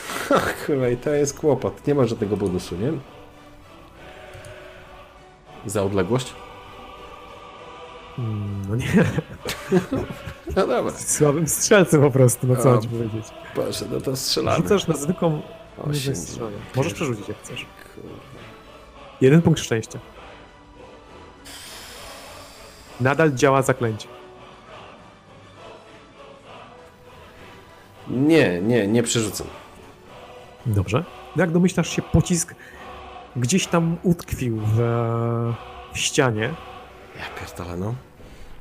[0.66, 1.88] Kurwa, i to jest kłopot.
[1.88, 2.92] Nie ma żadnego bonusu, nie?
[5.66, 6.34] Za odległość?
[8.20, 8.86] Mm, No nie,
[10.56, 10.92] No dobra.
[10.98, 13.26] słabym strzelcem po prostu, no co mam ci powiedzieć.
[13.56, 14.58] Proszę, no to strzelamy.
[14.58, 15.42] Rzucasz na zwykłą.
[16.76, 17.66] Możesz przerzucić jak chcesz.
[17.96, 18.10] Kurwa.
[19.22, 20.00] Jeden punkt szczęścia.
[23.02, 24.08] Nadal działa zaklęcie.
[28.08, 29.48] Nie, nie, nie przerzucam.
[30.66, 31.04] Dobrze.
[31.36, 32.56] Jak domyślasz się, pocisk
[33.36, 34.76] gdzieś tam utkwił w,
[35.94, 36.54] w ścianie.
[37.20, 37.94] Ja pierdolę, no.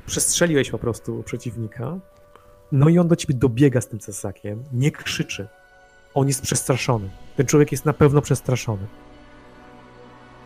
[0.07, 1.99] Przestrzeliłeś po prostu przeciwnika.
[2.71, 4.63] No i on do ciebie dobiega z tym cesakiem.
[4.73, 5.47] Nie krzyczy.
[6.13, 7.09] On jest przestraszony.
[7.35, 8.87] Ten człowiek jest na pewno przestraszony.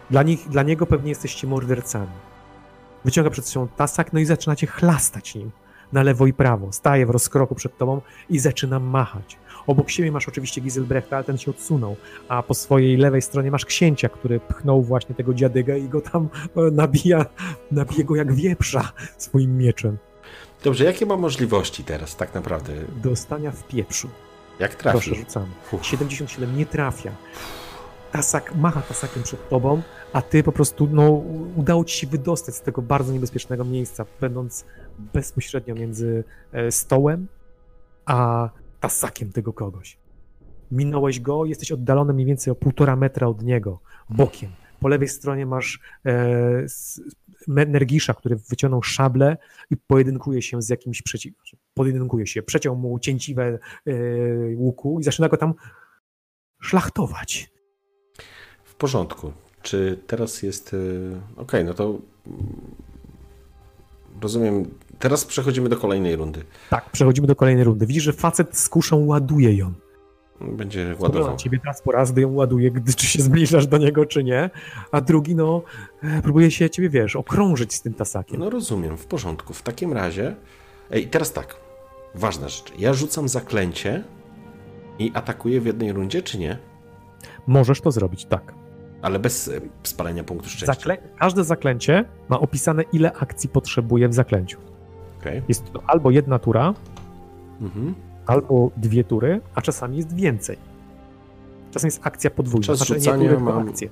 [0.10, 2.12] Dla, nich, dla niego pewnie jesteście mordercami.
[3.06, 5.52] Wyciąga przed sobą tasak, no i zaczynacie chlastać nim
[5.92, 6.72] na lewo i prawo.
[6.72, 9.38] Staje w rozkroku przed tobą i zaczyna machać.
[9.68, 11.96] Obok siebie masz oczywiście Giselbrechta, ale ten się odsunął,
[12.28, 16.30] a po swojej lewej stronie masz księcia, który pchnął właśnie tego dziadygę i go tam
[16.56, 17.26] e, nabija,
[17.72, 19.98] nabija go jak wieprza swoim mieczem.
[20.64, 22.74] Dobrze, jakie mam możliwości teraz tak naprawdę?
[23.04, 24.10] Dostania w pieprzu.
[24.60, 25.18] Jak Proszę, trafisz?
[25.18, 25.48] rzucamy.
[25.72, 25.86] Uf.
[25.86, 27.12] 77 nie trafia.
[28.12, 29.82] Tasak macha tasakiem przed tobą,
[30.14, 31.12] a ty po prostu, no,
[31.56, 34.66] udało ci się wydostać z tego bardzo niebezpiecznego miejsca, będąc
[35.14, 37.28] bezpośrednio między e, stołem
[38.06, 38.50] a
[38.82, 39.98] tasakiem tego kogoś.
[40.72, 43.80] Minąłeś go, jesteś oddalony mniej więcej o półtora metra od niego,
[44.10, 44.52] bokiem.
[44.80, 46.66] Po lewej stronie masz e,
[47.48, 49.38] Nergisza, który wyciągnął szablę
[49.70, 51.34] i pojedynkuje się z jakimś przeciw...
[51.74, 53.92] Pojedynkuje się, przeciął mu cięciwe e,
[54.56, 55.54] łuku i zaczyna go tam
[56.62, 57.52] szlachtować.
[58.64, 59.34] W porządku.
[59.62, 60.74] Czy teraz jest.
[60.74, 61.86] y, Okej, no to.
[62.28, 62.76] mm,
[64.22, 64.66] Rozumiem.
[65.02, 66.44] Teraz przechodzimy do kolejnej rundy.
[66.70, 67.86] Tak, przechodzimy do kolejnej rundy.
[67.86, 69.74] Widzisz, że facet z kuszą ładuje ją.
[70.42, 71.32] Będzie ładował.
[71.32, 74.24] na ciebie raz po raz, gdy ją ładuje, gdy czy się zbliżasz do niego, czy
[74.24, 74.50] nie.
[74.92, 75.62] A drugi, no,
[76.04, 78.40] e, próbuje się ciebie, wiesz, okrążyć z tym tasakiem.
[78.40, 79.54] No rozumiem, w porządku.
[79.54, 80.36] W takim razie.
[80.92, 81.56] Ej, teraz tak.
[82.16, 82.74] Ważna rzecz.
[82.80, 84.04] Ja rzucam zaklęcie
[85.00, 86.58] i atakuję w jednej rundzie, czy nie?
[87.48, 88.54] Możesz to zrobić, tak.
[89.02, 90.74] Ale bez e, spalenia punktu szczęścia.
[90.74, 90.98] Zaklę...
[91.20, 94.71] Każde zaklęcie ma opisane, ile akcji potrzebuje w zaklęciu.
[95.22, 95.42] Okej.
[95.48, 96.74] Jest to albo jedna tura,
[97.62, 97.96] Mhm.
[98.26, 100.58] albo dwie tury, a czasami jest więcej.
[101.72, 102.66] Czasem jest akcja podwójna.
[102.68, 103.90] Czas znaczy, nie rzucania tury, tylko mam- akcje.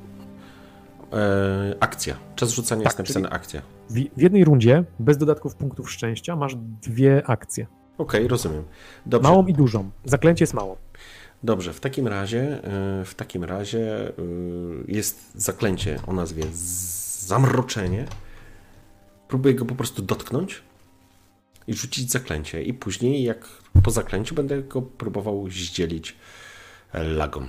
[1.14, 2.16] E, akcja.
[2.36, 3.62] Czas rzucania Tak, jest napisane akcja.
[3.90, 7.68] W, w jednej rundzie, bez dodatków punktów szczęścia, masz dwie akcje.
[7.98, 8.64] Okej, rozumiem.
[9.06, 9.30] Dobrze.
[9.30, 9.90] Małą i dużą.
[10.06, 10.76] Zaklęcie jest małą.
[11.44, 12.64] Dobrze, w takim razie,
[13.02, 14.12] e, w takim razie e,
[14.88, 18.06] jest zaklęcie o nazwie zamroczenie.
[19.28, 20.62] Próbuję go po prostu dotknąć
[21.68, 22.64] i rzucić zaklęcie.
[22.64, 23.48] I później, jak
[23.84, 26.16] po zaklęciu, będę go próbował zdzielić
[26.92, 27.48] e, lagą.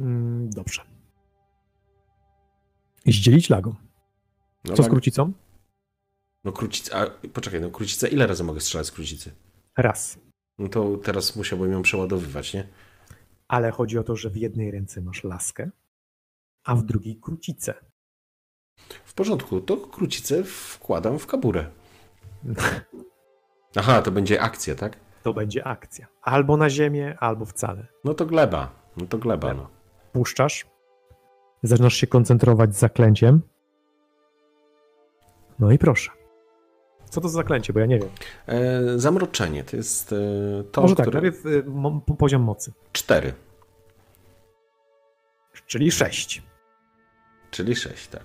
[0.00, 0.82] Mm, dobrze.
[3.06, 3.74] Zdzielić lagą.
[4.64, 5.32] No, Co z lag- krucicą?
[6.44, 9.32] No krucica, a poczekaj, no krucica, ile razy mogę strzelać z krucicy?
[9.76, 10.18] Raz.
[10.58, 12.68] No to teraz musiałbym ją przeładowywać, nie?
[13.48, 15.70] Ale chodzi o to, że w jednej ręce masz laskę,
[16.64, 17.74] a w drugiej krucicę.
[19.04, 21.70] W porządku, to krucicę wkładam w kaburę.
[23.76, 24.96] Aha, to będzie akcja, tak?
[25.22, 26.06] To będzie akcja.
[26.22, 27.86] Albo na ziemię, albo wcale.
[28.04, 28.70] No to gleba.
[28.96, 29.68] No to gleba, no.
[30.12, 30.66] Puszczasz,
[31.62, 33.40] zaczynasz się koncentrować z zaklęciem.
[35.58, 36.10] No i proszę.
[37.10, 38.08] Co to za zaklęcie, bo ja nie wiem.
[38.46, 40.16] E, zamroczenie to jest e,
[40.72, 41.20] to, Może tak, które...
[41.22, 43.32] najpierw y, mo- poziom mocy, Cztery,
[45.66, 46.42] czyli sześć.
[47.50, 48.24] czyli sześć, tak.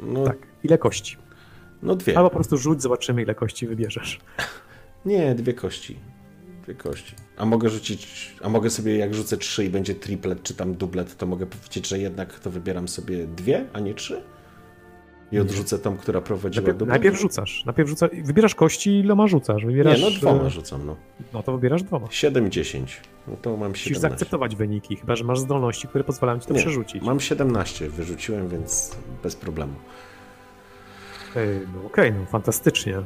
[0.00, 0.36] No, Tak.
[0.62, 1.16] Ile kości?
[1.82, 2.16] No dwie.
[2.18, 4.20] Albo po prostu rzuć, zobaczymy ile kości wybierzesz.
[5.04, 5.96] Nie, dwie kości.
[6.62, 7.14] Dwie kości.
[7.36, 11.16] A mogę rzucić, a mogę sobie, jak rzucę trzy i będzie triplet czy tam dublet,
[11.16, 14.22] to mogę powiedzieć, że jednak to wybieram sobie dwie, a nie trzy?
[15.32, 16.90] I odrzucę tą, która prowadziła Najpierw, dublet?
[17.02, 17.64] najpierw rzucasz.
[17.66, 19.64] Najpierw rzuca, wybierasz kości, iloma rzucasz.
[19.64, 20.96] Wybierasz, Nie, no dwoma e, rzucam, no.
[21.32, 22.06] No to wybierasz dwoma.
[22.10, 23.00] Siedem, dziesięć.
[23.28, 24.08] No to mam Musisz 17.
[24.08, 27.02] zaakceptować wyniki, chyba że masz zdolności, które pozwalają ci to Nie, przerzucić.
[27.02, 29.72] Mam 17, wyrzuciłem, więc bez problemu.
[31.36, 32.96] Ej, No okej, no fantastycznie.
[32.96, 33.04] Eee,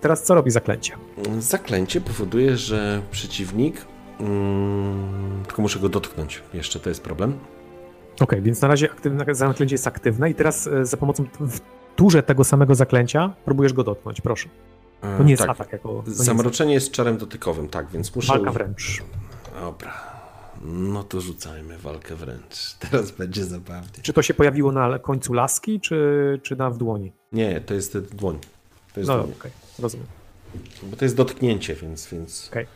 [0.00, 0.92] teraz co robi zaklęcie?
[1.38, 3.76] Zaklęcie powoduje, że przeciwnik.
[4.20, 6.42] Mm, tylko muszę go dotknąć.
[6.54, 7.38] Jeszcze to jest problem.
[8.20, 11.60] Okej, więc na razie aktywne, zaklęcie jest aktywne i teraz e, za pomocą w
[11.96, 14.48] turze tego samego zaklęcia próbujesz go dotknąć, proszę.
[15.02, 15.50] E, To nie jest tak.
[15.50, 15.88] atak jako...
[15.88, 18.32] To nie jest Zamroczenie jest czarem dotykowym, tak, więc muszę.
[18.32, 19.02] walka wręcz.
[19.60, 20.15] Dobra.
[20.68, 22.74] No to rzucajmy walkę wręcz.
[22.90, 24.02] Teraz będzie zabawnie.
[24.02, 27.12] Czy to się pojawiło na końcu laski, czy, czy na w dłoni?
[27.32, 28.38] Nie, to jest dłoń.
[28.94, 30.06] To jest No okej, rozumiem.
[30.82, 32.66] Bo to jest dotknięcie, więc, więc, Okej.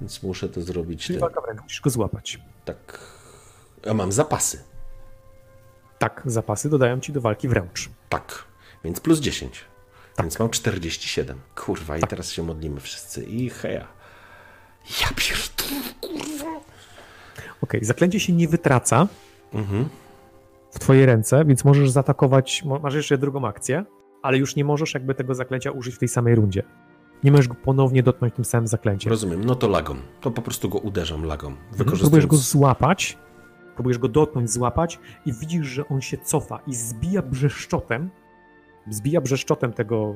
[0.00, 1.02] więc muszę to zrobić.
[1.06, 2.38] Czyli Ten, walka wręcz, musisz go złapać.
[2.64, 2.98] tak.
[3.86, 4.64] Ja mam zapasy.
[5.98, 7.88] Tak, zapasy dodają ci do walki wręcz.
[8.08, 8.44] Tak.
[8.84, 9.64] Więc plus 10.
[10.16, 10.24] Tak.
[10.26, 11.40] Więc mam 47.
[11.54, 13.24] Kurwa, i teraz się modlimy wszyscy.
[13.24, 13.86] I heja.
[15.00, 16.39] Ja pierdolę, kurwa.
[17.62, 19.08] Okej, zaklęcie się nie wytraca
[19.54, 19.88] Mhm.
[20.70, 23.84] w twoje ręce, więc możesz zaatakować, masz jeszcze drugą akcję,
[24.22, 26.62] ale już nie możesz jakby tego zaklęcia użyć w tej samej rundzie.
[27.24, 29.10] Nie możesz go ponownie dotknąć tym samym zaklęciem.
[29.10, 29.94] Rozumiem, no to lagą.
[30.20, 31.48] To po prostu go uderzam lagą.
[31.48, 31.66] Mhm.
[31.72, 32.00] Wykorzystując...
[32.02, 33.18] Próbujesz go złapać,
[33.74, 38.10] próbujesz go dotknąć, złapać i widzisz, że on się cofa i zbija brzeszczotem,
[38.90, 40.14] zbija brzeszczotem tego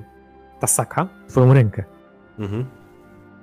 [0.61, 1.85] tasaka twoją rękę.
[2.39, 2.65] Mhm.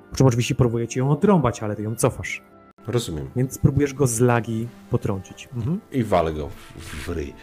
[0.10, 2.44] Po czym oczywiście próbuje ci ją odrąbać, ale ty ją cofasz.
[2.88, 3.30] Rozumiem.
[3.36, 5.50] Więc próbujesz go z lagi potrącić.
[5.56, 5.80] Mhm.
[5.92, 7.34] I walę go w, w ryj.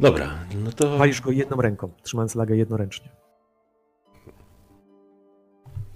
[0.00, 0.34] Dobra,
[0.64, 0.98] no to...
[0.98, 3.08] Walisz go jedną ręką, trzymając lagę jednoręcznie.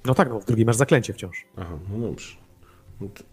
[0.05, 1.47] No tak, no w drugiej masz zaklęcie wciąż.
[1.57, 2.36] Aha, no dobrze.
[3.01, 3.24] No to,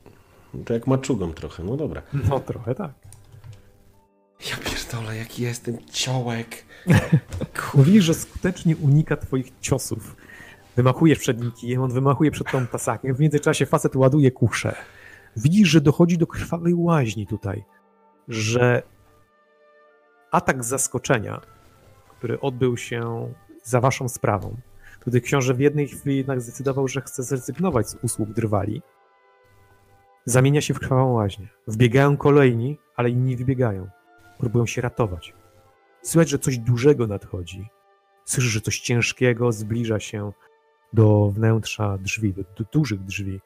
[0.53, 2.01] no to jak maczugą trochę, no dobra.
[2.29, 2.91] No trochę tak.
[4.49, 6.65] Ja pierdolę, jaki jestem ciołek.
[7.75, 10.15] Widzisz, że skutecznie unika twoich ciosów.
[10.75, 13.15] Wymachujesz przed nim kijem, on wymachuje przed tą tasakiem.
[13.15, 14.75] W międzyczasie facet ładuje kuszę.
[15.37, 17.63] Widzisz, że dochodzi do krwawej łaźni tutaj.
[18.27, 18.83] Że
[20.31, 21.41] atak zaskoczenia,
[22.09, 23.33] który odbył się
[23.63, 24.57] za waszą sprawą,
[24.99, 28.81] tutaj książę w jednej chwili jednak zdecydował, że chce zrezygnować z usług drwali,
[30.25, 31.47] zamienia się w krwawą łaźnię.
[31.67, 33.89] Wbiegają kolejni, ale inni wybiegają.
[34.37, 35.33] Próbują się ratować.
[36.01, 37.67] Słychać, że coś dużego nadchodzi.
[38.25, 40.31] Słyszysz, że coś ciężkiego zbliża się
[40.93, 43.41] do wnętrza drzwi, do, do dużych drzwi,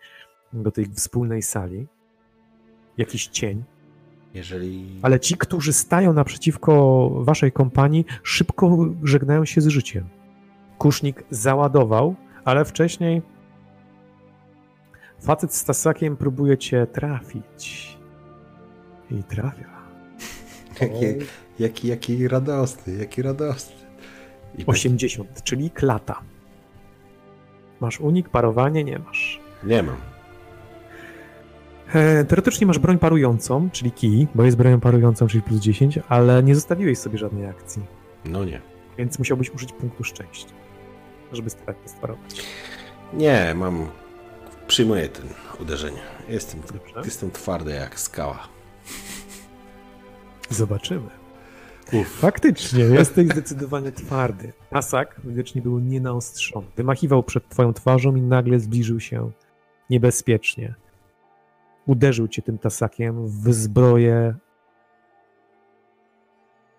[0.54, 1.88] do tej wspólnej sali.
[2.98, 3.64] Jakiś cień.
[4.34, 5.00] Jeżeli...
[5.02, 10.10] Ale ci, którzy stają naprzeciwko waszej kompanii, szybko żegnają się z życiem.
[10.78, 12.16] Kusznik załadował,
[12.46, 13.22] ale wcześniej
[15.20, 17.98] facet z tasakiem próbuje cię trafić.
[19.12, 19.72] I trafia.
[20.82, 21.26] Jaki,
[21.60, 23.76] jaki, jaki radosny, jaki radosny.
[24.58, 26.22] I 80, czyli klata.
[27.80, 29.40] Masz unik, parowanie nie masz.
[29.64, 30.11] Nie mam.
[31.94, 36.44] E, teoretycznie masz broń parującą, czyli kij, bo jest bronią parującą, czyli plus 10, ale
[36.44, 37.82] nie zostawiłeś sobie żadnej akcji,
[38.26, 38.62] No nie.
[38.98, 40.50] więc musiałbyś użyć punktu szczęścia,
[41.32, 42.46] żeby tak sparować.
[43.14, 43.88] Nie, mam...
[44.68, 45.26] Przyjmuję ten
[45.60, 46.02] uderzenie.
[46.30, 47.02] Jestem, Dobrze.
[47.06, 48.40] jestem twardy jak skała.
[50.50, 51.10] Zobaczymy.
[51.94, 52.08] Uff.
[52.20, 54.54] Faktycznie, jesteś zdecydowanie twardy.
[54.70, 56.68] Tasak widocznie był nienaostrzony.
[56.78, 59.32] Wymachiwał przed twoją twarzą i nagle zbliżył się
[59.90, 60.76] niebezpiecznie.
[61.92, 64.36] Uderzył cię tym tasakiem w zbroję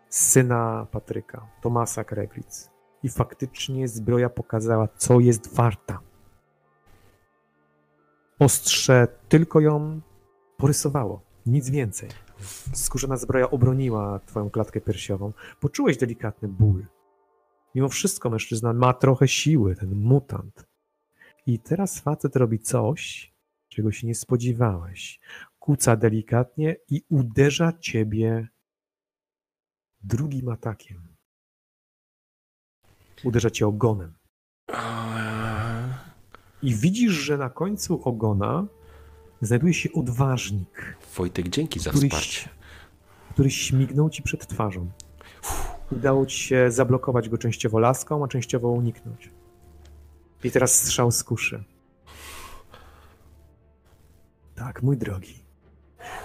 [0.09, 2.71] syna Patryka, Tomasa Kreglic.
[3.03, 6.01] I faktycznie zbroja pokazała, co jest warta.
[8.39, 10.01] Ostrze tylko ją
[10.57, 12.09] porysowało, nic więcej.
[12.75, 15.33] Skórzana zbroja obroniła twoją klatkę piersiową.
[15.61, 16.87] Poczułeś delikatny ból.
[17.75, 20.67] Mimo wszystko mężczyzna ma trochę siły, ten mutant.
[21.47, 23.32] I teraz facet robi coś,
[23.73, 25.21] czego się nie spodziewałeś.
[25.59, 28.49] Kuca delikatnie i uderza ciebie
[30.03, 31.09] drugim atakiem.
[33.25, 34.15] Uderza cię ogonem.
[36.63, 38.67] I widzisz, że na końcu ogona
[39.41, 42.49] znajduje się odważnik, Wojtek, dzięki za który, wsparcie.
[43.31, 44.91] który śmignął ci przed twarzą.
[45.93, 49.31] Udało ci się zablokować go częściowo laską, a częściowo uniknąć.
[50.45, 51.65] I teraz strzał z kuszy.
[54.55, 55.35] Tak, mój drogi.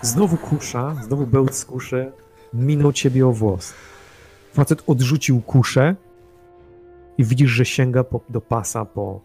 [0.02, 2.12] Znowu kusza, znowu bełt z kuszy
[2.54, 3.74] minął ciebie o włos.
[4.54, 5.96] Facet odrzucił kuszę
[7.18, 9.22] i widzisz, że sięga po, do pasa po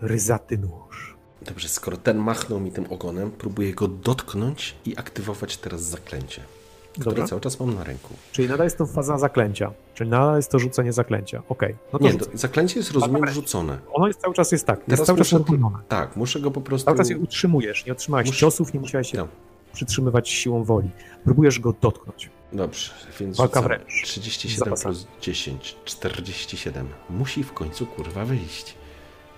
[0.00, 1.16] ryzaty nóż.
[1.42, 6.42] Dobrze, skoro ten machnął mi tym ogonem, próbuję go dotknąć i aktywować teraz zaklęcie,
[7.04, 7.26] Dobra.
[7.26, 8.14] cały czas mam na ręku.
[8.32, 9.72] Czyli nadal jest to faza zaklęcia.
[9.94, 11.42] Czyli nadal jest to rzucenie zaklęcia.
[11.48, 11.74] Okej.
[11.92, 13.78] No to Nie, to zaklęcie jest, rozumiem, rzucone.
[13.92, 14.78] Ono jest cały czas jest tak.
[14.78, 15.34] Jest Teraz cały czas
[15.88, 16.84] tak, muszę go po prostu...
[16.84, 17.86] Cały czas je utrzymujesz.
[17.86, 19.28] Nie otrzymałeś Muszę- ciosów, nie musiałeś się No,
[19.72, 20.90] przytrzymywać siłą woli.
[21.24, 22.30] Próbujesz go dotknąć.
[22.52, 22.90] dobrze,
[23.20, 24.02] więc Walka wręcz.
[24.04, 24.94] 37 Zapasami.
[24.94, 26.86] plus 10, 47.
[27.10, 28.74] Musi w końcu, kurwa, wyjść.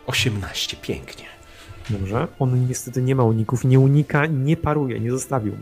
[0.06, 1.24] 18, pięknie.
[1.90, 2.28] Dobrze.
[2.38, 5.56] On niestety nie ma uników, nie unika, nie paruje, nie zostawił.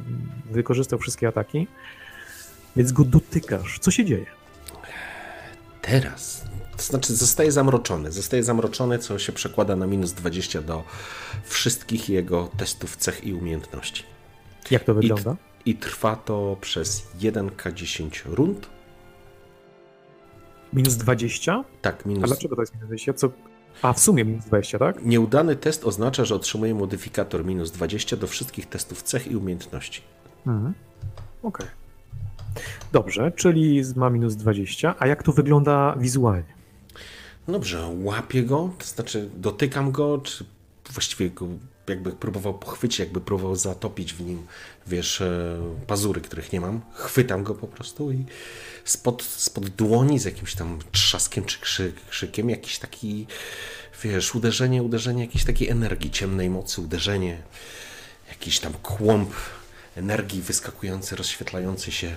[0.51, 1.67] Wykorzystał wszystkie ataki.
[2.77, 3.79] Więc go dotykasz.
[3.79, 4.27] Co się dzieje?
[5.83, 6.45] Teraz,
[6.77, 8.13] to znaczy zostaje zamroczony.
[8.13, 10.85] Zostaje zamroczony, co się przekłada na minus 20 do
[11.45, 14.03] wszystkich jego testów cech i umiejętności.
[14.71, 15.37] Jak to I, wygląda?
[15.65, 18.67] I trwa to przez 1K10 rund.
[20.73, 21.65] Minus 20?
[21.83, 22.25] Tak, A minus.
[22.25, 23.13] dlaczego to jest minus 20?
[23.13, 23.31] Co?
[23.83, 25.05] A w sumie minus 20, tak?
[25.05, 30.03] Nieudany test oznacza, że otrzymuje modyfikator minus 20 do wszystkich testów cech i umiejętności.
[30.47, 30.75] Mhm.
[31.43, 31.67] Okej.
[32.93, 34.95] Dobrze, czyli ma minus 20.
[34.99, 36.57] A jak to wygląda wizualnie?
[37.49, 40.45] Dobrze, łapię go, to znaczy dotykam go, czy
[40.93, 41.47] właściwie go
[41.89, 44.47] jakby próbował pochwycić, jakby próbował zatopić w nim,
[44.87, 46.81] wiesz, e, pazury, których nie mam.
[46.95, 48.25] Chwytam go po prostu i
[48.85, 53.27] spod, spod dłoni z jakimś tam trzaskiem czy krzyk, krzykiem jakiś taki,
[54.03, 57.43] wiesz, uderzenie, uderzenie jakiejś takiej energii, ciemnej mocy, uderzenie,
[58.29, 59.31] jakiś tam kłąb
[59.97, 62.17] energii wyskakujący, rozświetlający się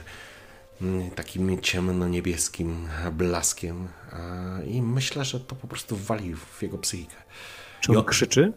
[0.82, 3.88] mm, takim ciemno-niebieskim blaskiem
[4.68, 7.16] i myślę, że to po prostu wali w jego psychikę.
[7.81, 8.03] Czy on Jo.
[8.03, 8.53] krzyczy?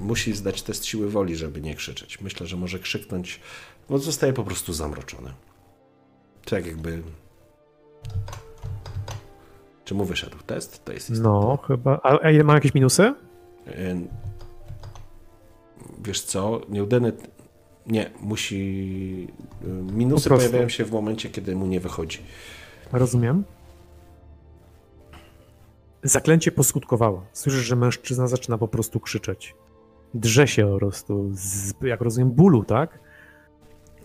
[0.00, 2.20] Musi zdać test siły woli, żeby nie krzyczeć.
[2.20, 3.40] Myślę, że może krzyknąć,
[3.88, 5.32] bo zostaje po prostu zamroczony.
[6.44, 7.02] Tak jakby...
[9.84, 10.84] Czy mu wyszedł test?
[10.84, 11.30] To jest istotne.
[11.30, 12.00] No, chyba.
[12.02, 13.14] A, ile ma jakieś minusy?
[16.04, 17.12] Wiesz co, nieudany...
[17.86, 19.28] Nie, musi...
[19.92, 22.18] Minusy pojawiają się w momencie, kiedy mu nie wychodzi.
[22.92, 23.44] Rozumiem.
[26.02, 27.24] Zaklęcie poskutkowało.
[27.32, 29.54] Słyszysz, że mężczyzna zaczyna po prostu krzyczeć.
[30.14, 32.98] Drze się po prostu, z, jak rozumiem, bólu, tak?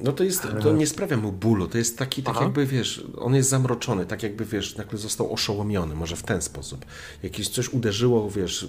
[0.01, 2.45] No to jest, to nie sprawia mu bólu, to jest taki, tak Aha.
[2.45, 6.85] jakby, wiesz, on jest zamroczony, tak jakby, wiesz, nagle został oszołomiony, może w ten sposób.
[7.23, 8.67] Jakieś coś uderzyło, wiesz,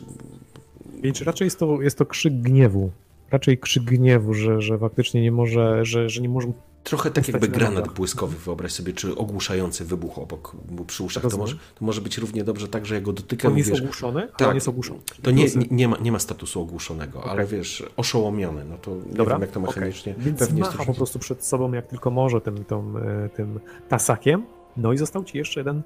[1.03, 2.91] Więc raczej jest to, jest to krzyk gniewu.
[3.31, 6.53] Raczej krzyk gniewu, że, że faktycznie nie może, że, że nie może.
[6.89, 11.23] Trochę tak jakby na granat błyskowy, wyobraź sobie, czy ogłuszający wybuch obok mu przy uszach.
[11.31, 13.81] To może, to może być równie dobrze tak, że ja go dotykam On jest wiesz,
[13.81, 14.29] ogłuszony?
[14.37, 14.49] tak.
[14.49, 15.01] On jest ogłuszony.
[15.23, 19.15] to nie, nie, nie, ma, nie ma statusu ogłuszonego, ale wiesz, oszołomiony, no to nie
[19.15, 22.11] Dobra, wiem jak to mechanicznie, Więc pewnie jest macha po prostu przed sobą jak tylko
[22.11, 24.45] może tym, tą, e, tym tasakiem.
[24.77, 25.83] No i został ci jeszcze jeden,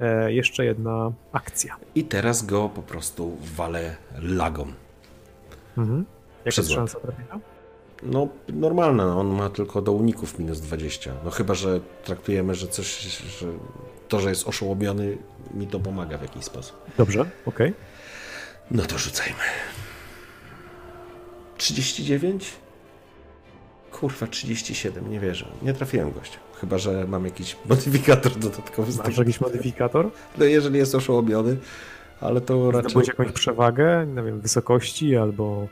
[0.00, 1.76] e, jeszcze jedna akcja.
[1.94, 4.66] I teraz go po prostu walę lagą.
[5.78, 6.04] Mhm.
[6.44, 7.53] Jaka jest szansa trafienia?
[8.04, 11.12] No, normalne, no, on ma tylko do uników minus 20.
[11.24, 13.00] No chyba, że traktujemy, że coś,
[13.40, 13.46] że
[14.08, 15.18] to, że jest oszołomiony,
[15.54, 16.76] mi to pomaga w jakiś sposób.
[16.98, 17.74] Dobrze, okej.
[18.70, 19.38] No to rzucajmy.
[21.56, 22.52] 39?
[23.92, 25.46] Kurwa, 37, nie wierzę.
[25.62, 26.38] Nie trafiłem gościa.
[26.60, 29.22] Chyba, że mam jakiś modyfikator dodatkowy Masz tego.
[29.22, 30.10] jakiś modyfikator?
[30.38, 31.56] No jeżeli jest oszołomiony,
[32.20, 32.90] ale to raczej...
[32.90, 35.68] Zdobyłeś jakąś przewagę, nie wiem, wysokości albo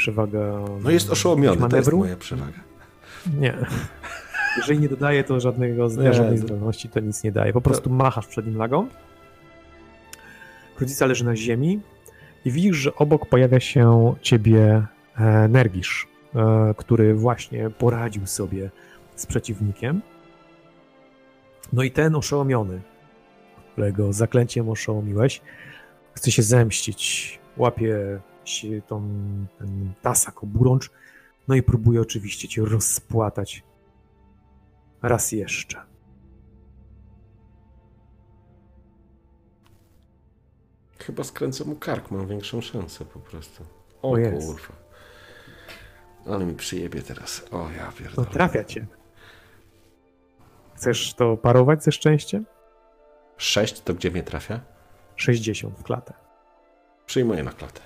[0.00, 0.60] przewaga...
[0.82, 1.98] No jest oszołomiony, to jest manewru?
[1.98, 2.58] moja przewaga.
[3.38, 3.54] Nie.
[4.56, 6.14] Jeżeli nie dodaje to żadnego, Nie.
[6.14, 7.52] żadnej zdolności, to nic nie daje.
[7.52, 8.86] Po prostu machasz przed nim lagą.
[10.76, 11.80] Krucica leży na ziemi
[12.44, 14.86] i widzisz, że obok pojawia się ciebie
[15.16, 18.70] e, Nergisz, e, który właśnie poradził sobie
[19.16, 20.02] z przeciwnikiem.
[21.72, 22.80] No i ten oszołomiony,
[23.72, 25.40] którego zaklęciem oszołomiłeś,
[26.14, 27.38] chce się zemścić.
[27.56, 28.20] Łapie
[28.50, 29.02] się tą,
[29.58, 30.90] ten tasak oburącz,
[31.48, 33.62] no i próbuje oczywiście cię rozpłatać.
[35.02, 35.82] Raz jeszcze.
[40.98, 43.64] Chyba skręcę mu kark, mam większą szansę po prostu.
[44.02, 44.74] O O kurwa.
[46.26, 47.42] Ale mi przyjebie teraz.
[47.50, 48.28] O ja No pierdolę.
[48.28, 48.86] trafia cię.
[50.76, 52.46] Chcesz to parować ze szczęściem?
[53.36, 54.60] 6 to gdzie mnie trafia?
[55.16, 56.12] 60 w klatę.
[57.06, 57.80] Przyjmuję na klatę.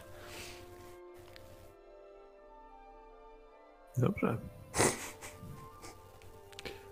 [3.97, 4.37] Dobrze.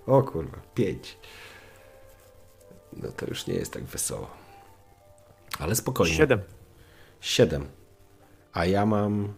[0.06, 1.18] O kurwa, 5.
[2.92, 4.30] No to już nie jest tak wesoło.
[5.58, 6.14] Ale spokojnie.
[6.14, 6.40] 7.
[7.20, 7.66] 7.
[8.52, 9.32] A ja mam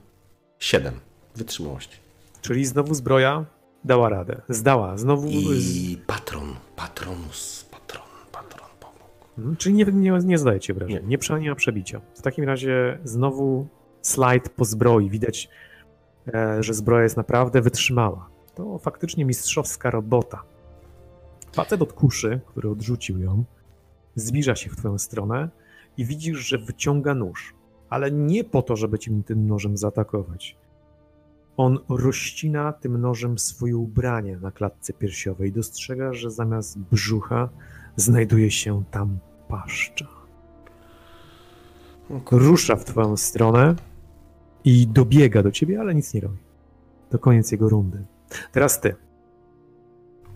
[0.58, 1.00] 7
[1.36, 1.96] wytrzymałości.
[2.42, 3.44] Czyli znowu zbroja
[3.84, 4.40] dała radę.
[4.48, 4.98] Zdała.
[4.98, 5.28] Znowu.
[5.30, 9.04] I patron, patronus, patron, patron pomógł.
[9.38, 11.06] Mhm, Czyli nie, nie, nie zdaje ci obrażeń.
[11.08, 11.18] Nie.
[11.40, 12.00] Nie, przebicia.
[12.14, 13.68] W takim razie znowu
[14.02, 15.10] slajd po zbroi.
[15.10, 15.48] Widać,
[16.60, 18.28] że zbroja jest naprawdę wytrzymała.
[18.54, 20.42] To faktycznie mistrzowska robota.
[21.52, 23.44] Facet od kuszy, który odrzucił ją,
[24.14, 25.48] zbliża się w twoją stronę
[25.96, 27.54] i widzisz, że wyciąga nóż.
[27.90, 30.56] Ale nie po to, żeby cię tym nożem zaatakować.
[31.56, 35.52] On rozcina tym nożem swoje ubranie na klatce piersiowej.
[35.52, 37.48] Dostrzega, że zamiast brzucha
[37.96, 39.18] znajduje się tam
[39.48, 40.06] paszcza.
[42.30, 43.74] Rusza w twoją stronę
[44.64, 46.38] i dobiega do ciebie, ale nic nie robi.
[47.10, 48.04] To koniec jego rundy.
[48.52, 48.94] Teraz ty.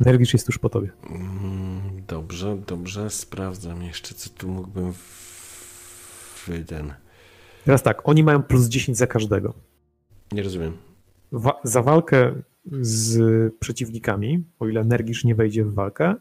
[0.00, 0.90] Nergisz jest tuż po tobie.
[1.10, 6.94] Mm, Dobrze, dobrze, sprawdzam jeszcze, co tu mógłbym w ten...
[7.64, 9.54] Teraz tak, oni mają plus 10 za każdego.
[10.32, 10.76] Nie rozumiem.
[11.32, 12.34] Wa- za walkę
[12.80, 13.18] z
[13.54, 16.14] przeciwnikami, o ile Nergisz nie wejdzie w walkę,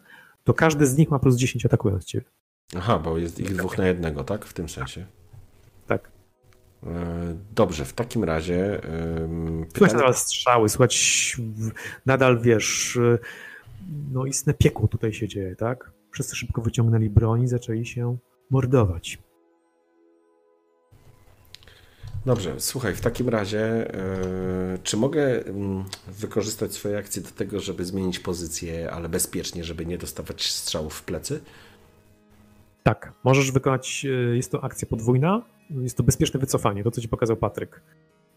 [0.43, 2.25] to każdy z nich ma plus 10 atakując ciebie.
[2.77, 4.45] Aha, bo jest ich dwóch na jednego, tak?
[4.45, 5.05] W tym sensie.
[6.83, 6.89] E,
[7.55, 8.81] Dobrze, w takim razie.
[9.23, 11.37] ym, Słychać pytanie- nadal strzały, słychać
[12.05, 13.19] nadal, wiesz, y,
[14.11, 15.91] no istne piekło tutaj się dzieje, tak?
[16.11, 18.17] Wszyscy szybko wyciągnęli broń i zaczęli się
[18.49, 19.17] mordować.
[22.25, 27.85] Dobrze, słuchaj, w takim razie, e, czy mogę mm, wykorzystać swoje akcje do tego, żeby
[27.85, 31.41] zmienić pozycję, ale bezpiecznie, żeby nie dostawać strzałów w plecy?
[32.83, 37.07] Tak, możesz wykonać, y, jest to akcja podwójna, jest to bezpieczne wycofanie, to co ci
[37.10, 37.81] pokazał Patryk.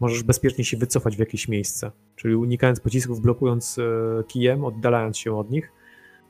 [0.00, 3.82] Możesz bezpiecznie się wycofać w jakieś miejsce, czyli unikając pocisków, blokując y,
[4.28, 5.72] kijem, oddalając się od nich,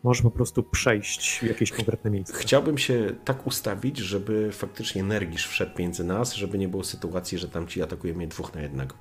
[0.03, 2.35] możesz po prostu przejść w jakieś konkretne miejsce.
[2.39, 7.49] Chciałbym się tak ustawić, żeby faktycznie Nergisz wszedł między nas, żeby nie było sytuacji, że
[7.49, 8.95] tam ci atakuje mnie dwóch na jednego.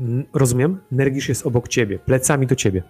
[0.00, 2.82] Mm, Rozumiem, Nergisz jest obok ciebie, plecami do ciebie.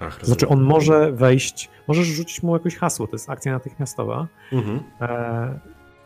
[0.00, 0.64] Ach, To znaczy rozumiem.
[0.64, 4.28] on może wejść, możesz rzucić mu jakieś hasło, to jest akcja natychmiastowa.
[4.52, 4.80] Mhm.
[5.00, 5.60] E,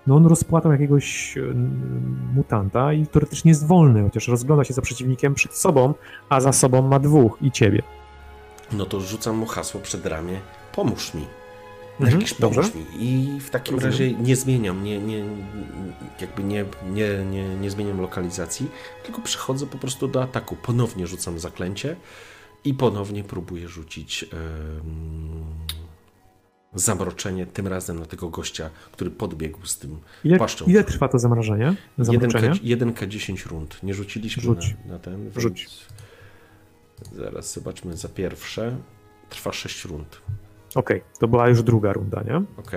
[0.06, 1.40] no on rozpłatał jakiegoś e,
[2.34, 5.94] mutanta i teoretycznie jest wolny, chociaż rozgląda się za przeciwnikiem przed sobą,
[6.28, 7.82] a za sobą ma dwóch i ciebie.
[8.72, 10.40] No to rzucam mu hasło przed ramię.
[10.74, 11.24] Pomóż mi.
[12.00, 12.60] Mhm, Nergisz, dobrze.
[12.60, 12.84] pomóż mi.
[12.98, 13.92] I w takim Rozumiem.
[13.92, 15.24] razie nie zmieniam, nie, nie,
[16.20, 18.70] jakby nie, nie, nie, nie zmieniam lokalizacji,
[19.04, 20.56] tylko przechodzę po prostu do ataku.
[20.56, 21.96] Ponownie rzucam zaklęcie
[22.64, 25.44] i ponownie próbuję rzucić em,
[26.74, 30.64] zamroczenie, tym razem na tego gościa, który podbiegł z tym Ile, paszczą.
[30.64, 31.74] ile trwa to zamrażanie?
[31.98, 32.50] Zamroczenie?
[32.50, 33.82] 1K, 10 rund.
[33.82, 34.76] Nie rzuciliśmy Rzuć.
[34.86, 35.30] Na, na ten.
[35.36, 35.68] Rzuć.
[37.12, 38.76] Zaraz zobaczmy za pierwsze.
[39.28, 40.20] Trwa 6 rund.
[40.74, 42.36] Okej, to była już druga runda, nie?
[42.36, 42.70] Ok.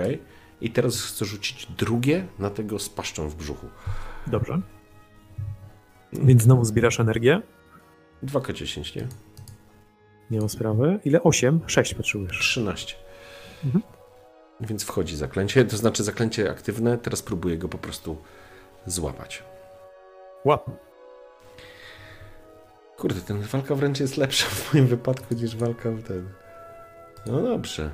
[0.60, 3.66] I teraz chcę rzucić drugie na tego z paszczą w brzuchu.
[4.26, 4.60] Dobrze.
[6.12, 7.42] Więc znowu zbierasz energię.
[8.24, 9.08] 2K10, nie?
[10.30, 11.00] Nie ma sprawy.
[11.04, 11.22] Ile?
[11.22, 11.60] 8?
[11.66, 12.38] 6 potrzebujesz.
[12.38, 12.94] 13.
[13.64, 13.82] Mhm.
[14.60, 16.98] Więc wchodzi zaklęcie, to znaczy zaklęcie aktywne.
[16.98, 18.16] Teraz próbuję go po prostu
[18.86, 19.44] złapać.
[20.44, 20.70] Łap.
[22.96, 26.28] Kurde, ten walka wręcz jest lepsza w moim wypadku niż walka w ten.
[27.26, 27.90] No dobrze.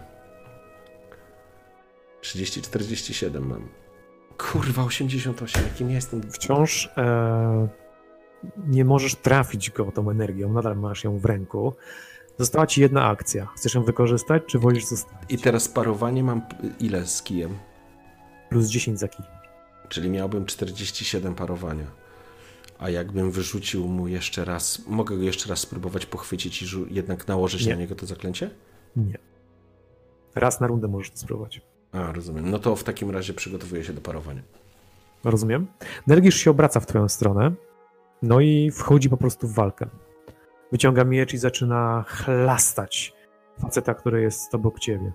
[2.22, 3.68] 30-47 mam.
[4.38, 6.22] Kurwa, 88, jakim ja jestem.
[6.30, 7.68] Wciąż e,
[8.66, 11.74] nie możesz trafić go tą energią, nadal masz ją w ręku.
[12.38, 13.46] Została ci jedna akcja.
[13.56, 15.32] Chcesz ją wykorzystać, czy wolisz zostawić?
[15.32, 16.42] I teraz parowanie mam
[16.80, 17.58] ile z kijem?
[18.50, 19.24] Plus 10 za kij.
[19.88, 21.86] Czyli miałbym 47 parowania.
[22.78, 27.66] A jakbym wyrzucił mu jeszcze raz, mogę go jeszcze raz spróbować pochwycić i jednak nałożyć
[27.66, 27.72] Nie.
[27.72, 28.50] na niego to zaklęcie?
[28.96, 29.18] Nie.
[30.34, 31.60] Raz na rundę możesz to spróbować.
[31.92, 32.50] A, rozumiem.
[32.50, 34.42] No to w takim razie przygotowuję się do parowania.
[35.24, 35.66] Rozumiem.
[36.06, 37.52] Nergisz się obraca w twoją stronę,
[38.22, 39.86] no i wchodzi po prostu w walkę.
[40.74, 43.14] Wyciąga miecz i zaczyna chlastać
[43.60, 45.12] faceta, który jest obok ciebie.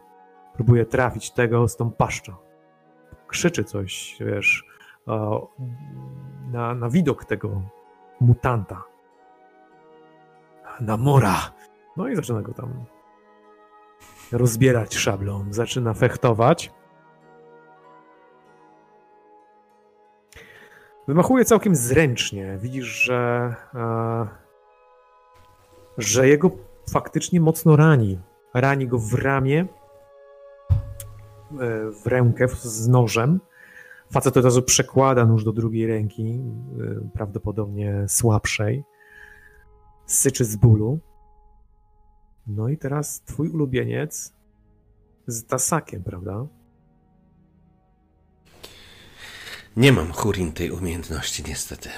[0.54, 2.34] Próbuje trafić tego z tą paszczą.
[3.28, 4.66] Krzyczy coś, wiesz,
[6.52, 7.62] na, na widok tego
[8.22, 8.84] mutanta.
[10.80, 11.36] Namora!
[11.98, 12.86] No i zaczyna go tam
[14.32, 15.46] rozbierać szablą.
[15.50, 16.72] Zaczyna fechtować.
[21.08, 22.58] Wymachuje całkiem zręcznie.
[22.62, 24.49] Widzisz, że, e,
[26.00, 26.52] że jego
[26.90, 28.20] faktycznie mocno rani.
[28.54, 29.68] Rani go w ramię, e,
[31.92, 33.40] w rękę z nożem.
[34.12, 36.40] Facet od razu przekłada nóż do drugiej ręki, e,
[37.14, 38.84] prawdopodobnie słabszej.
[40.06, 41.00] Syczy z bólu.
[42.48, 44.34] No i teraz twój ulubieniec
[45.28, 46.46] z tasakiem, prawda?
[49.78, 51.90] Nie mam Hurin tej umiejętności, niestety.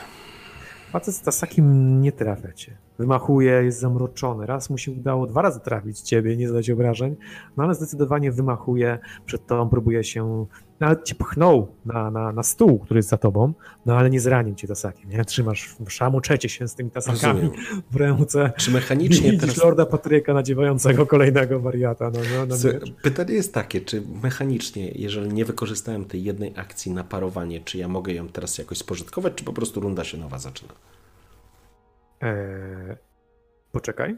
[0.91, 2.77] Facet z tasakiem nie trafia cię.
[3.01, 4.45] Wymachuje, jest zamroczony.
[4.45, 7.15] Raz mu się udało dwa razy trafić ciebie, nie zadać obrażeń,
[7.57, 10.45] no ale zdecydowanie wymachuje przed tobą, próbuje się.
[10.79, 13.53] Nawet cię pchnął na, na, na stół, który jest za tobą,
[13.85, 15.09] no ale nie zranił cię tasakiem.
[15.09, 15.25] Nie?
[15.25, 17.65] Trzymasz, szamoczecie się z tymi tasakami Rozumiem.
[17.91, 18.51] w ręce.
[18.57, 19.63] Czy mechanicznie Widzisz teraz...
[19.63, 22.11] Lorda Patryka nadziewającego kolejnego wariata.
[22.13, 22.55] No, no, no,
[23.01, 27.87] Pytanie jest takie, czy mechanicznie, jeżeli nie wykorzystałem tej jednej akcji na parowanie, czy ja
[27.87, 30.73] mogę ją teraz jakoś spożytkować, czy po prostu runda się nowa zaczyna?
[32.21, 32.95] Eee,
[33.71, 34.17] poczekaj.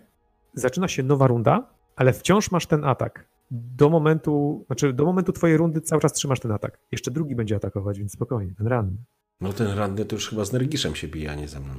[0.54, 3.28] Zaczyna się nowa runda, ale wciąż masz ten atak.
[3.52, 6.80] Do momentu, znaczy do momentu twojej rundy cały czas trzymasz ten atak.
[6.92, 8.98] Jeszcze drugi będzie atakować, więc spokojnie, ten ranny.
[9.42, 11.74] No ten ranny to już chyba z Nergiszem się bije, a nie ze mną.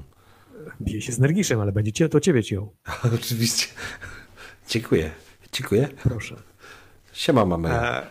[0.81, 2.77] Bije się z Nergiszem, ale będzie cię, to ciebie ciął.
[3.15, 3.67] Oczywiście.
[4.69, 5.11] Dziękuję.
[5.53, 5.89] Dziękuję.
[6.03, 6.37] Proszę.
[7.13, 7.69] Siema, mamy.
[7.71, 8.03] Eee,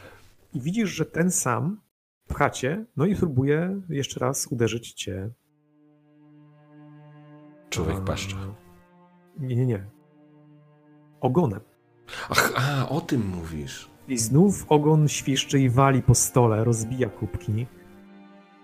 [0.54, 1.82] I widzisz, że ten sam
[2.28, 5.30] pcha cię, no i próbuje jeszcze raz uderzyć cię.
[7.74, 8.36] Człowiek eee, paszcza.
[9.40, 9.86] Nie, nie, nie.
[11.22, 11.60] Ogonem.
[12.30, 13.90] Ach, a, o tym mówisz.
[14.08, 17.68] I znów ogon świszczy i wali po stole, rozbija kubki,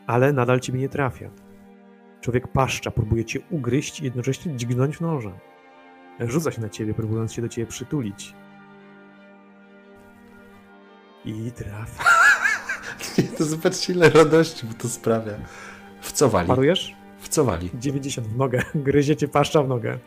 [0.08, 1.30] ale nadal ciebie nie trafia.
[2.22, 5.34] Człowiek paszcza, próbuje cię ugryźć i jednocześnie dźgnąć nożem.
[6.20, 8.36] Rzuca się na ciebie, próbując się do ciebie przytulić.
[11.26, 12.04] I trafia.
[13.38, 15.32] To zobaczcie ile radości mu to sprawia.
[16.02, 16.48] W co wali?
[16.48, 16.96] Parujesz?
[17.20, 17.70] W co wali?
[17.74, 18.62] 90 w nogę.
[18.76, 19.98] Gryzie cię paszcza w nogę.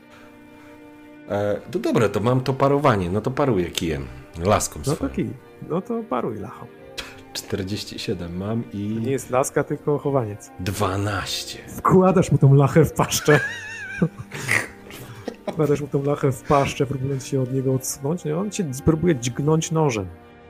[1.28, 3.10] E, to dobre, to mam to parowanie.
[3.10, 4.06] No to paruję kijem.
[4.44, 5.10] Laską No swoją.
[5.10, 5.30] to kij.
[5.68, 6.66] No to paruj lachą.
[7.32, 10.50] 47 mam To i nie jest laska, tylko chowaniec.
[10.60, 11.58] 12.
[11.68, 13.40] Wkładasz mu tą lachę w paszczę.
[15.52, 18.24] Wkładasz mu tą lachę w paszczę, próbując się od niego odsunąć.
[18.24, 20.06] No, on cię próbuje dźgnąć nożem.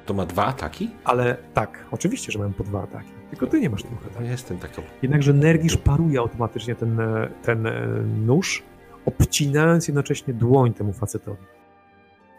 [0.06, 0.90] To ma dwa ataki?
[1.04, 3.12] Ale tak, oczywiście, że mają po dwa ataki.
[3.32, 4.82] Tylko ty nie masz dwóch No jestem taką.
[5.02, 7.86] Jednakże Nergisz paruje automatycznie ten, e, ten e,
[8.26, 8.62] nóż,
[9.06, 11.44] obcinając jednocześnie dłoń temu facetowi.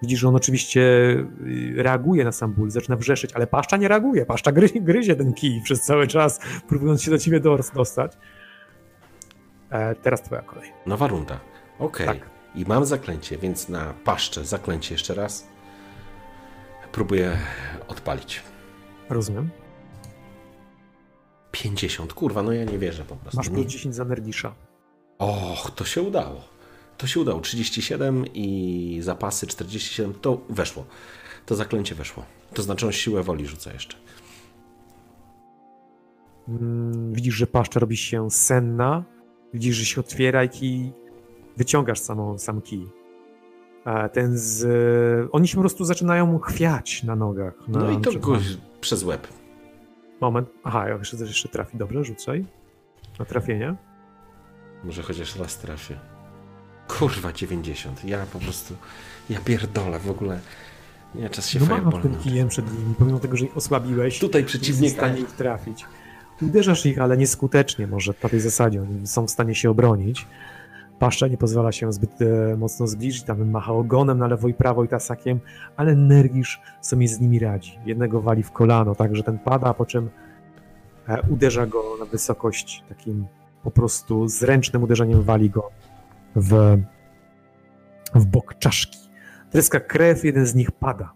[0.02, 4.26] Widzisz, że on oczywiście y, reaguje na sam ból, zaczyna wrzeszczeć, ale paszcza nie reaguje.
[4.26, 8.18] Paszcza gryzie, gryzie ten kij przez cały czas, próbując się do ciebie dos- dostać.
[9.70, 10.72] E, teraz twoja kolej.
[10.86, 11.40] Nowa runda.
[11.80, 12.08] Okej.
[12.08, 12.30] Tak.
[12.56, 15.48] I mam zaklęcie, więc na paszczę zaklęcie jeszcze raz.
[16.92, 17.38] Próbuję
[17.88, 18.42] odpalić.
[19.10, 19.63] Rozumiem.
[21.54, 22.14] 50.
[22.14, 23.38] Kurwa, no ja nie wierzę po prostu.
[23.38, 24.56] Masz plus 10 za Nergisza.
[25.20, 26.42] Och, to się udało.
[26.98, 27.40] To się udało.
[27.40, 30.14] 37 i zapasy 47.
[30.22, 30.86] To weszło.
[31.46, 32.26] To zaklęcie weszło.
[32.54, 33.98] To znaczy on siłę woli rzuca jeszcze.
[36.48, 39.04] Mm, Widzisz, że paszcza robi się senna.
[39.54, 40.94] Widzisz, że się otwiera i kij.
[41.58, 42.88] Wyciągasz samą, sam kij.
[43.86, 44.66] A ten z...
[45.32, 47.68] Oni się po prostu zaczynają chwiać na nogach.
[47.68, 48.38] Na No i to go
[48.82, 49.28] przez łeb.
[50.22, 50.50] Moment.
[50.64, 51.78] Aha, ja jeszcze, jeszcze trafi.
[51.78, 52.46] Dobrze, rzucaj.
[53.20, 53.76] Na trafienie.
[54.84, 55.96] Może chociaż raz trafię.
[56.88, 58.06] Kurwa, 90.
[58.06, 58.76] Ja po prostu.
[59.30, 60.40] Ja pierdolę w ogóle.
[61.16, 62.02] Nie, czas się No fireball.
[62.02, 64.20] tym kijem przed nimi, pomimo tego, że ich osłabiłeś.
[64.20, 64.94] Tutaj nie jesteś w przeciwnik.
[64.94, 65.86] stanie ich trafić.
[66.42, 68.82] Uderzasz ich, ale nieskutecznie może na tej zasadzie.
[68.82, 70.26] Oni są w stanie się obronić.
[71.00, 74.84] Paszcza nie pozwala się zbyt e, mocno zbliżyć, tam macha ogonem na lewo i prawo
[74.84, 75.40] i tasakiem,
[75.78, 77.80] ale Nergisz sobie z nimi radzi.
[77.86, 80.10] Jednego wali w kolano, tak że ten pada, po czym
[81.08, 83.26] e, uderza go na wysokość takim
[83.64, 85.70] po prostu zręcznym uderzeniem wali go
[86.36, 86.78] w,
[88.16, 89.00] w bok czaszki.
[89.52, 91.14] Tryska krew, jeden z nich pada.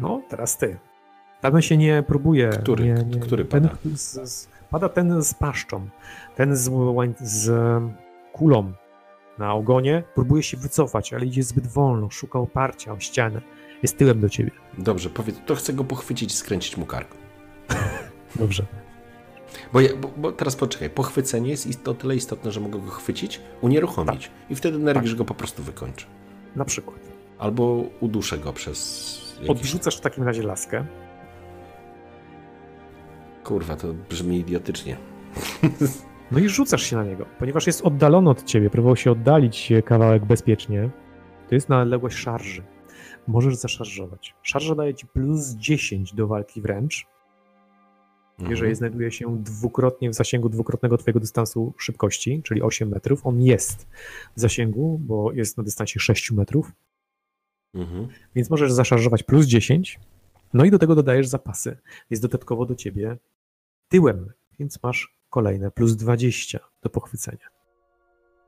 [0.00, 0.78] No, teraz ty.
[1.40, 2.48] Tam się nie próbuje.
[2.48, 2.84] Który?
[2.84, 3.76] Nie, nie, Który ten, pada?
[3.94, 5.88] Z, z, pada ten z paszczą.
[6.36, 6.70] Ten z,
[7.20, 7.52] z
[8.32, 8.72] kulą
[9.38, 12.10] na ogonie próbuje się wycofać, ale idzie zbyt wolno.
[12.10, 13.40] Szuka oparcia o ścianę.
[13.82, 14.50] Jest tyłem do ciebie.
[14.78, 17.14] Dobrze, powiedz, to chcę go pochwycić i skręcić mu kark.
[18.36, 18.64] Dobrze.
[19.72, 22.90] Bo, ja, bo, bo teraz poczekaj, pochwycenie jest ist- o tyle istotne, że mogę go
[22.90, 24.50] chwycić, unieruchomić Tak.
[24.50, 26.06] i wtedy energię go po prostu wykończę.
[26.56, 27.00] Na przykład.
[27.38, 29.36] Albo uduszę go przez.
[29.42, 29.50] Jakiś...
[29.50, 30.84] Odrzucasz w takim razie laskę.
[33.50, 34.96] Kurwa, to brzmi idiotycznie.
[36.30, 40.24] No i rzucasz się na niego, ponieważ jest oddalony od ciebie, próbował się oddalić kawałek
[40.24, 40.90] bezpiecznie.
[41.48, 42.62] To jest na odległość szarży.
[43.26, 44.34] Możesz zaszarżować.
[44.42, 47.06] Szarża daje ci plus 10 do walki wręcz,
[48.38, 48.50] Mhm.
[48.50, 53.26] jeżeli znajduje się dwukrotnie w zasięgu dwukrotnego twojego dystansu szybkości, czyli 8 metrów.
[53.26, 53.86] On jest
[54.36, 56.72] w zasięgu, bo jest na dystansie 6 metrów,
[57.74, 58.08] Mhm.
[58.34, 60.00] więc możesz zaszarżować plus 10.
[60.54, 61.76] No i do tego dodajesz zapasy.
[62.10, 63.16] Jest dodatkowo do ciebie
[63.90, 67.48] tyłem, więc masz kolejne plus 20 do pochwycenia.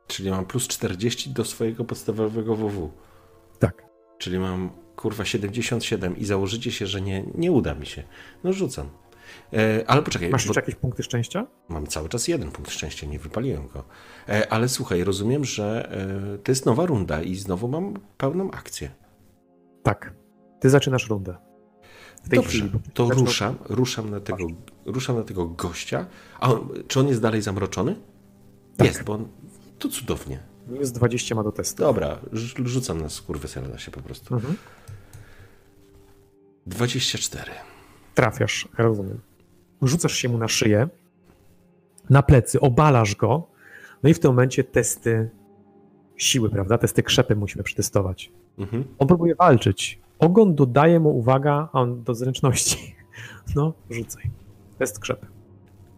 [0.07, 2.91] Czyli mam plus 40 do swojego podstawowego WW.
[3.59, 3.87] Tak.
[4.19, 8.03] Czyli mam kurwa 77 i założycie się, że nie, nie uda mi się.
[8.45, 8.91] No rzucam.
[9.53, 11.47] E, ale poczekaj, Masz bo jeszcze jakieś punkty szczęścia?
[11.69, 13.85] mam cały czas jeden punkt szczęścia, nie wypaliłem go.
[14.29, 15.93] E, ale słuchaj, rozumiem, że
[16.35, 18.91] e, to jest nowa runda i znowu mam pełną akcję.
[19.83, 20.15] Tak.
[20.61, 21.37] Ty zaczynasz rundę.
[22.25, 22.71] W tej Dobrze, chwili.
[22.95, 24.47] to zaczną- ruszam, ruszam na, tego,
[24.87, 26.07] ruszam na tego gościa.
[26.41, 27.97] A on, czy on jest dalej zamroczony?
[28.77, 28.87] Tak.
[28.87, 29.29] Jest, bo on,
[29.79, 30.41] to cudownie.
[30.69, 31.83] Minus 20 ma do testu.
[31.83, 34.35] Dobra, rz- rzucam na skurwysyna się po prostu.
[34.35, 34.57] Mhm.
[36.67, 37.53] 24.
[38.15, 39.21] Trafiasz, rozumiem.
[39.83, 40.89] Rzucasz się mu na szyję,
[42.11, 43.47] na plecy, obalasz go,
[44.03, 45.31] no i w tym momencie testy
[46.17, 46.79] siły, prawda?
[46.79, 48.33] Testy krzepy musimy przetestować.
[48.59, 48.85] Mhm.
[48.99, 50.01] On próbuje walczyć.
[50.23, 52.79] Ogon dodaje mu, uwaga, a on do zręczności.
[53.57, 54.31] No, rzucaj.
[54.79, 55.27] Test krzepy.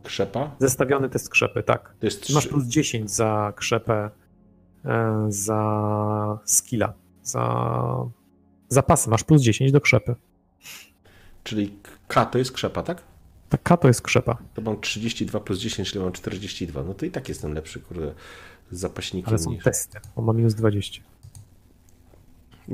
[0.03, 0.51] Krzepa?
[0.59, 1.95] Zestawiony test krzepy, tak.
[2.01, 4.11] To jest Masz plus 10 za krzepę,
[4.85, 6.93] e, za skilla,
[7.23, 8.07] za
[8.69, 9.11] zapasy.
[9.11, 10.15] Masz plus 10 do krzepy.
[11.45, 11.79] Czyli
[12.09, 13.03] K to jest krzepa, tak?
[13.49, 16.83] Ta K to jest krzepa, To mam 32 plus 10, czyli mam 42.
[16.83, 18.15] No to i tak jestem lepszy, kurde,
[18.71, 19.65] z zapaśnikiem ale są niż...
[19.65, 20.01] testy.
[20.17, 21.03] On ma minus 20.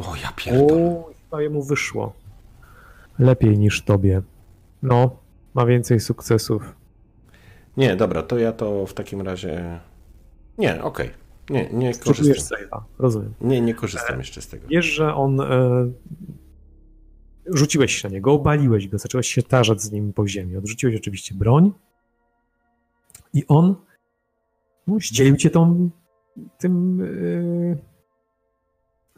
[0.02, 0.82] O, ja pierdolę.
[0.82, 2.12] O, chyba jemu wyszło.
[3.18, 4.22] Lepiej niż tobie.
[4.82, 5.16] No,
[5.54, 6.74] ma więcej sukcesów.
[7.76, 9.80] Nie, dobra, to ja to w takim razie...
[10.58, 11.10] Nie, okej.
[11.50, 12.58] Nie, nie Czujesz korzystam.
[12.58, 13.34] save'a, rozumiem.
[13.40, 14.68] Nie, nie korzystam jeszcze z tego.
[14.68, 15.40] Wiesz, że on...
[15.40, 15.90] E,
[17.46, 20.56] rzuciłeś się na niego, obaliłeś go, zacząłeś się tarzać z nim po ziemi.
[20.56, 21.72] Odrzuciłeś oczywiście broń
[23.32, 23.74] i on
[24.86, 25.90] no, zdzielił cię tą,
[26.58, 27.89] tym, e,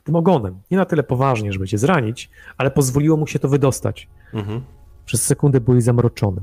[0.05, 0.61] tym ogonem.
[0.71, 4.09] Nie na tyle poważnie, żeby cię zranić, ale pozwoliło mu się to wydostać.
[4.35, 4.63] Mhm.
[5.05, 6.43] Przez sekundę byłeś zamroczony.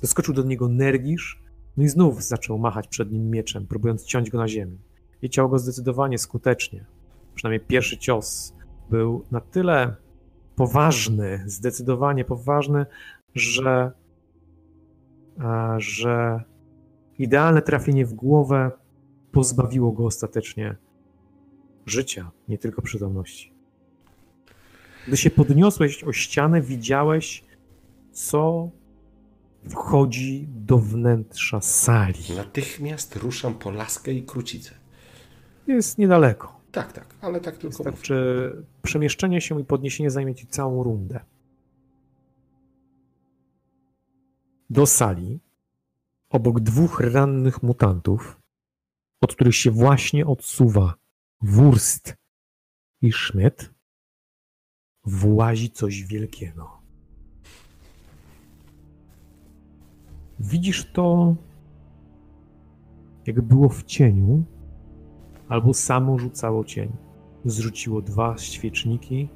[0.00, 1.42] Doskoczył do niego Nergisz,
[1.76, 4.78] no i znów zaczął machać przed nim mieczem, próbując ciąć go na ziemi.
[5.22, 6.84] I ciął go zdecydowanie skutecznie.
[7.34, 8.54] Przynajmniej pierwszy cios
[8.90, 9.96] był na tyle
[10.56, 12.86] poważny, zdecydowanie poważny,
[13.34, 13.92] że,
[15.38, 16.44] a, że
[17.18, 18.70] idealne trafienie w głowę
[19.32, 20.76] pozbawiło go ostatecznie
[21.86, 23.52] życia, nie tylko przytomności.
[25.06, 27.44] Gdy się podniosłeś o ścianę, widziałeś,
[28.12, 28.70] co
[29.68, 32.36] wchodzi do wnętrza sali.
[32.36, 34.74] Natychmiast ruszam po laskę i krucicę.
[35.66, 36.60] Jest niedaleko.
[36.72, 37.90] Tak, tak, ale tak tylko mówię.
[37.90, 38.52] Wystarczy
[38.82, 41.20] przemieszczenie się i podniesienie zajmie ci całą rundę.
[44.70, 45.40] Do sali,
[46.30, 48.40] obok dwóch rannych mutantów,
[49.20, 50.94] od których się właśnie odsuwa
[51.42, 52.16] Wurst
[53.02, 53.74] i Schmidt,
[55.04, 56.82] włazi coś wielkiego.
[60.40, 61.36] Widzisz to,
[63.26, 64.44] jak było w cieniu,
[65.48, 66.92] albo samo rzucało cień.
[67.44, 69.28] Zrzuciło dwa świeczniki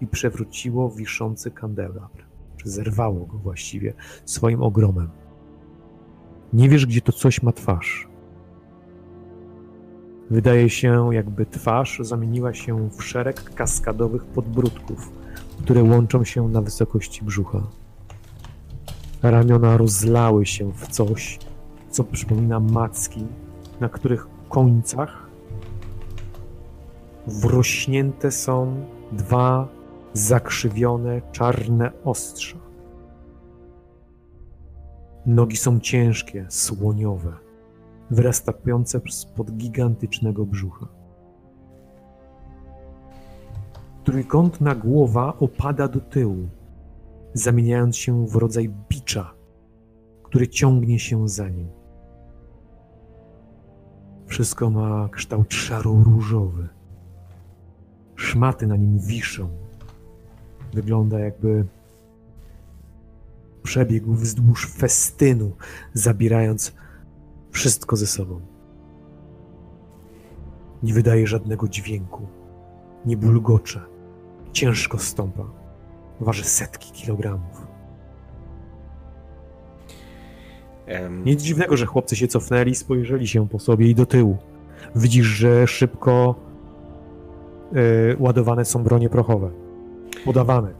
[0.00, 2.24] i przewróciło wiszący kandelabr.
[2.56, 3.94] Czy zerwało go właściwie
[4.24, 5.10] swoim ogromem.
[6.52, 8.07] Nie wiesz, gdzie to coś ma twarz.
[10.30, 15.12] Wydaje się, jakby twarz zamieniła się w szereg kaskadowych podbródków,
[15.62, 17.62] które łączą się na wysokości brzucha.
[19.22, 21.38] Ramiona rozlały się w coś,
[21.90, 23.26] co przypomina macki,
[23.80, 25.26] na których końcach
[27.26, 29.68] wrośnięte są dwa
[30.12, 32.58] zakrzywione czarne ostrza.
[35.26, 37.32] Nogi są ciężkie, słoniowe,
[38.10, 40.86] wyrastające spod gigantycznego brzucha.
[44.04, 46.48] Trójkątna głowa opada do tyłu,
[47.34, 49.34] zamieniając się w rodzaj bicza,
[50.22, 51.68] który ciągnie się za nim.
[54.26, 56.68] Wszystko ma kształt szaro-różowy.
[58.16, 59.48] Szmaty na nim wiszą.
[60.74, 61.66] Wygląda jakby
[63.62, 65.52] przebiegł wzdłuż festynu,
[65.94, 66.72] zabierając
[67.58, 68.40] wszystko ze sobą.
[70.82, 72.26] Nie wydaje żadnego dźwięku.
[73.06, 73.80] Nie bulgocze.
[74.52, 75.44] Ciężko stąpa.
[76.20, 77.66] Waży setki kilogramów.
[81.24, 84.36] Nic dziwnego, że chłopcy się cofnęli, spojrzeli się po sobie i do tyłu.
[84.96, 86.34] Widzisz, że szybko
[87.76, 89.50] y, ładowane są bronie prochowe.
[90.24, 90.72] Podawane.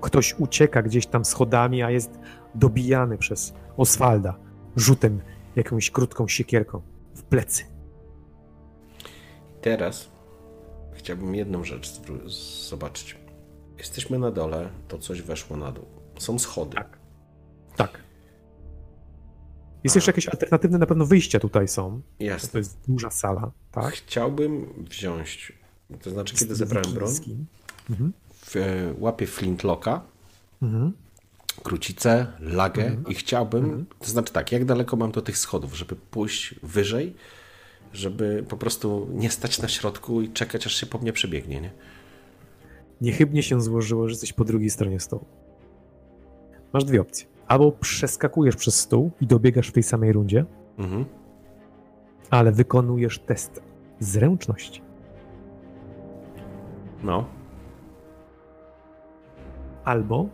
[0.00, 2.18] Ktoś ucieka gdzieś tam schodami, a jest
[2.54, 4.36] dobijany przez Oswalda
[4.76, 5.20] rzutem
[5.56, 6.82] jakąś krótką siekierką
[7.14, 7.64] w plecy.
[9.60, 10.10] Teraz
[10.92, 11.90] chciałbym jedną rzecz
[12.68, 13.16] zobaczyć.
[13.78, 15.84] Jesteśmy na dole, to coś weszło na dół.
[16.18, 16.76] Są schody.
[16.76, 16.98] Tak.
[17.76, 17.98] Tak.
[19.84, 22.02] Jest jeszcze jakieś alternatywne na pewno wyjścia tutaj są.
[22.18, 22.58] To Jasne.
[22.60, 23.92] jest duża sala, tak?
[23.94, 25.52] Chciałbym wziąć,
[26.02, 27.12] to znaczy kiedy zebrałem broń.
[27.90, 28.12] Mhm.
[28.34, 28.60] w, e,
[28.98, 30.02] łapię flintlocka,
[30.62, 30.92] Mhm.
[31.62, 36.54] Krucicę, lagę i chciałbym, to znaczy tak, jak daleko mam do tych schodów, żeby pójść
[36.62, 37.14] wyżej,
[37.92, 41.70] żeby po prostu nie stać na środku i czekać, aż się po mnie przebiegnie, nie?
[43.00, 45.24] Niechybnie się złożyło, że jesteś po drugiej stronie stołu.
[46.72, 47.26] Masz dwie opcje.
[47.46, 50.44] Albo przeskakujesz przez stół i dobiegasz w tej samej rundzie,
[50.78, 51.04] Mhm.
[52.30, 53.62] ale wykonujesz test
[54.00, 54.82] zręczności.
[57.02, 57.24] No,
[59.84, 60.28] Albo,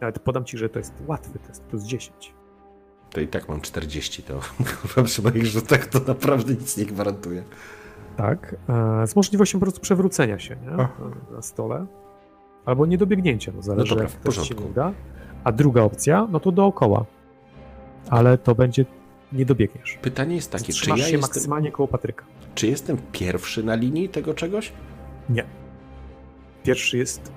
[0.00, 2.34] nawet podam ci, że to jest łatwy test, plus 10.
[3.10, 4.40] to i tak mam 40, to
[4.80, 7.42] kurwa, przy moich rzutach to naprawdę nic nie gwarantuje.
[8.16, 8.56] Tak,
[9.02, 10.70] e, z możliwością po prostu przewrócenia się nie?
[11.36, 11.86] Na stole.
[12.64, 14.64] Albo niedobiegnięcia, no zależy dobra, jak w porządku.
[14.70, 14.92] uda.
[15.44, 17.04] A druga opcja, no to dookoła.
[18.10, 18.84] Ale to będzie,
[19.32, 19.98] nie dobiegniesz.
[20.02, 22.24] Pytanie jest takie, czy ja się jestem, maksymalnie koło Patryka.
[22.54, 24.72] czy jestem pierwszy na linii tego czegoś?
[25.30, 25.44] Nie.
[26.62, 27.32] Pierwszy jest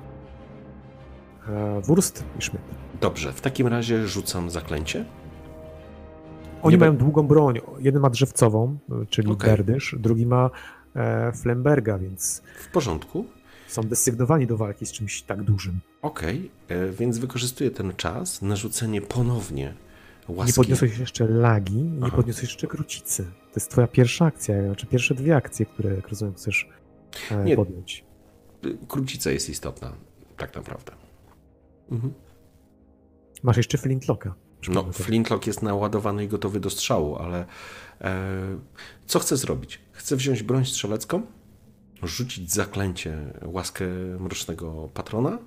[1.84, 2.64] Wurst i Schmidt.
[3.02, 5.06] Dobrze, w takim razie rzucam zaklęcie.
[6.62, 7.60] Oni Nie mają długą broń.
[7.80, 8.78] Jeden ma drzewcową,
[9.10, 9.50] czyli Okej.
[9.50, 10.50] berdysz, drugi ma
[10.96, 13.26] e, Flemberga, więc W porządku.
[13.68, 15.80] Są desygnowani do walki z czymś tak dużym.
[16.02, 19.74] Okej, okay, więc wykorzystuję ten czas na rzucenie ponownie
[20.28, 20.52] łaski.
[20.52, 22.16] Nie podniosłeś jeszcze lagi, nie Aha.
[22.16, 23.24] podniosłeś jeszcze krucicy.
[23.24, 26.70] To jest twoja pierwsza akcja, znaczy pierwsze dwie akcje, które, jak rozumiem, chcesz
[27.32, 28.06] e, nie, podjąć.
[28.88, 29.94] Krucica jest istotna,
[30.38, 30.92] tak naprawdę.
[31.92, 32.14] Mhm.
[33.44, 34.36] Masz jeszcze flintlocka.
[34.70, 37.46] No, flintlock jest naładowany i gotowy do strzału, ale
[38.02, 38.60] e,
[39.06, 39.80] co chcę zrobić?
[39.92, 41.22] Chcę wziąć broń strzelecką,
[42.04, 43.86] rzucić zaklęcie łaskę
[44.20, 45.40] mrocznego patrona,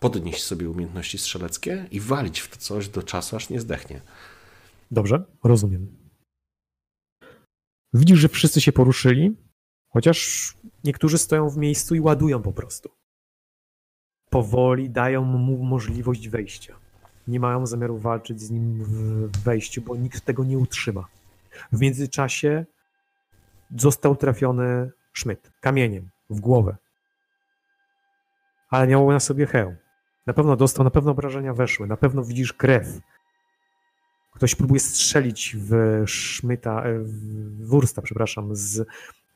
[0.00, 4.00] podnieść sobie umiejętności strzeleckie i walić w to coś do czasu, aż nie zdechnie.
[4.90, 5.96] Dobrze, rozumiem.
[7.94, 9.36] Widzisz, że wszyscy się poruszyli,
[9.92, 10.50] chociaż
[10.84, 12.90] niektórzy stoją w miejscu i ładują po prostu.
[14.34, 16.74] Powoli dają mu możliwość wejścia.
[17.28, 21.04] Nie mają zamiaru walczyć z nim w wejściu, bo nikt tego nie utrzyma.
[21.72, 22.64] W międzyczasie
[23.76, 26.76] został trafiony Szmyt kamieniem w głowę.
[28.70, 29.76] Ale miał na sobie hełm.
[30.26, 33.00] Na pewno dostał, na pewno obrażenia weszły, na pewno widzisz krew.
[34.34, 38.88] Ktoś próbuje strzelić w Szmyta, e, w Wursta, przepraszam, z,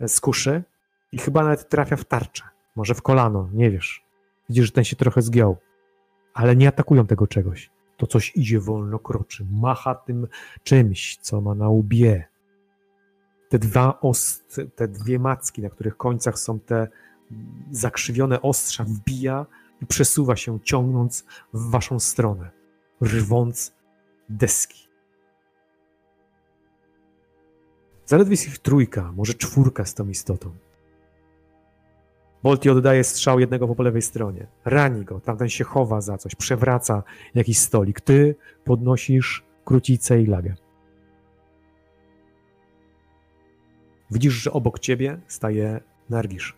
[0.07, 0.63] z kuszy
[1.13, 2.43] i chyba nawet trafia w tarczę.
[2.77, 4.08] Może w kolano, nie wiesz.
[4.49, 5.57] Widzisz, że ten się trochę zgiął.
[6.35, 7.71] Ale nie atakują tego czegoś.
[7.97, 10.29] To coś idzie wolno, kroczy, macha tym
[10.63, 12.25] czymś, co ma na łbie.
[13.49, 16.89] Te dwa ost, te dwie macki, na których końcach są te
[17.71, 19.47] zakrzywione ostrza, wbija
[19.83, 22.51] i przesuwa się, ciągnąc w waszą stronę,
[23.03, 23.75] rwąc
[24.29, 24.89] deski.
[28.07, 30.68] Zaledwie jest ich trójka, może czwórka z tą istotą.
[32.43, 34.47] Bolti oddaje strzał jednego po lewej stronie.
[34.65, 37.03] Rani go, tamten się chowa za coś, przewraca
[37.35, 38.01] jakiś stolik.
[38.01, 38.35] Ty
[38.65, 40.55] podnosisz krucicę i lagę.
[44.11, 46.57] Widzisz, że obok ciebie staje Nargisz.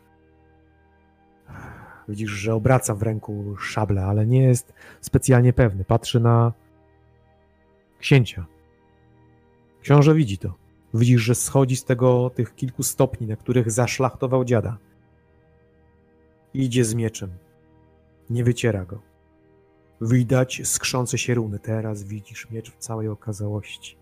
[2.08, 5.84] Widzisz, że obraca w ręku szablę, ale nie jest specjalnie pewny.
[5.84, 6.52] Patrzy na
[7.98, 8.46] księcia.
[9.82, 10.54] Książę widzi to.
[10.94, 14.78] Widzisz, że schodzi z tego tych kilku stopni, na których zaszlachtował dziada.
[16.54, 17.30] Idzie z mieczem.
[18.30, 19.00] Nie wyciera go.
[20.00, 21.58] Widać skrzące się runy.
[21.58, 23.96] Teraz widzisz miecz w całej okazałości.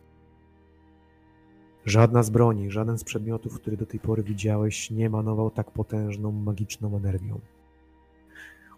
[1.84, 6.32] Żadna z broni, żaden z przedmiotów, który do tej pory widziałeś, nie emanował tak potężną,
[6.32, 7.40] magiczną energią.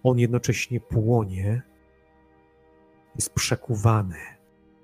[0.02, 1.62] On jednocześnie płonie,
[3.14, 4.16] jest przekuwany.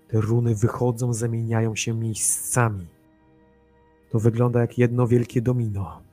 [0.08, 2.86] Te runy wychodzą, zamieniają się miejscami.
[4.10, 6.05] To wygląda jak jedno wielkie domino.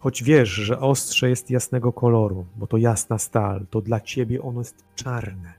[0.00, 4.60] Choć wiesz, że ostrze jest jasnego koloru, bo to jasna stal, to dla ciebie ono
[4.60, 5.52] jest czarne.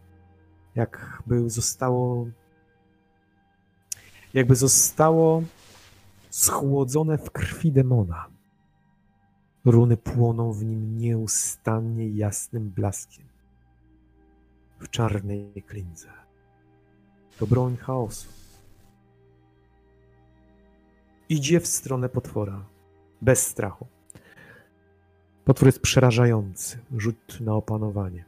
[0.76, 2.28] Jakby zostało.
[4.34, 5.44] Jakby zostało
[6.30, 8.28] schłodzone w krwi demona.
[9.66, 13.26] Runy płoną w nim nieustannie jasnym blaskiem.
[14.80, 16.10] W czarnej klindze.
[17.40, 18.28] To broń chaosu.
[21.30, 22.66] Idzie w stronę potwora,
[23.22, 23.88] bez strachu.
[25.46, 26.80] Potwór jest przerażający.
[26.98, 28.26] Rzut na opanowanie.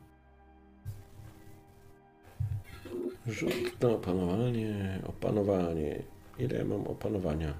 [3.28, 6.04] Rzut na opanowanie, opanowanie.
[6.40, 7.54] Ile ja mam opanowania?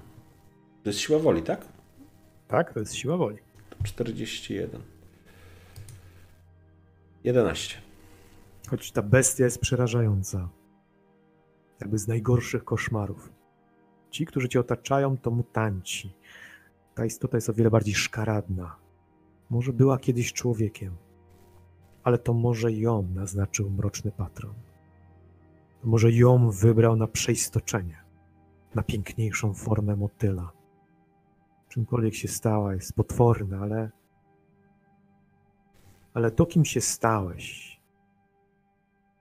[0.82, 1.66] To jest siła woli, tak?
[2.48, 3.38] Tak, to jest siła woli.
[3.82, 4.82] 41.
[7.24, 7.76] 11.
[8.70, 10.48] Choć ta bestia jest przerażająca.
[11.80, 13.32] Jakby z najgorszych koszmarów.
[14.10, 16.14] Ci, którzy cię otaczają, to mutanci.
[16.94, 18.83] Ta istota jest o wiele bardziej szkaradna.
[19.50, 20.96] Może była kiedyś człowiekiem,
[22.02, 24.54] ale to może ją naznaczył mroczny patron.
[25.80, 28.04] To może ją wybrał na przeistoczenie,
[28.74, 30.52] na piękniejszą formę motyla
[31.74, 33.90] czymkolwiek się stała, jest potworna, ale.
[36.14, 37.80] Ale to, kim się stałeś,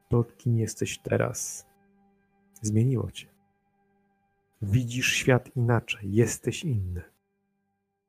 [0.10, 1.68] to, kim jesteś teraz,
[2.62, 3.28] zmieniło cię.
[4.62, 7.02] Widzisz świat inaczej, jesteś inny.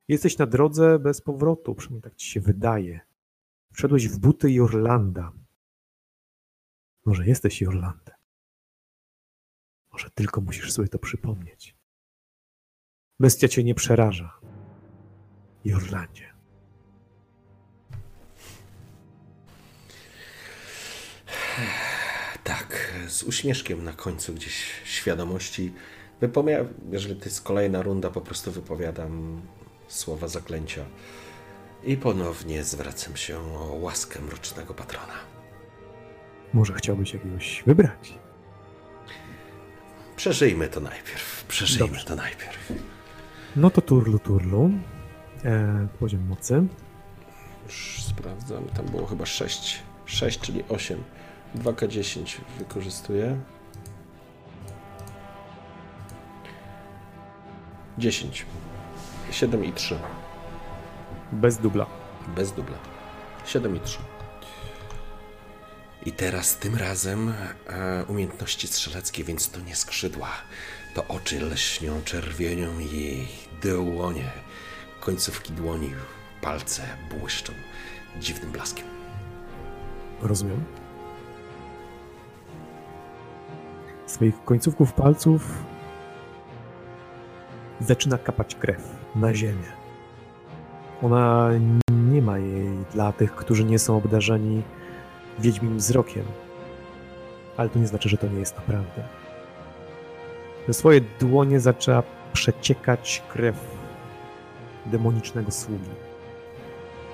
[0.07, 2.99] Jesteś na drodze bez powrotu, przynajmniej tak ci się wydaje.
[3.73, 5.31] Wszedłeś w buty Jorlanda.
[7.05, 8.15] Może jesteś Jorlandem.
[9.91, 11.75] Może tylko musisz sobie to przypomnieć.
[13.19, 14.39] Bestia cię nie przeraża.
[15.65, 16.33] Jorlandzie.
[22.43, 25.73] Tak, z uśmieszkiem na końcu gdzieś świadomości.
[26.21, 26.65] Wypomia...
[26.91, 29.41] Jeżeli to jest kolejna runda, po prostu wypowiadam
[29.95, 30.85] słowa zaklęcia.
[31.83, 35.13] I ponownie zwracam się o łaskę mrocznego patrona.
[36.53, 38.13] Może chciałbyś jakiegoś wybrać?
[40.15, 41.45] Przeżyjmy to najpierw.
[41.47, 42.05] Przeżyjmy Dobrze.
[42.05, 42.73] to najpierw.
[43.55, 44.69] No to turlu, turlu.
[45.45, 46.63] E, poziom mocy.
[47.65, 49.83] Już sprawdzam, tam było chyba 6.
[50.05, 51.03] 6, czyli 8.
[51.55, 53.37] 2K10 wykorzystuję.
[57.97, 58.45] 10.
[59.31, 59.99] 7 i 3.
[61.31, 61.85] Bez dubla.
[62.35, 62.77] Bez dubla.
[63.45, 63.99] 7 i 3.
[66.05, 67.33] I teraz tym razem
[67.67, 70.29] e, umiejętności strzeleckie, więc to nie skrzydła.
[70.93, 73.27] To oczy lśnią czerwienią i
[73.61, 74.31] dłonie,
[74.99, 75.93] końcówki dłoni,
[76.41, 77.53] palce błyszczą
[78.19, 78.85] dziwnym blaskiem.
[80.21, 80.63] Rozumiem.
[84.07, 85.41] Swoich końcówków palców
[87.79, 89.71] zaczyna kapać krew na ziemię.
[91.01, 91.49] Ona
[91.89, 94.61] nie ma jej dla tych, którzy nie są obdarzeni
[95.39, 96.25] wiedźmim wzrokiem.
[97.57, 99.03] Ale to nie znaczy, że to nie jest naprawdę.
[100.67, 103.55] Ze swoje dłonie zaczęła przeciekać krew
[104.85, 105.89] demonicznego sługi.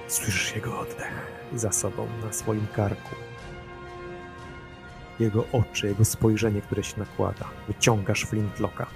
[0.08, 3.16] Słyszysz jego oddech za sobą na swoim karku.
[5.20, 7.46] Jego oczy, jego spojrzenie, które się nakłada.
[7.68, 8.88] Wyciągasz flintlocka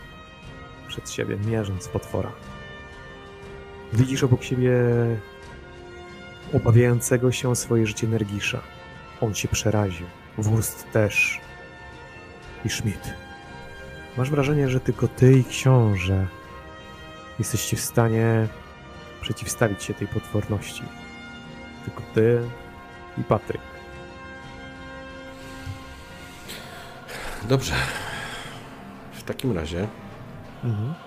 [0.87, 2.31] przed siebie, mierząc potwora.
[3.93, 4.71] Widzisz obok siebie
[6.53, 8.61] obawiającego się o swoje życie Nergisza.
[9.21, 10.05] On się przeraził.
[10.37, 11.41] Wurst też.
[12.65, 13.13] I Schmidt.
[14.17, 16.27] Masz wrażenie, że tylko ty i książę
[17.39, 18.47] jesteście w stanie
[19.21, 20.83] przeciwstawić się tej potworności.
[21.85, 22.41] Tylko ty
[23.17, 23.61] i Patryk.
[27.49, 27.73] Dobrze.
[29.13, 29.87] W takim razie.
[30.63, 31.04] Mhm.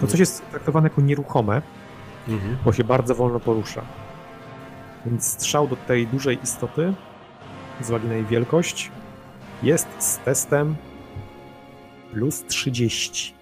[0.00, 1.62] To coś jest traktowane jako nieruchome,
[2.28, 2.56] Mhm.
[2.64, 3.82] bo się bardzo wolno porusza.
[5.06, 6.94] Więc strzał do tej dużej istoty,
[7.80, 8.90] z uwagi na jej wielkość,
[9.62, 10.76] jest z testem
[12.12, 13.34] plus 30.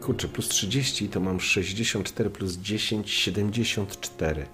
[0.00, 4.46] Kurczę, plus 30 to mam 64 plus 10, 74.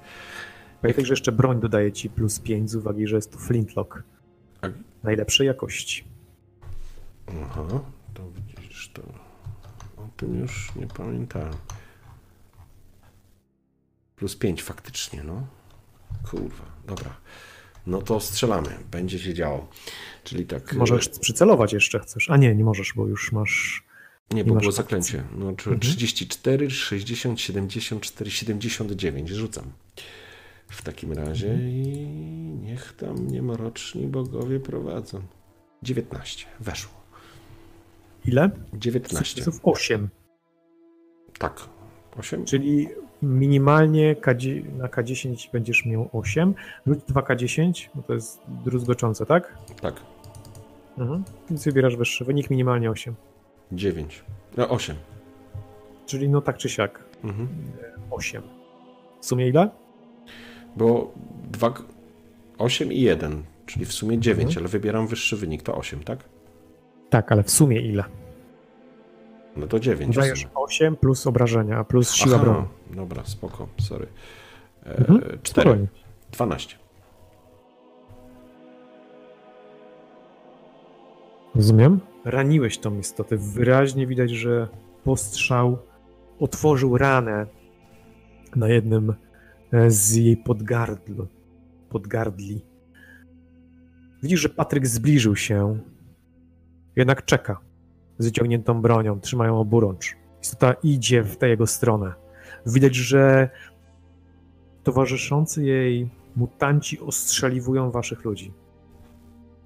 [0.82, 4.03] Pamiętaj, że jeszcze broń dodaje ci plus 5 z uwagi, że jest to flintlock.
[5.03, 6.05] Najlepszej jakości.
[7.43, 7.81] Aha,
[8.15, 9.03] to widzisz, to
[10.20, 11.55] tym już nie pamiętałem.
[14.16, 15.47] Plus 5 faktycznie, no.
[16.30, 17.16] Kurwa, dobra.
[17.86, 19.68] No to strzelamy, będzie się działo.
[20.24, 20.72] Czyli tak.
[20.74, 22.30] Możesz przycelować jeszcze chcesz.
[22.30, 23.84] A nie, nie możesz, bo już masz.
[24.30, 25.24] Nie, bo masz było zaklęcie.
[25.36, 25.80] No, czy- Mhm.
[25.80, 29.28] 34, 60, 74, 79.
[29.28, 29.64] Rzucam.
[30.68, 31.68] W takim razie Mhm.
[31.70, 31.82] i
[32.62, 35.22] niech tam mnie mroczni bogowie prowadzą.
[35.82, 36.47] 19.
[36.60, 36.99] Weszło.
[38.26, 38.51] Ile?
[38.74, 39.16] 19.
[39.16, 40.09] Sukcesów 8.
[41.38, 41.60] Tak.
[42.18, 42.44] 8?
[42.44, 42.88] Czyli
[43.22, 44.16] minimalnie
[44.78, 46.55] na K10 będziesz miał 8.
[46.86, 49.59] Rzuć 2K10, bo to jest druzgoczące, tak?
[49.80, 49.94] Tak.
[50.98, 51.24] Mhm.
[51.51, 53.14] Więc wybierasz wyższy wynik, minimalnie 8.
[53.72, 54.24] 9.
[54.56, 54.97] No 8.
[56.06, 57.48] Czyli no tak czy siak Mhm.
[58.10, 58.42] 8.
[59.20, 59.70] W sumie ile?
[60.76, 61.12] Bo
[61.51, 61.74] 2,
[62.59, 64.62] 8 i 1, czyli w sumie 9, Mhm.
[64.62, 66.18] ale wybieram wyższy wynik, to 8, tak?
[67.11, 68.05] Tak, ale w sumie ile?
[69.57, 70.16] No to 9.
[70.16, 70.55] w Dajesz sumie.
[70.55, 72.66] 8 plus obrażenia, plus siła Aha, broni.
[72.91, 74.07] Dobra, spoko, sorry.
[74.87, 75.41] E, Mhm, 4.
[75.45, 75.87] Spokojnie.
[76.32, 76.77] 12.
[81.55, 82.01] Rozumiem.
[82.24, 83.37] Raniłeś tą istotę.
[83.37, 84.69] Wyraźnie widać, że
[85.05, 85.78] postrzał
[86.41, 87.47] otworzył ranę
[88.57, 89.15] na jednym
[89.73, 91.23] e, z jej podgardl,
[91.89, 92.61] podgardli.
[94.23, 95.78] Widzisz, że Patryk zbliżył się,
[96.97, 97.61] jednak czeka
[98.19, 100.17] z wyciągniętą bronią, trzymają oburącz.
[100.43, 102.15] Istota idzie w tę jego stronę.
[102.67, 103.51] Widać, że
[104.83, 108.53] towarzyszący jej mutanci ostrzeliwują waszych ludzi.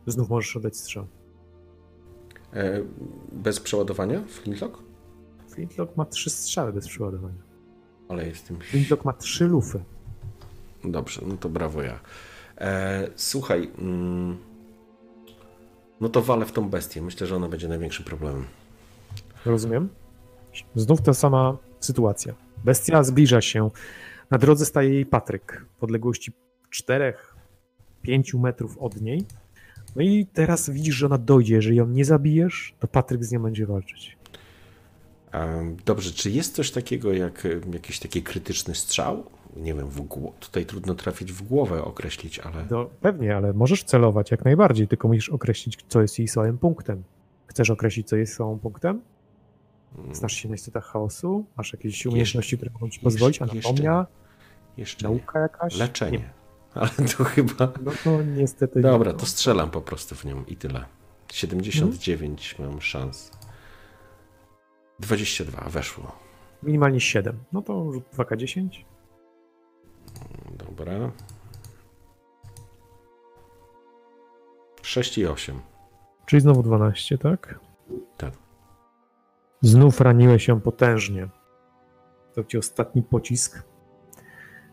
[0.06, 1.06] Znów możesz oddać strzał.
[2.52, 2.82] E,
[3.32, 4.78] bez przeładowania flintlock?
[5.48, 7.42] Flintlock ma trzy strzały bez przeładowania.
[8.08, 8.60] Ale jestem...
[8.60, 9.84] Flintlock ma trzy lufy.
[10.84, 12.00] Dobrze, no to brawo ja.
[12.58, 14.36] E, słuchaj, mm,
[16.04, 17.02] no to walę w tą bestię.
[17.02, 18.44] Myślę, że ona będzie największym problemem.
[19.46, 19.88] Rozumiem?
[20.74, 22.34] Znów ta sama sytuacja.
[22.64, 23.70] Bestia zbliża się.
[24.30, 26.32] Na drodze staje jej Patryk w odległości
[28.04, 29.24] 4-5 metrów od niej.
[29.96, 31.54] No i teraz widzisz, że ona dojdzie.
[31.54, 34.16] Jeżeli ją nie zabijesz, to Patryk z nią będzie walczyć.
[35.84, 39.24] Dobrze, czy jest coś takiego jak jakiś taki krytyczny strzał?
[39.56, 40.00] Nie wiem, w
[40.40, 42.64] tutaj trudno trafić w głowę określić, ale...
[42.64, 47.02] To pewnie, ale możesz celować jak najbardziej, tylko musisz określić, co jest jej słabym punktem.
[47.46, 49.00] Chcesz określić, co jest słabym punktem?
[50.12, 51.44] Znasz się na istotach chaosu?
[51.56, 53.40] Masz jakieś umiejętności, które mogą ci pozwolić?
[53.40, 54.06] jeszcze- Anatomia?
[54.76, 55.08] Jeszcze.
[55.08, 55.76] Nauka jakaś?
[55.76, 56.18] Leczenie.
[56.18, 56.30] Nie.
[56.74, 57.72] Ale to chyba...
[57.84, 59.18] No to niestety Dobra, nie.
[59.18, 60.84] to strzelam po prostu w nią i tyle.
[61.32, 63.30] 79 mam szans.
[65.00, 66.12] 22, weszło.
[66.62, 67.44] Minimalnie 7.
[67.52, 68.68] No to rzut 2K10.
[70.58, 71.10] Dobra.
[74.82, 75.60] 6 i 8.
[76.26, 77.60] Czyli znowu 12, tak?
[78.16, 78.32] Tak.
[79.60, 81.28] Znów raniłeś ją potężnie.
[82.34, 83.62] To ci ostatni pocisk.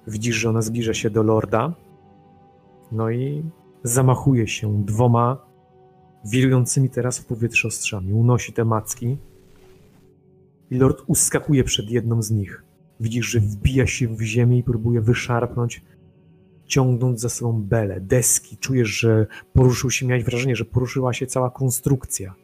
[0.07, 1.73] Widzisz, że ona zbliża się do lorda.
[2.91, 3.43] No i
[3.83, 5.37] zamachuje się dwoma
[6.25, 8.13] wirującymi teraz w powietrze ostrzami.
[8.13, 9.17] Unosi te macki.
[10.69, 12.63] I lord uskakuje przed jedną z nich.
[13.01, 15.81] Widzisz, że wbija się w ziemię i próbuje wyszarpnąć,
[16.65, 18.57] ciągnąc za sobą belę, deski.
[18.57, 22.35] Czujesz, że poruszył się, miałeś wrażenie, że poruszyła się cała konstrukcja.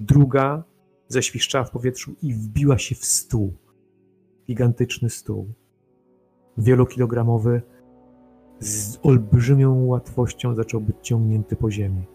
[0.00, 0.64] Druga
[1.08, 3.54] zeświszczała w powietrzu i wbiła się w stół.
[4.46, 5.52] Gigantyczny stół.
[6.58, 7.62] Wielokilogramowy,
[8.60, 12.06] z olbrzymią łatwością zaczął być ciągnięty po ziemi.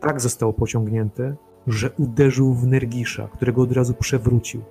[0.00, 1.36] Tak został pociągnięty,
[1.66, 4.62] że uderzył w Nergisza, którego od razu przewrócił.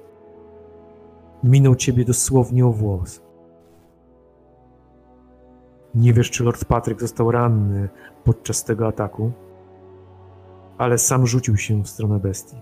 [1.44, 3.22] Minął ciebie dosłownie o włos.
[5.96, 7.90] Nie wiesz, czy Lord Patryk został ranny
[8.24, 9.32] podczas tego ataku,
[10.78, 12.62] ale sam rzucił się w stronę bestii.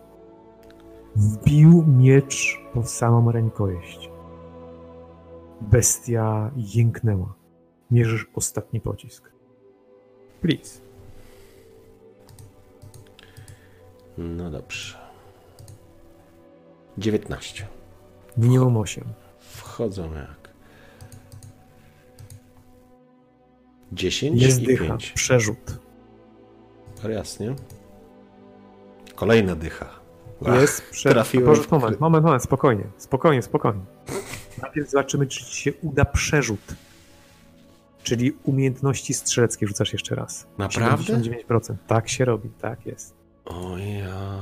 [1.16, 4.10] Wbił miecz po samą rękojeść.
[5.62, 7.34] Bestia jęknęła.
[7.91, 9.32] Mierzysz ostatni pocisk.
[10.41, 10.82] Please.
[14.18, 14.98] No dobrze.
[16.98, 17.77] 19.
[18.38, 19.03] Minimum 8.
[19.39, 20.49] Wchodzą jak.
[23.91, 24.85] 10 Nie i zdycha.
[24.85, 25.11] 5.
[25.11, 25.80] Przerzut.
[27.09, 27.55] Jasnie.
[29.15, 29.89] Kolejna dycha.
[30.41, 33.81] Jest trafiłem Porzut, w moment, moment, moment, spokojnie, spokojnie, spokojnie.
[34.61, 36.76] Najpierw zobaczymy, czy ci się uda przerzut.
[38.03, 40.47] Czyli umiejętności strzeleckie rzucasz jeszcze raz.
[40.57, 41.03] Naprawdę?
[41.03, 41.76] 79%.
[41.88, 43.14] Tak się robi, tak jest.
[43.45, 44.39] O ja.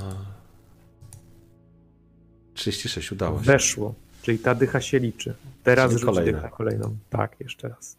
[2.56, 3.46] 36 udało się.
[3.46, 5.36] Weszło, czyli ta dycha się liczy.
[5.64, 6.38] Teraz Czyli rzuć kolejna.
[6.38, 6.98] dychę kolejną.
[7.10, 7.98] Tak, jeszcze raz.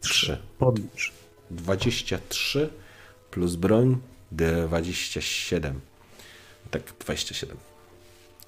[0.00, 0.38] 3.
[0.58, 1.12] Podlicz.
[1.50, 2.70] 23
[3.30, 3.98] plus broń
[4.32, 5.80] 27.
[6.70, 7.56] Tak, 27.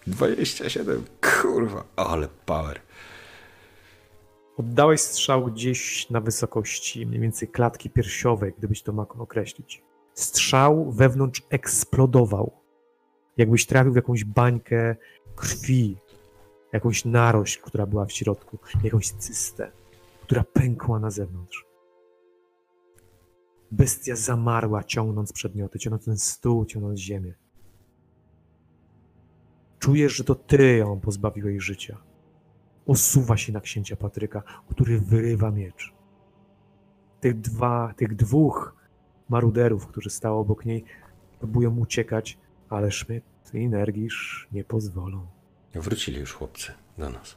[0.07, 1.05] 27.
[1.43, 2.81] Kurwa, ale power.
[4.57, 9.83] Oddałeś strzał gdzieś na wysokości mniej więcej klatki piersiowej, gdybyś to mógł określić.
[10.15, 12.66] Strzał wewnątrz eksplodował.
[13.37, 14.97] Jakbyś trafił w jakąś bańkę
[15.37, 15.97] krwi,
[16.73, 19.73] jakąś narość, która była w środku, jakąś cystę,
[20.23, 21.67] która pękła na zewnątrz.
[23.71, 27.35] Bestia zamarła, ciągnąc przedmioty, ciągnąc ten stół, ciągnąc ziemię.
[29.79, 31.99] Czujesz, że to ty ją pozbawiłeś życia.
[32.87, 35.95] Osuwa się na księcia Patryka, który wyrywa miecz.
[37.21, 38.77] Tych dwa, tych dwóch
[39.29, 40.85] maruderów, którzy stało obok niej,
[41.39, 42.39] próbują uciekać,
[42.71, 43.25] ale Schmidt
[43.55, 45.27] i Nergisz nie pozwolą.
[45.75, 47.37] Wrócili już chłopcy do nas.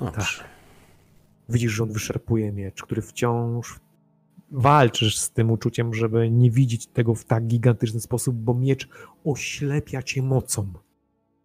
[0.00, 0.44] Dobrze.
[1.48, 3.80] Widzisz, że on wyszarpuje miecz, który wciąż
[4.50, 8.88] walczysz z tym uczuciem, żeby nie widzieć tego w tak gigantyczny sposób, bo miecz
[9.24, 10.72] oślepia cię mocą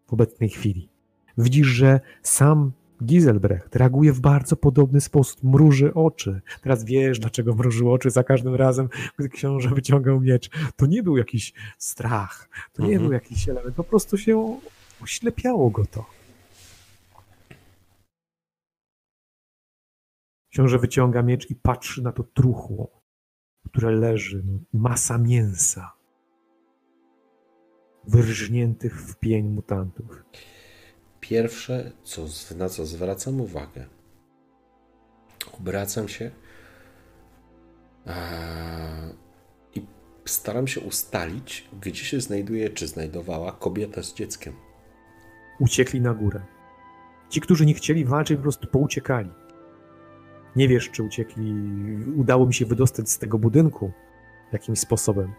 [0.08, 0.90] w obecnej chwili.
[1.38, 2.72] Widzisz, że sam
[3.04, 6.42] Giselbrecht reaguje w bardzo podobny sposób, mruży oczy.
[6.62, 10.50] Teraz wiesz, dlaczego mrużył oczy za każdym razem, gdy książę wyciągał miecz.
[10.76, 13.04] To nie był jakiś strach, to nie Mhm.
[13.04, 14.60] był jakiś element, po prostu się
[15.02, 16.06] oślepiało go to.
[20.52, 23.02] Książę wyciąga miecz i patrzy na to truchło,
[23.66, 25.92] które leży, no, masa mięsa,
[28.08, 30.24] wyrżniętych w pień mutantów.
[31.30, 32.26] Pierwsze, co,
[32.56, 33.86] na co zwracam uwagę,
[35.60, 36.32] obracam się
[39.76, 39.82] i
[40.26, 44.54] staram się ustalić, gdzie się znajduje, czy znajdowała kobieta z dzieckiem.
[45.60, 46.42] Uciekli na górę.
[47.30, 49.30] Ci, którzy nie chcieli walczyć, po prostu pouciekali.
[50.56, 51.54] Nie wiesz, czy uciekli,
[52.16, 53.92] udało mi się wydostać z tego budynku
[54.52, 55.34] jakimś sposobem.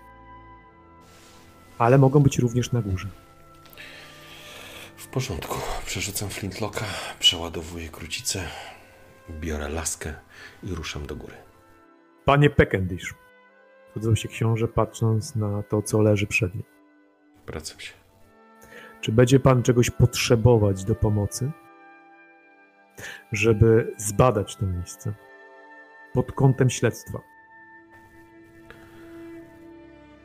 [1.78, 3.08] Ale mogą być również na górze.
[5.12, 5.58] Porządku.
[5.86, 6.84] Przerzucam flintlocka,
[7.18, 8.44] przeładowuję krucicę,
[9.30, 10.14] biorę laskę
[10.62, 11.34] i ruszam do góry.
[12.24, 13.14] Panie Peckendish,
[13.90, 16.64] wchodzą się książę, patrząc na to, co leży przed nim.
[17.46, 17.92] Wracam się.
[19.00, 21.50] Czy będzie pan czegoś potrzebować do pomocy,
[23.32, 25.14] żeby zbadać to miejsce
[26.12, 27.20] pod kątem śledztwa?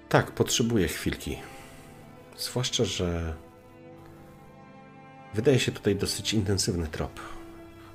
[0.10, 1.42] Tak, potrzebuję chwilki.
[2.38, 3.36] Zwłaszcza, że
[5.36, 7.20] wydaje się tutaj dosyć intensywny trop.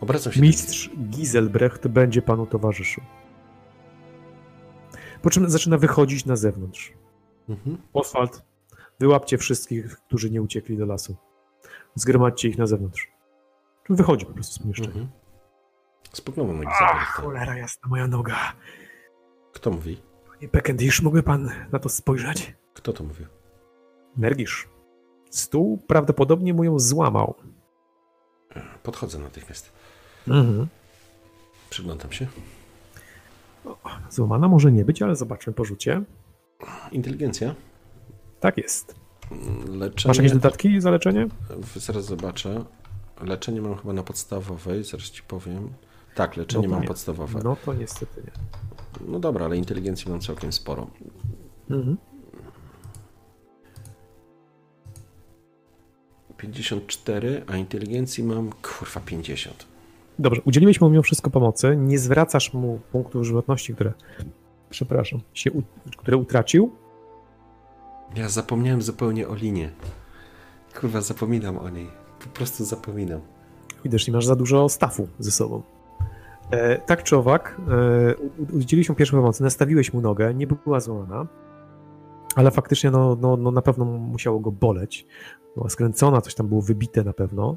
[0.01, 3.05] Obracam się do Mistrz Giselbrecht będzie panu towarzyszył.
[5.23, 6.93] Po czym zaczyna wychodzić na zewnątrz.
[7.49, 7.79] Mhm.
[7.93, 8.43] Oswald
[9.01, 11.17] Wyłapcie wszystkich, którzy nie uciekli do lasu.
[11.95, 13.09] Zgromadźcie ich na zewnątrz.
[13.91, 14.89] Wychodzi po prostu z pomieszczenia.
[14.89, 15.09] Mhm.
[16.13, 17.23] Spoglądam na Ach, Gizelbrechta.
[17.23, 18.53] cholera jasna, moja noga.
[19.53, 20.03] Kto mówi?
[20.29, 22.55] Panie Pekendish, mógłby pan na to spojrzeć?
[22.75, 23.27] Kto to mówi?
[24.17, 24.69] Nergisz.
[25.31, 27.35] Stół prawdopodobnie mu ją złamał.
[28.83, 29.73] Podchodzę natychmiast.
[30.29, 30.67] Mhm.
[31.71, 32.27] Przyglądam się.
[34.11, 36.03] Złamana może nie być, ale zobaczmy po rzucie.
[36.93, 37.55] Inteligencja.
[38.41, 38.95] Tak jest.
[39.69, 40.09] Leczenie.
[40.11, 41.29] Masz jakieś dodatki za leczenie?
[41.77, 42.65] Zaraz zobaczę.
[43.23, 45.69] Leczenie mam chyba na podstawowej, zaraz ci powiem.
[46.15, 46.89] Tak, leczenie No mam nie.
[46.89, 47.41] podstawowe.
[47.45, 48.33] No to niestety nie.
[49.09, 50.87] No dobra, ale inteligencji mam całkiem sporo.
[51.71, 51.97] Mhm.
[56.41, 59.67] 54, a inteligencji mam kurwa 50.
[60.19, 61.77] Dobrze, udzieliłeś mu mimo wszystko pomocy.
[61.77, 63.93] Nie zwracasz mu punktów żywotności, które,
[64.71, 65.51] przepraszam, się,
[65.97, 66.73] które utracił.
[68.17, 69.71] Ja zapomniałem zupełnie o linie.
[70.81, 71.89] Kurwa, zapominam o niej.
[72.25, 73.21] Po prostu zapominam.
[73.85, 75.63] Widzisz, nie masz za dużo stafu ze sobą.
[76.51, 77.61] E, tak czy owak,
[78.51, 81.27] e, udzieliłeś mu pierwszej pomocy, nastawiłeś mu nogę, nie była złamana,
[82.35, 85.07] ale faktycznie no, no, no na pewno musiało go boleć.
[85.57, 87.57] Była skręcona, coś tam było wybite na pewno.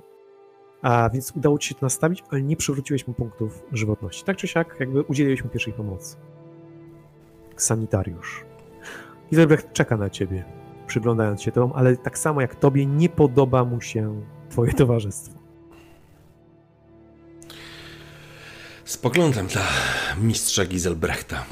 [0.82, 4.24] A więc udało ci się to nastawić, ale nie przywróciłeś mu punktów żywotności.
[4.24, 6.18] Tak czy siak, jakby udzieliłeś mu pierwszej pomocy.
[7.58, 8.46] Sanitariusz.
[9.30, 10.46] Gizelbrecht czeka na ciebie,
[10.88, 15.40] przyglądając się tobą, ale tak samo jak tobie nie podoba mu się twoje towarzystwo.
[18.86, 19.62] Spoglądam dla
[20.22, 21.46] mistrza Giselbrechta.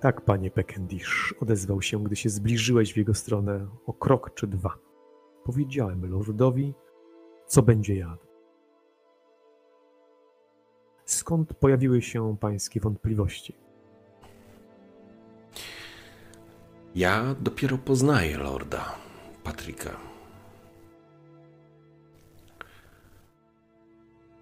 [0.00, 4.78] Tak, panie Pekendish, odezwał się, gdy się zbliżyłeś w jego stronę o krok czy dwa.
[5.44, 6.74] Powiedziałem lordowi,
[7.46, 8.26] co będzie jadł.
[11.04, 13.54] Skąd pojawiły się pańskie wątpliwości?
[16.94, 18.94] Ja dopiero poznaję lorda
[19.44, 19.96] Patryka.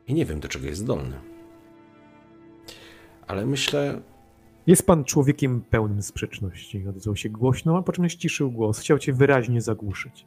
[0.06, 1.20] I nie wiem, do czego jest zdolny.
[3.26, 4.00] Ale myślę,
[4.66, 8.78] Jest pan człowiekiem pełnym sprzeczności, odezwał się głośno, a po czym ściszył głos.
[8.78, 10.26] Chciał cię wyraźnie zagłuszyć.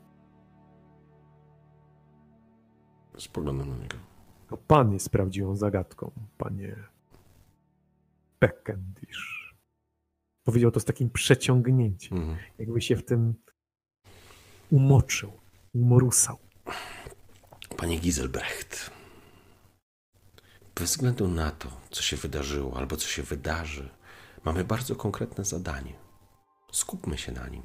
[3.18, 3.98] spoglądam na niego.
[4.50, 6.76] To pan jest prawdziwą zagadką, panie
[8.40, 9.56] Pekendish.
[10.44, 12.18] Powiedział to z takim przeciągnięciem.
[12.18, 12.38] Mhm.
[12.60, 13.34] jakby się w tym
[14.72, 15.32] umoczył,
[15.74, 16.38] umorusał.
[17.78, 18.92] Panie Giselbrecht,
[20.76, 23.90] bez względu na to, co się wydarzyło albo co się wydarzy,
[24.48, 25.94] mamy bardzo konkretne zadanie.
[26.72, 27.64] Skupmy się na nim.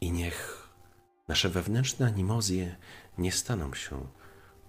[0.00, 0.68] I niech
[1.28, 2.76] nasze wewnętrzne animozje
[3.18, 4.06] nie staną się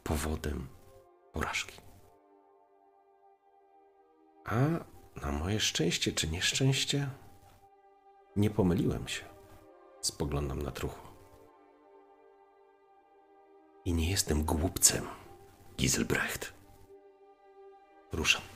[0.03, 0.67] powodem
[1.33, 1.81] porażki.
[4.45, 4.55] A
[5.21, 7.09] na moje szczęście czy nieszczęście,
[8.35, 9.25] nie pomyliłem się.
[10.01, 11.13] Spoglądam na truchło.
[13.85, 15.07] I nie jestem głupcem,
[15.77, 16.53] Giselbrecht.
[18.11, 18.52] Ruszam.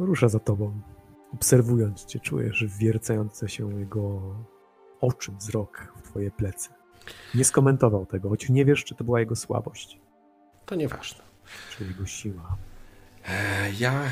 [0.00, 0.80] Rusza za tobą.
[1.34, 4.20] Obserwując cię, czujesz wiercające się jego
[5.00, 6.68] oczy, wzrok w twoje plecy.
[7.34, 10.00] Nie skomentował tego, choć nie wiesz, czy to była jego słabość,
[10.66, 11.24] To nieważne.
[11.76, 12.56] czy jego siła.
[13.28, 14.10] E, Ja e,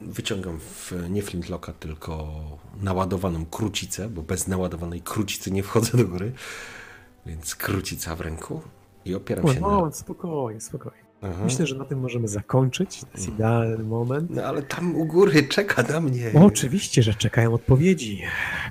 [0.00, 2.28] wyciągam w, nie flintlocka, tylko
[2.80, 6.32] naładowaną krucicę, bo bez naładowanej krucicy nie wchodzę do góry.
[7.26, 8.60] Więc krucica w ręku
[9.04, 9.92] i opieram się No, na...
[9.92, 11.07] spokojnie, spokojnie.
[11.22, 11.44] Aha.
[11.44, 13.00] Myślę, że na tym możemy zakończyć.
[13.00, 14.30] To jest idealny moment.
[14.30, 16.30] No ale tam u góry czeka na mnie.
[16.34, 18.22] O, oczywiście, że czekają odpowiedzi,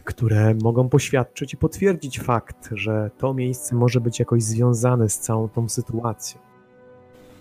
[0.04, 5.50] które mogą poświadczyć i potwierdzić fakt, że to miejsce może być jakoś związane z całą
[5.50, 6.47] tą sytuacją.